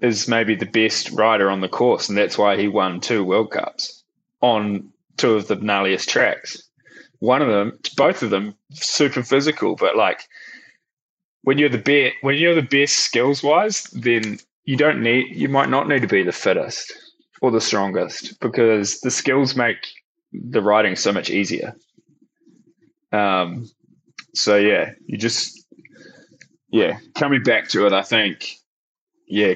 is 0.00 0.28
maybe 0.28 0.54
the 0.54 0.66
best 0.66 1.10
rider 1.10 1.50
on 1.50 1.60
the 1.60 1.68
course, 1.68 2.08
and 2.08 2.16
that's 2.16 2.38
why 2.38 2.56
he 2.56 2.68
won 2.68 3.00
two 3.00 3.24
World 3.24 3.50
Cups 3.50 4.04
on 4.40 4.92
two 5.16 5.34
of 5.34 5.48
the 5.48 5.56
gnarliest 5.56 6.06
tracks. 6.06 6.67
One 7.20 7.42
of 7.42 7.48
them, 7.48 7.78
both 7.96 8.22
of 8.22 8.30
them, 8.30 8.54
super 8.72 9.22
physical, 9.22 9.74
but 9.74 9.96
like 9.96 10.28
when 11.42 11.58
you're 11.58 11.68
the 11.68 11.78
best, 11.78 12.14
when 12.22 12.36
you're 12.36 12.54
the 12.54 12.62
best 12.62 12.98
skills 12.98 13.42
wise, 13.42 13.84
then 13.92 14.38
you 14.64 14.76
don't 14.76 15.02
need, 15.02 15.34
you 15.34 15.48
might 15.48 15.70
not 15.70 15.88
need 15.88 16.02
to 16.02 16.08
be 16.08 16.22
the 16.22 16.32
fittest 16.32 16.92
or 17.40 17.50
the 17.50 17.60
strongest 17.60 18.38
because 18.40 19.00
the 19.00 19.10
skills 19.10 19.56
make 19.56 19.78
the 20.32 20.60
riding 20.60 20.94
so 20.94 21.12
much 21.12 21.30
easier. 21.30 21.74
Um, 23.12 23.68
so 24.34 24.56
yeah, 24.56 24.92
you 25.06 25.16
just, 25.16 25.66
yeah, 26.70 26.98
coming 27.14 27.42
back 27.42 27.68
to 27.70 27.86
it, 27.86 27.92
I 27.92 28.02
think, 28.02 28.56
yeah, 29.26 29.54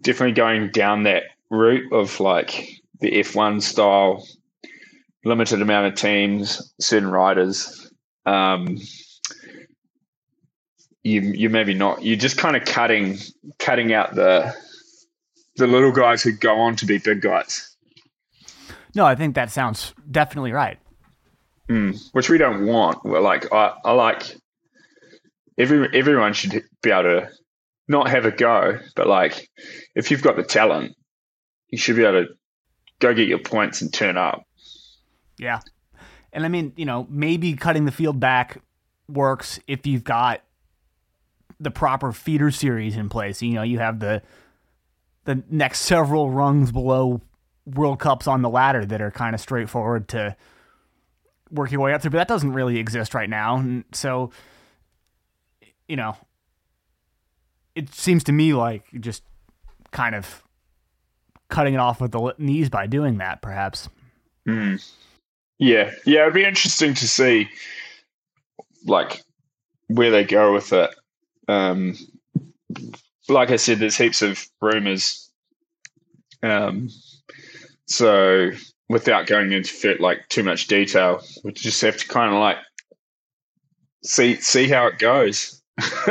definitely 0.00 0.34
going 0.34 0.70
down 0.70 1.02
that 1.04 1.24
route 1.50 1.92
of 1.92 2.20
like 2.20 2.80
the 3.00 3.10
F1 3.10 3.62
style, 3.62 4.24
limited 5.24 5.62
amount 5.62 5.86
of 5.86 5.94
teams, 5.94 6.72
certain 6.80 7.10
riders. 7.10 7.90
Um, 8.26 8.78
you 11.02 11.20
you 11.20 11.50
maybe 11.50 11.74
not 11.74 12.02
you're 12.02 12.16
just 12.16 12.38
kind 12.38 12.56
of 12.56 12.64
cutting 12.64 13.18
cutting 13.58 13.92
out 13.92 14.14
the 14.14 14.54
the 15.56 15.66
little 15.66 15.92
guys 15.92 16.22
who 16.22 16.32
go 16.32 16.60
on 16.60 16.76
to 16.76 16.86
be 16.86 16.98
big 16.98 17.20
guys. 17.20 17.76
No, 18.94 19.04
I 19.04 19.14
think 19.14 19.34
that 19.34 19.50
sounds 19.50 19.94
definitely 20.10 20.52
right. 20.52 20.78
Mm, 21.68 21.98
which 22.12 22.28
we 22.28 22.38
don't 22.38 22.66
want. 22.66 23.04
We're 23.04 23.20
like 23.20 23.52
I, 23.52 23.74
I 23.84 23.92
like 23.92 24.36
every 25.58 25.88
everyone 25.98 26.34
should 26.34 26.62
be 26.82 26.90
able 26.90 27.02
to 27.02 27.30
not 27.88 28.08
have 28.08 28.24
a 28.24 28.30
go, 28.30 28.78
but 28.94 29.06
like 29.06 29.48
if 29.94 30.10
you've 30.10 30.22
got 30.22 30.36
the 30.36 30.44
talent, 30.44 30.94
you 31.68 31.78
should 31.78 31.96
be 31.96 32.04
able 32.04 32.26
to 32.26 32.34
go 33.00 33.14
get 33.14 33.28
your 33.28 33.38
points 33.38 33.82
and 33.82 33.92
turn 33.92 34.16
up. 34.16 34.44
Yeah. 35.42 35.60
And 36.32 36.44
I 36.44 36.48
mean, 36.48 36.72
you 36.76 36.84
know, 36.84 37.06
maybe 37.10 37.54
cutting 37.54 37.84
the 37.84 37.92
field 37.92 38.20
back 38.20 38.62
works 39.08 39.58
if 39.66 39.86
you've 39.86 40.04
got 40.04 40.40
the 41.58 41.70
proper 41.70 42.12
feeder 42.12 42.50
series 42.50 42.96
in 42.96 43.08
place. 43.08 43.42
You 43.42 43.54
know, 43.54 43.62
you 43.62 43.78
have 43.78 43.98
the 43.98 44.22
the 45.24 45.42
next 45.50 45.80
several 45.80 46.30
rungs 46.30 46.72
below 46.72 47.20
World 47.66 47.98
Cups 47.98 48.26
on 48.26 48.42
the 48.42 48.48
ladder 48.48 48.86
that 48.86 49.00
are 49.00 49.10
kind 49.10 49.34
of 49.34 49.40
straightforward 49.40 50.08
to 50.08 50.36
work 51.50 51.70
your 51.70 51.80
way 51.80 51.92
up 51.92 52.02
through, 52.02 52.10
but 52.10 52.18
that 52.18 52.28
doesn't 52.28 52.52
really 52.52 52.78
exist 52.78 53.14
right 53.14 53.30
now. 53.30 53.56
And 53.56 53.84
so, 53.92 54.30
you 55.86 55.96
know, 55.96 56.16
it 57.74 57.92
seems 57.94 58.24
to 58.24 58.32
me 58.32 58.54
like 58.54 58.84
just 59.00 59.22
kind 59.90 60.14
of 60.14 60.42
cutting 61.48 61.74
it 61.74 61.80
off 61.80 62.00
with 62.00 62.12
the 62.12 62.34
knees 62.38 62.70
by 62.70 62.86
doing 62.86 63.18
that, 63.18 63.42
perhaps. 63.42 63.88
Mm. 64.48 64.82
Yeah, 65.62 65.92
yeah, 66.04 66.22
it'd 66.22 66.34
be 66.34 66.44
interesting 66.44 66.92
to 66.94 67.06
see, 67.06 67.48
like, 68.84 69.22
where 69.86 70.10
they 70.10 70.24
go 70.24 70.52
with 70.52 70.72
it. 70.72 70.90
Um, 71.46 71.96
like 73.28 73.52
I 73.52 73.56
said, 73.56 73.78
there's 73.78 73.96
heaps 73.96 74.22
of 74.22 74.44
rumors. 74.60 75.30
Um, 76.42 76.88
so 77.86 78.50
without 78.88 79.28
going 79.28 79.52
into 79.52 79.96
like 80.00 80.28
too 80.28 80.42
much 80.42 80.66
detail, 80.66 81.22
we 81.44 81.52
just 81.52 81.80
have 81.82 81.96
to 81.98 82.08
kind 82.08 82.34
of 82.34 82.40
like 82.40 82.56
see 84.04 84.34
see 84.40 84.68
how 84.68 84.88
it 84.88 84.98
goes. 84.98 85.62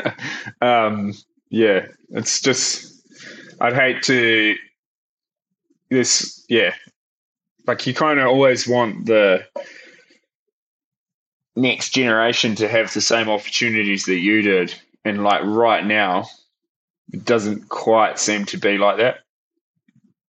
um, 0.61 1.13
yeah, 1.49 1.87
it's 2.11 2.39
just 2.39 3.03
I'd 3.59 3.73
hate 3.73 4.01
to 4.03 4.55
this. 5.89 6.45
Yeah, 6.47 6.73
like 7.67 7.85
you 7.87 7.93
kind 7.93 8.19
of 8.19 8.27
always 8.27 8.67
want 8.67 9.05
the 9.05 9.45
next 11.55 11.89
generation 11.89 12.55
to 12.55 12.67
have 12.67 12.93
the 12.93 13.01
same 13.01 13.29
opportunities 13.29 14.05
that 14.05 14.19
you 14.19 14.41
did 14.41 14.73
and 15.03 15.23
like 15.23 15.41
right 15.43 15.85
now, 15.85 16.27
it 17.11 17.25
doesn't 17.25 17.69
quite 17.69 18.19
seem 18.19 18.45
to 18.45 18.57
be 18.57 18.77
like 18.77 18.97
that. 18.97 19.19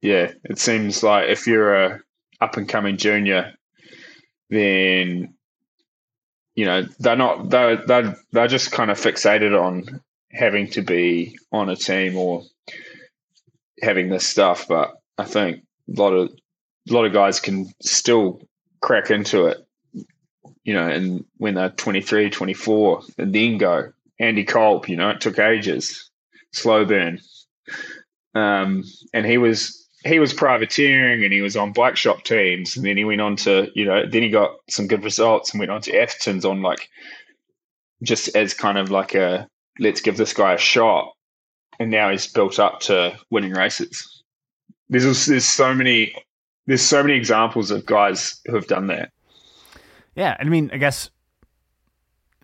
Yeah, 0.00 0.32
it 0.44 0.58
seems 0.58 1.02
like 1.02 1.28
if 1.28 1.46
you're 1.46 1.74
a 1.74 2.00
up 2.40 2.56
and 2.56 2.68
coming 2.68 2.96
junior, 2.96 3.54
then 4.50 5.34
you 6.54 6.64
know 6.64 6.82
they're 6.98 7.16
not 7.16 7.50
they're 7.50 7.76
they're, 7.86 8.16
they're 8.32 8.48
just 8.48 8.72
kind 8.72 8.90
of 8.90 8.98
fixated 9.00 9.58
on 9.58 10.00
having 10.32 10.68
to 10.70 10.82
be 10.82 11.38
on 11.52 11.68
a 11.68 11.76
team 11.76 12.16
or 12.16 12.42
having 13.80 14.08
this 14.08 14.26
stuff. 14.26 14.66
But 14.66 14.94
I 15.18 15.24
think 15.24 15.62
a 15.88 16.00
lot 16.00 16.14
of 16.14 16.30
a 16.88 16.92
lot 16.92 17.04
of 17.04 17.12
guys 17.12 17.40
can 17.40 17.72
still 17.82 18.40
crack 18.80 19.10
into 19.10 19.46
it, 19.46 19.58
you 20.64 20.74
know, 20.74 20.88
and 20.88 21.24
when 21.36 21.54
they're 21.54 21.70
23, 21.70 22.30
24, 22.30 23.02
and 23.18 23.34
then 23.34 23.58
go 23.58 23.92
Andy 24.18 24.44
Kolb. 24.44 24.88
You 24.88 24.96
know, 24.96 25.10
it 25.10 25.20
took 25.20 25.38
ages, 25.38 26.10
slow 26.52 26.84
burn. 26.84 27.20
Um, 28.34 28.84
and 29.12 29.26
he 29.26 29.38
was 29.38 29.78
he 30.04 30.18
was 30.18 30.32
privateering 30.32 31.22
and 31.22 31.32
he 31.32 31.42
was 31.42 31.56
on 31.56 31.72
bike 31.72 31.96
shop 31.96 32.24
teams, 32.24 32.76
and 32.76 32.86
then 32.86 32.96
he 32.96 33.04
went 33.04 33.20
on 33.20 33.36
to 33.36 33.70
you 33.74 33.84
know 33.84 34.06
then 34.06 34.22
he 34.22 34.30
got 34.30 34.52
some 34.68 34.86
good 34.86 35.04
results 35.04 35.50
and 35.50 35.60
went 35.60 35.70
on 35.70 35.82
to 35.82 35.96
Atherton's 35.96 36.44
on 36.44 36.62
like 36.62 36.88
just 38.02 38.34
as 38.34 38.54
kind 38.54 38.78
of 38.78 38.90
like 38.90 39.14
a 39.14 39.46
let's 39.78 40.00
give 40.00 40.16
this 40.16 40.32
guy 40.32 40.54
a 40.54 40.58
shot, 40.58 41.12
and 41.78 41.90
now 41.90 42.10
he's 42.10 42.26
built 42.26 42.58
up 42.58 42.80
to 42.80 43.18
winning 43.30 43.52
races. 43.52 44.22
There's 44.88 45.26
there's 45.26 45.44
so 45.44 45.74
many 45.74 46.14
there's 46.66 46.82
so 46.82 47.02
many 47.02 47.14
examples 47.14 47.70
of 47.70 47.86
guys 47.86 48.40
who 48.46 48.54
have 48.54 48.66
done 48.66 48.88
that. 48.88 49.12
Yeah, 50.14 50.36
I 50.38 50.44
mean, 50.44 50.70
I 50.72 50.76
guess 50.76 51.10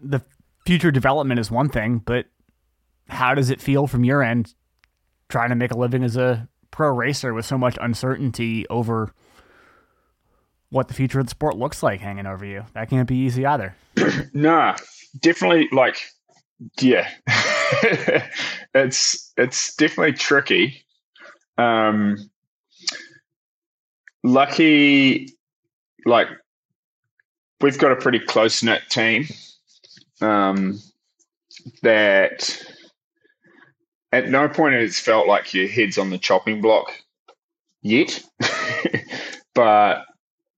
the 0.02 0.22
future 0.66 0.90
development 0.90 1.40
is 1.40 1.50
one 1.50 1.68
thing, 1.68 1.98
but 1.98 2.26
how 3.08 3.34
does 3.34 3.50
it 3.50 3.60
feel 3.60 3.86
from 3.86 4.04
your 4.04 4.22
end 4.22 4.54
trying 5.28 5.50
to 5.50 5.54
make 5.54 5.70
a 5.70 5.76
living 5.76 6.02
as 6.02 6.16
a 6.16 6.48
pro 6.70 6.88
racer 6.90 7.34
with 7.34 7.44
so 7.44 7.58
much 7.58 7.78
uncertainty 7.80 8.66
over 8.68 9.12
what 10.70 10.88
the 10.88 10.94
future 10.94 11.20
of 11.20 11.26
the 11.26 11.30
sport 11.30 11.56
looks 11.56 11.82
like 11.82 12.00
hanging 12.00 12.26
over 12.26 12.44
you? 12.44 12.64
That 12.74 12.90
can't 12.90 13.08
be 13.08 13.16
easy 13.16 13.46
either. 13.46 13.74
nah, 14.32 14.76
definitely 15.20 15.68
like 15.72 15.96
yeah. 16.80 17.08
it's 18.74 19.32
it's 19.36 19.74
definitely 19.76 20.14
tricky. 20.14 20.84
Um 21.56 22.30
lucky 24.24 25.34
like 26.04 26.28
we've 27.60 27.78
got 27.78 27.92
a 27.92 27.96
pretty 27.96 28.18
close 28.18 28.62
knit 28.62 28.82
team 28.88 29.26
um, 30.20 30.80
that 31.82 32.62
at 34.12 34.28
no 34.28 34.48
point 34.48 34.74
has 34.74 34.98
felt 34.98 35.26
like 35.26 35.54
your 35.54 35.68
head's 35.68 35.98
on 35.98 36.10
the 36.10 36.18
chopping 36.18 36.60
block 36.60 36.92
yet, 37.82 38.22
but 39.54 40.04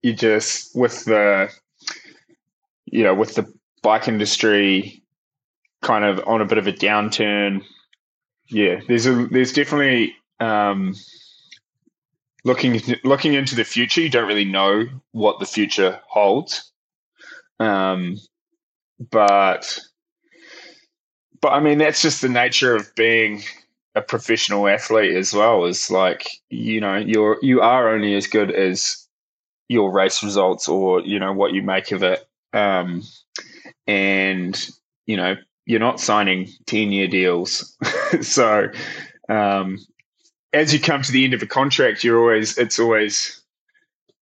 you 0.03 0.13
just 0.13 0.75
with 0.75 1.05
the 1.05 1.51
you 2.87 3.03
know 3.03 3.15
with 3.15 3.35
the 3.35 3.53
bike 3.83 4.09
industry 4.09 5.03
kind 5.83 6.05
of 6.05 6.21
on 6.27 6.41
a 6.41 6.47
bit 6.47 6.59
of 6.59 6.67
a 6.67 6.73
downturn. 6.73 7.63
Yeah, 8.49 8.81
there's 8.89 9.07
a 9.07 9.27
there's 9.27 9.53
definitely 9.53 10.15
um, 10.39 10.95
looking 12.45 12.81
looking 13.05 13.35
into 13.35 13.55
the 13.55 13.65
future. 13.65 14.01
You 14.01 14.11
don't 14.11 14.29
really 14.29 14.45
know 14.45 14.87
what 15.13 15.39
the 15.39 15.47
future 15.47 16.01
holds. 16.07 16.71
Um, 17.59 18.19
but 19.11 19.79
but 21.41 21.53
I 21.53 21.61
mean 21.61 21.79
that's 21.79 22.03
just 22.03 22.23
the 22.23 22.29
nature 22.29 22.75
of 22.75 22.95
being 22.95 23.43
a 23.95 24.01
professional 24.01 24.69
athlete 24.69 25.17
as 25.17 25.33
well. 25.33 25.65
Is 25.65 25.91
like 25.91 26.29
you 26.49 26.81
know 26.81 26.97
you're 26.97 27.39
you 27.43 27.61
are 27.61 27.89
only 27.89 28.15
as 28.15 28.27
good 28.27 28.51
as 28.51 29.07
your 29.69 29.93
race 29.93 30.23
results 30.23 30.69
or 30.69 31.01
you 31.01 31.19
know 31.19 31.33
what 31.33 31.53
you 31.53 31.63
make 31.63 31.93
of 31.93 32.03
it. 32.03 32.27
Um, 32.53 33.03
and 33.87 34.69
you 35.07 35.17
know 35.17 35.37
you're 35.67 35.81
not 35.81 36.01
signing 36.01 36.49
ten 36.67 36.93
year 36.93 37.07
deals, 37.07 37.77
so 38.21 38.69
um, 39.29 39.79
as 40.53 40.73
you 40.73 40.81
come 40.81 41.03
to 41.03 41.13
the 41.13 41.25
end 41.25 41.35
of 41.35 41.43
a 41.43 41.47
contract, 41.47 42.05
you're 42.05 42.19
always 42.19 42.59
it's 42.59 42.79
always 42.79 43.41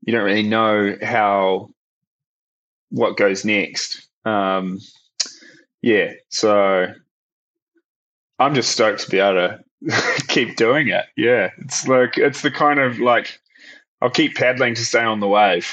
you 0.03 0.13
don't 0.13 0.25
really 0.25 0.43
know 0.43 0.97
how 1.03 1.69
what 2.91 3.17
goes 3.17 3.45
next. 3.45 4.07
Um, 4.25 4.81
yeah, 5.83 6.13
so 6.29 6.93
I'm 8.39 8.55
just 8.55 8.73
stoked 8.73 9.01
to 9.01 9.11
be 9.11 9.19
able 9.19 9.35
to 9.35 10.23
keep 10.29 10.57
doing 10.57 10.89
it. 10.89 11.07
Yeah, 11.17 11.51
it's 11.59 11.87
like 11.89 12.19
it's 12.19 12.43
the 12.43 12.51
kind 12.51 12.79
of 12.79 12.99
like 12.99 13.39
I'll 14.01 14.11
keep 14.11 14.37
paddling 14.37 14.75
to 14.75 14.85
stay 14.85 15.03
on 15.03 15.21
the 15.21 15.29
wave. 15.29 15.67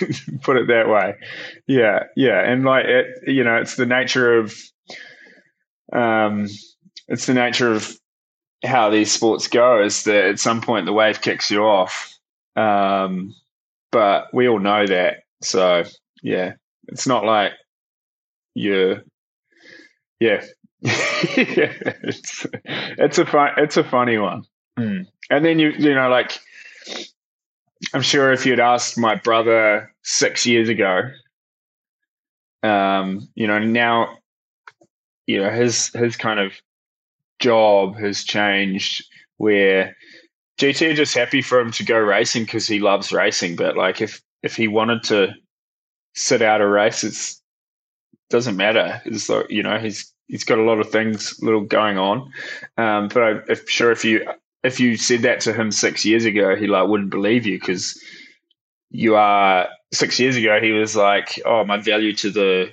Put 0.42 0.56
it 0.56 0.66
that 0.68 0.88
way. 0.88 1.14
Yeah, 1.66 2.04
yeah, 2.16 2.40
and 2.40 2.64
like 2.64 2.84
it, 2.86 3.06
you 3.26 3.44
know, 3.44 3.56
it's 3.56 3.76
the 3.76 3.86
nature 3.86 4.38
of, 4.38 4.54
um, 5.92 6.48
it's 7.08 7.26
the 7.26 7.34
nature 7.34 7.72
of 7.72 7.96
how 8.64 8.90
these 8.90 9.12
sports 9.12 9.48
go. 9.48 9.82
Is 9.82 10.04
that 10.04 10.24
at 10.24 10.40
some 10.40 10.60
point 10.60 10.86
the 10.86 10.92
wave 10.92 11.20
kicks 11.20 11.50
you 11.50 11.62
off, 11.62 12.16
um, 12.56 13.34
but 13.92 14.32
we 14.32 14.48
all 14.48 14.60
know 14.60 14.86
that. 14.86 15.24
So 15.42 15.84
yeah, 16.22 16.54
it's 16.88 17.06
not 17.06 17.24
like 17.24 17.52
you're 18.54 19.02
yeah 20.20 20.42
it's, 20.82 22.46
it's 22.66 23.18
a 23.18 23.26
fun 23.26 23.50
it's 23.56 23.76
a 23.76 23.84
funny 23.84 24.18
one 24.18 24.44
mm. 24.78 25.06
and 25.30 25.44
then 25.44 25.58
you 25.58 25.70
you 25.70 25.94
know 25.94 26.08
like 26.08 26.38
i'm 27.92 28.02
sure 28.02 28.32
if 28.32 28.46
you'd 28.46 28.60
asked 28.60 28.96
my 28.96 29.14
brother 29.14 29.92
six 30.02 30.46
years 30.46 30.68
ago 30.68 31.02
um 32.62 33.28
you 33.34 33.46
know 33.46 33.58
now 33.58 34.16
you 35.26 35.42
know 35.42 35.50
his 35.50 35.88
his 35.88 36.16
kind 36.16 36.38
of 36.38 36.52
job 37.44 37.96
has 37.98 38.24
changed 38.24 39.04
where 39.36 39.94
GT 40.58 40.90
are 40.90 40.94
just 40.94 41.14
happy 41.14 41.42
for 41.42 41.60
him 41.60 41.72
to 41.72 41.84
go 41.84 41.98
racing 41.98 42.44
because 42.44 42.66
he 42.66 42.80
loves 42.80 43.12
racing. 43.12 43.56
But 43.56 43.76
like 43.76 44.00
if 44.00 44.22
if 44.42 44.56
he 44.56 44.68
wanted 44.68 45.02
to 45.04 45.28
sit 46.14 46.40
out 46.42 46.62
a 46.62 46.66
race, 46.66 47.04
it's 47.04 47.42
doesn't 48.30 48.56
matter. 48.56 49.02
It's 49.04 49.28
like, 49.28 49.50
you 49.50 49.62
know, 49.62 49.78
he's 49.78 50.12
he's 50.28 50.44
got 50.44 50.58
a 50.58 50.62
lot 50.62 50.80
of 50.80 50.90
things 50.90 51.38
little 51.42 51.60
going 51.60 51.98
on. 51.98 52.32
Um, 52.78 53.08
but 53.08 53.22
I, 53.22 53.30
am 53.50 53.66
sure 53.66 53.92
if 53.92 54.04
you 54.04 54.26
if 54.62 54.80
you 54.80 54.96
said 54.96 55.22
that 55.22 55.40
to 55.40 55.52
him 55.52 55.70
six 55.70 56.04
years 56.04 56.24
ago, 56.24 56.56
he 56.56 56.66
like 56.66 56.88
wouldn't 56.88 57.10
believe 57.10 57.46
you 57.46 57.58
because 57.58 58.00
you 58.90 59.16
are 59.16 59.68
six 59.92 60.18
years 60.18 60.36
ago. 60.36 60.60
He 60.60 60.72
was 60.72 60.96
like, 60.96 61.40
"Oh, 61.44 61.64
my 61.64 61.78
value 61.78 62.14
to 62.14 62.30
the 62.30 62.70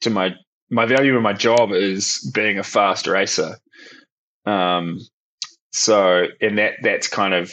to 0.00 0.10
my 0.10 0.34
my 0.70 0.86
value 0.86 1.16
in 1.16 1.22
my 1.22 1.34
job 1.34 1.72
is 1.72 2.30
being 2.34 2.58
a 2.58 2.64
fast 2.64 3.06
racer." 3.06 3.56
Um, 4.46 5.00
so 5.72 6.26
and 6.40 6.58
that 6.58 6.74
that's 6.82 7.08
kind 7.08 7.34
of 7.34 7.52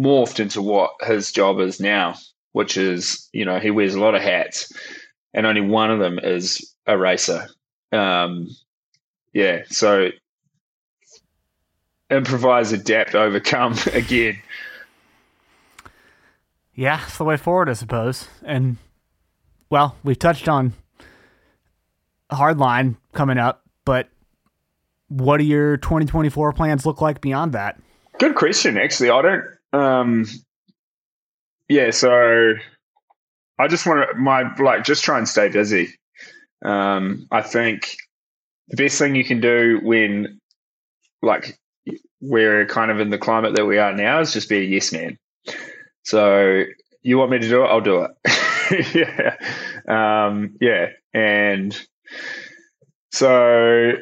morphed 0.00 0.40
into 0.40 0.60
what 0.60 0.90
his 1.02 1.32
job 1.32 1.60
is 1.60 1.80
now, 1.80 2.16
which 2.52 2.76
is 2.76 3.28
you 3.32 3.44
know 3.44 3.58
he 3.58 3.70
wears 3.70 3.94
a 3.94 4.00
lot 4.00 4.14
of 4.14 4.22
hats 4.22 4.72
and 5.36 5.46
only 5.46 5.60
one 5.60 5.90
of 5.90 6.00
them 6.00 6.18
is 6.18 6.74
a 6.86 6.96
racer. 6.98 7.46
Um, 7.92 8.48
yeah, 9.32 9.62
so 9.68 10.08
improvise, 12.10 12.72
adapt, 12.72 13.14
overcome 13.14 13.76
again. 13.92 14.38
Yeah, 16.74 17.02
it's 17.04 17.18
the 17.18 17.24
way 17.24 17.36
forward, 17.36 17.68
I 17.68 17.74
suppose. 17.74 18.28
And 18.42 18.78
well, 19.68 19.96
we've 20.02 20.18
touched 20.18 20.48
on 20.48 20.72
hardline 22.30 22.96
coming 23.12 23.38
up, 23.38 23.62
but 23.84 24.08
what 25.08 25.38
do 25.38 25.44
your 25.44 25.76
2024 25.78 26.52
plans 26.52 26.86
look 26.86 27.00
like 27.00 27.20
beyond 27.20 27.52
that? 27.52 27.80
Good 28.18 28.34
question. 28.34 28.76
Actually, 28.76 29.10
I 29.10 29.22
don't. 29.22 29.44
Um, 29.72 30.26
yeah, 31.68 31.90
so 31.90 32.54
I 33.58 33.68
just 33.68 33.86
want 33.86 34.08
to 34.08 34.16
my 34.16 34.54
like 34.56 34.84
just 34.84 35.04
try 35.04 35.18
and 35.18 35.28
stay 35.28 35.48
busy. 35.48 35.88
Um, 36.64 37.26
I 37.30 37.42
think 37.42 37.96
the 38.68 38.76
best 38.76 38.98
thing 38.98 39.14
you 39.14 39.24
can 39.24 39.40
do 39.40 39.80
when 39.82 40.40
like 41.22 41.58
we're 42.20 42.66
kind 42.66 42.90
of 42.90 43.00
in 43.00 43.10
the 43.10 43.18
climate 43.18 43.54
that 43.54 43.66
we 43.66 43.78
are 43.78 43.92
now 43.92 44.20
is 44.20 44.32
just 44.32 44.48
be 44.48 44.58
a 44.58 44.62
yes 44.62 44.92
man. 44.92 45.18
So 46.04 46.64
you 47.02 47.18
want 47.18 47.30
me 47.30 47.38
to 47.38 47.48
do 47.48 47.62
it, 47.64 47.66
I'll 47.66 47.80
do 47.80 48.04
it. 48.04 48.94
yeah, 48.94 50.26
um, 50.26 50.56
yeah, 50.60 50.88
and 51.14 51.78
so 53.12 53.92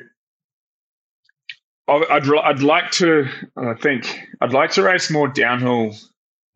I'd 1.89 2.29
I'd 2.29 2.63
like 2.63 2.91
to. 2.93 3.29
I 3.57 3.75
think 3.75 4.21
I'd 4.41 4.53
like 4.53 4.71
to 4.73 4.83
race 4.83 5.11
more 5.11 5.29
downhill 5.29 5.95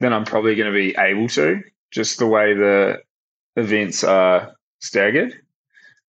than 0.01 0.13
I'm 0.13 0.25
probably 0.25 0.55
going 0.55 0.73
to 0.73 0.79
be 0.79 0.95
able 0.99 1.29
to 1.29 1.63
just 1.91 2.19
the 2.19 2.27
way 2.27 2.55
the 2.55 3.03
events 3.57 4.05
are 4.05 4.55
staggered 4.81 5.35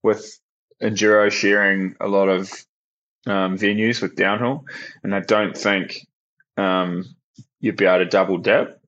with 0.03 0.39
enduro 0.81 1.31
sharing 1.31 1.95
a 1.99 2.07
lot 2.07 2.29
of 2.29 2.51
um, 3.27 3.57
venues 3.57 4.01
with 4.01 4.15
downhill, 4.15 4.63
and 5.03 5.13
I 5.13 5.19
don't 5.19 5.57
think 5.57 6.07
um, 6.57 7.03
you'd 7.59 7.75
be 7.75 7.85
able 7.85 7.99
to 7.99 8.05
double 8.05 8.37
dip. 8.37 8.79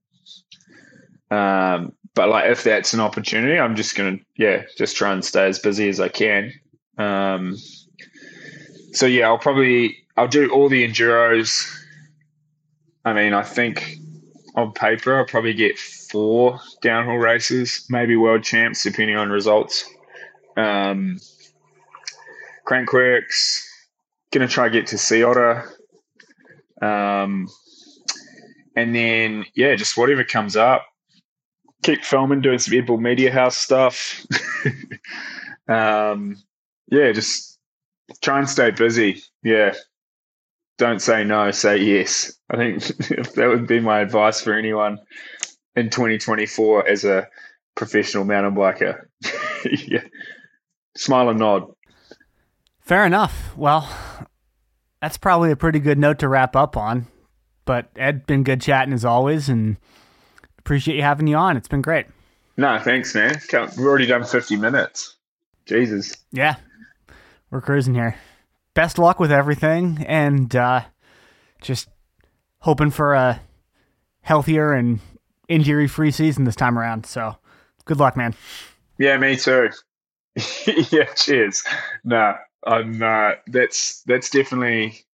Um, 1.29 1.93
but 2.13 2.29
like 2.29 2.49
if 2.49 2.63
that's 2.63 2.93
an 2.93 2.99
opportunity, 3.01 3.59
I'm 3.59 3.75
just 3.75 3.95
gonna 3.95 4.17
yeah 4.37 4.63
just 4.77 4.95
try 4.95 5.11
and 5.11 5.25
stay 5.25 5.47
as 5.47 5.59
busy 5.59 5.89
as 5.89 5.99
I 5.99 6.07
can. 6.07 6.53
Um, 6.97 7.57
so 8.93 9.05
yeah, 9.05 9.27
I'll 9.27 9.37
probably 9.37 10.00
I'll 10.21 10.27
do 10.27 10.51
all 10.51 10.69
the 10.69 10.87
enduros. 10.87 11.67
I 13.03 13.11
mean, 13.13 13.33
I 13.33 13.41
think 13.41 13.95
on 14.53 14.71
paper, 14.71 15.17
I'll 15.17 15.25
probably 15.25 15.55
get 15.55 15.79
four 15.79 16.59
downhill 16.83 17.15
races, 17.15 17.87
maybe 17.89 18.15
world 18.15 18.43
champs, 18.43 18.83
depending 18.83 19.15
on 19.17 19.31
results. 19.31 19.83
Um, 20.55 21.17
Crankworx. 22.67 23.63
Gonna 24.31 24.47
try 24.47 24.69
get 24.69 24.85
to 24.87 24.99
Sea 24.99 25.23
Otter. 25.23 25.67
Um, 26.83 27.47
and 28.75 28.95
then 28.95 29.43
yeah, 29.55 29.73
just 29.73 29.97
whatever 29.97 30.23
comes 30.23 30.55
up. 30.55 30.85
Keep 31.81 32.03
filming, 32.03 32.41
doing 32.41 32.59
some 32.59 32.77
Ed 32.77 32.87
Media 32.91 33.31
House 33.31 33.57
stuff. 33.57 34.23
um, 35.67 36.37
yeah, 36.91 37.11
just 37.11 37.57
try 38.21 38.37
and 38.37 38.47
stay 38.47 38.69
busy. 38.69 39.23
Yeah, 39.41 39.73
don't 40.81 40.99
say 40.99 41.23
no, 41.23 41.51
say 41.51 41.77
yes. 41.77 42.33
I 42.49 42.57
think 42.57 42.83
that 43.35 43.47
would 43.47 43.67
be 43.67 43.79
my 43.79 43.99
advice 43.99 44.41
for 44.41 44.51
anyone 44.51 44.97
in 45.75 45.91
2024 45.91 46.87
as 46.87 47.05
a 47.05 47.27
professional 47.75 48.25
mountain 48.25 48.55
biker. 48.55 49.05
yeah. 49.87 50.01
Smile 50.97 51.29
and 51.29 51.37
nod. 51.37 51.71
Fair 52.79 53.05
enough. 53.05 53.55
Well, 53.55 53.87
that's 55.01 55.17
probably 55.17 55.51
a 55.51 55.55
pretty 55.55 55.79
good 55.79 55.99
note 55.99 56.17
to 56.19 56.27
wrap 56.27 56.55
up 56.55 56.75
on. 56.75 57.05
But 57.65 57.91
Ed, 57.95 58.25
been 58.25 58.43
good 58.43 58.59
chatting 58.59 58.91
as 58.91 59.05
always, 59.05 59.49
and 59.49 59.77
appreciate 60.57 60.95
you 60.95 61.03
having 61.03 61.27
you 61.27 61.35
on. 61.35 61.57
It's 61.57 61.67
been 61.67 61.83
great. 61.83 62.07
No, 62.57 62.79
thanks, 62.79 63.13
man. 63.13 63.39
We've 63.53 63.85
already 63.85 64.07
done 64.07 64.23
50 64.23 64.55
minutes. 64.55 65.15
Jesus. 65.67 66.17
Yeah, 66.31 66.55
we're 67.51 67.61
cruising 67.61 67.93
here. 67.93 68.15
Best 68.73 68.97
luck 68.97 69.19
with 69.19 69.31
everything, 69.31 70.05
and 70.07 70.55
uh, 70.55 70.81
just 71.61 71.89
hoping 72.59 72.89
for 72.89 73.13
a 73.13 73.41
healthier 74.21 74.73
and 74.73 74.99
injury-free 75.49 76.11
season 76.11 76.45
this 76.45 76.55
time 76.55 76.77
around. 76.79 77.05
So, 77.05 77.35
good 77.85 77.99
luck, 77.99 78.15
man. 78.15 78.33
Yeah, 78.97 79.17
me 79.17 79.35
too. 79.35 79.69
yeah, 80.91 81.05
cheers. 81.15 81.63
No, 82.03 82.35
I'm. 82.65 83.01
Uh, 83.01 83.31
that's 83.47 84.01
that's 84.03 84.29
definitely 84.29 85.05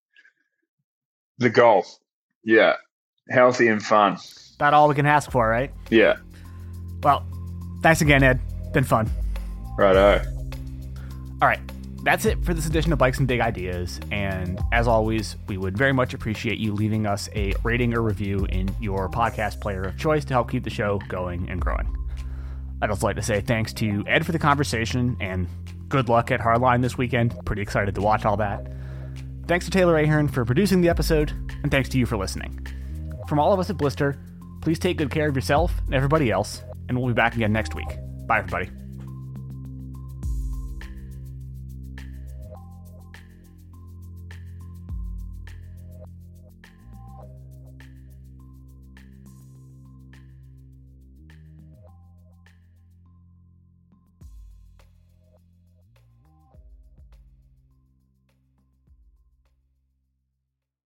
the 1.39 1.49
goal. 1.49 1.85
Yeah, 2.43 2.75
healthy 3.29 3.67
and 3.67 3.81
fun. 3.81 4.17
About 4.55 4.73
all 4.73 4.87
we 4.87 4.95
can 4.95 5.05
ask 5.05 5.31
for, 5.31 5.47
right? 5.47 5.71
Yeah. 5.89 6.17
Well, 7.01 7.25
thanks 7.81 8.01
again, 8.01 8.23
Ed. 8.23 8.39
Been 8.73 8.83
fun. 8.83 9.09
Righto. 9.77 10.23
All 11.41 11.47
right. 11.47 11.59
That's 12.07 12.23
it 12.23 12.41
for 12.45 12.53
this 12.53 12.65
edition 12.65 12.93
of 12.93 12.99
Bikes 12.99 13.17
and 13.17 13.27
Big 13.27 13.41
Ideas. 13.41 13.99
And 14.13 14.61
as 14.71 14.87
always, 14.87 15.35
we 15.47 15.57
would 15.57 15.77
very 15.77 15.91
much 15.91 16.13
appreciate 16.13 16.57
you 16.57 16.71
leaving 16.71 17.05
us 17.05 17.27
a 17.35 17.53
rating 17.63 17.93
or 17.93 18.01
review 18.01 18.45
in 18.45 18.73
your 18.79 19.09
podcast 19.09 19.59
player 19.59 19.81
of 19.83 19.97
choice 19.97 20.23
to 20.23 20.33
help 20.33 20.49
keep 20.49 20.63
the 20.63 20.69
show 20.69 21.01
going 21.09 21.49
and 21.49 21.59
growing. 21.59 21.93
I'd 22.81 22.91
also 22.91 23.07
like 23.07 23.17
to 23.17 23.21
say 23.21 23.41
thanks 23.41 23.73
to 23.73 24.05
Ed 24.07 24.25
for 24.25 24.31
the 24.31 24.39
conversation 24.39 25.17
and 25.19 25.49
good 25.89 26.07
luck 26.07 26.31
at 26.31 26.39
Hardline 26.39 26.81
this 26.81 26.97
weekend. 26.97 27.35
Pretty 27.43 27.61
excited 27.61 27.93
to 27.95 28.01
watch 28.01 28.23
all 28.23 28.37
that. 28.37 28.65
Thanks 29.45 29.65
to 29.65 29.71
Taylor 29.71 29.97
Ahern 29.97 30.29
for 30.29 30.45
producing 30.45 30.79
the 30.79 30.87
episode, 30.87 31.31
and 31.61 31.69
thanks 31.69 31.89
to 31.89 31.97
you 31.97 32.05
for 32.05 32.15
listening. 32.15 32.65
From 33.27 33.37
all 33.37 33.51
of 33.51 33.59
us 33.59 33.69
at 33.69 33.75
Blister, 33.75 34.17
please 34.61 34.79
take 34.79 34.97
good 34.97 35.11
care 35.11 35.27
of 35.27 35.35
yourself 35.35 35.73
and 35.87 35.93
everybody 35.93 36.31
else, 36.31 36.63
and 36.87 36.97
we'll 36.97 37.09
be 37.09 37.13
back 37.13 37.35
again 37.35 37.51
next 37.51 37.75
week. 37.75 37.89
Bye, 38.27 38.39
everybody. 38.39 38.86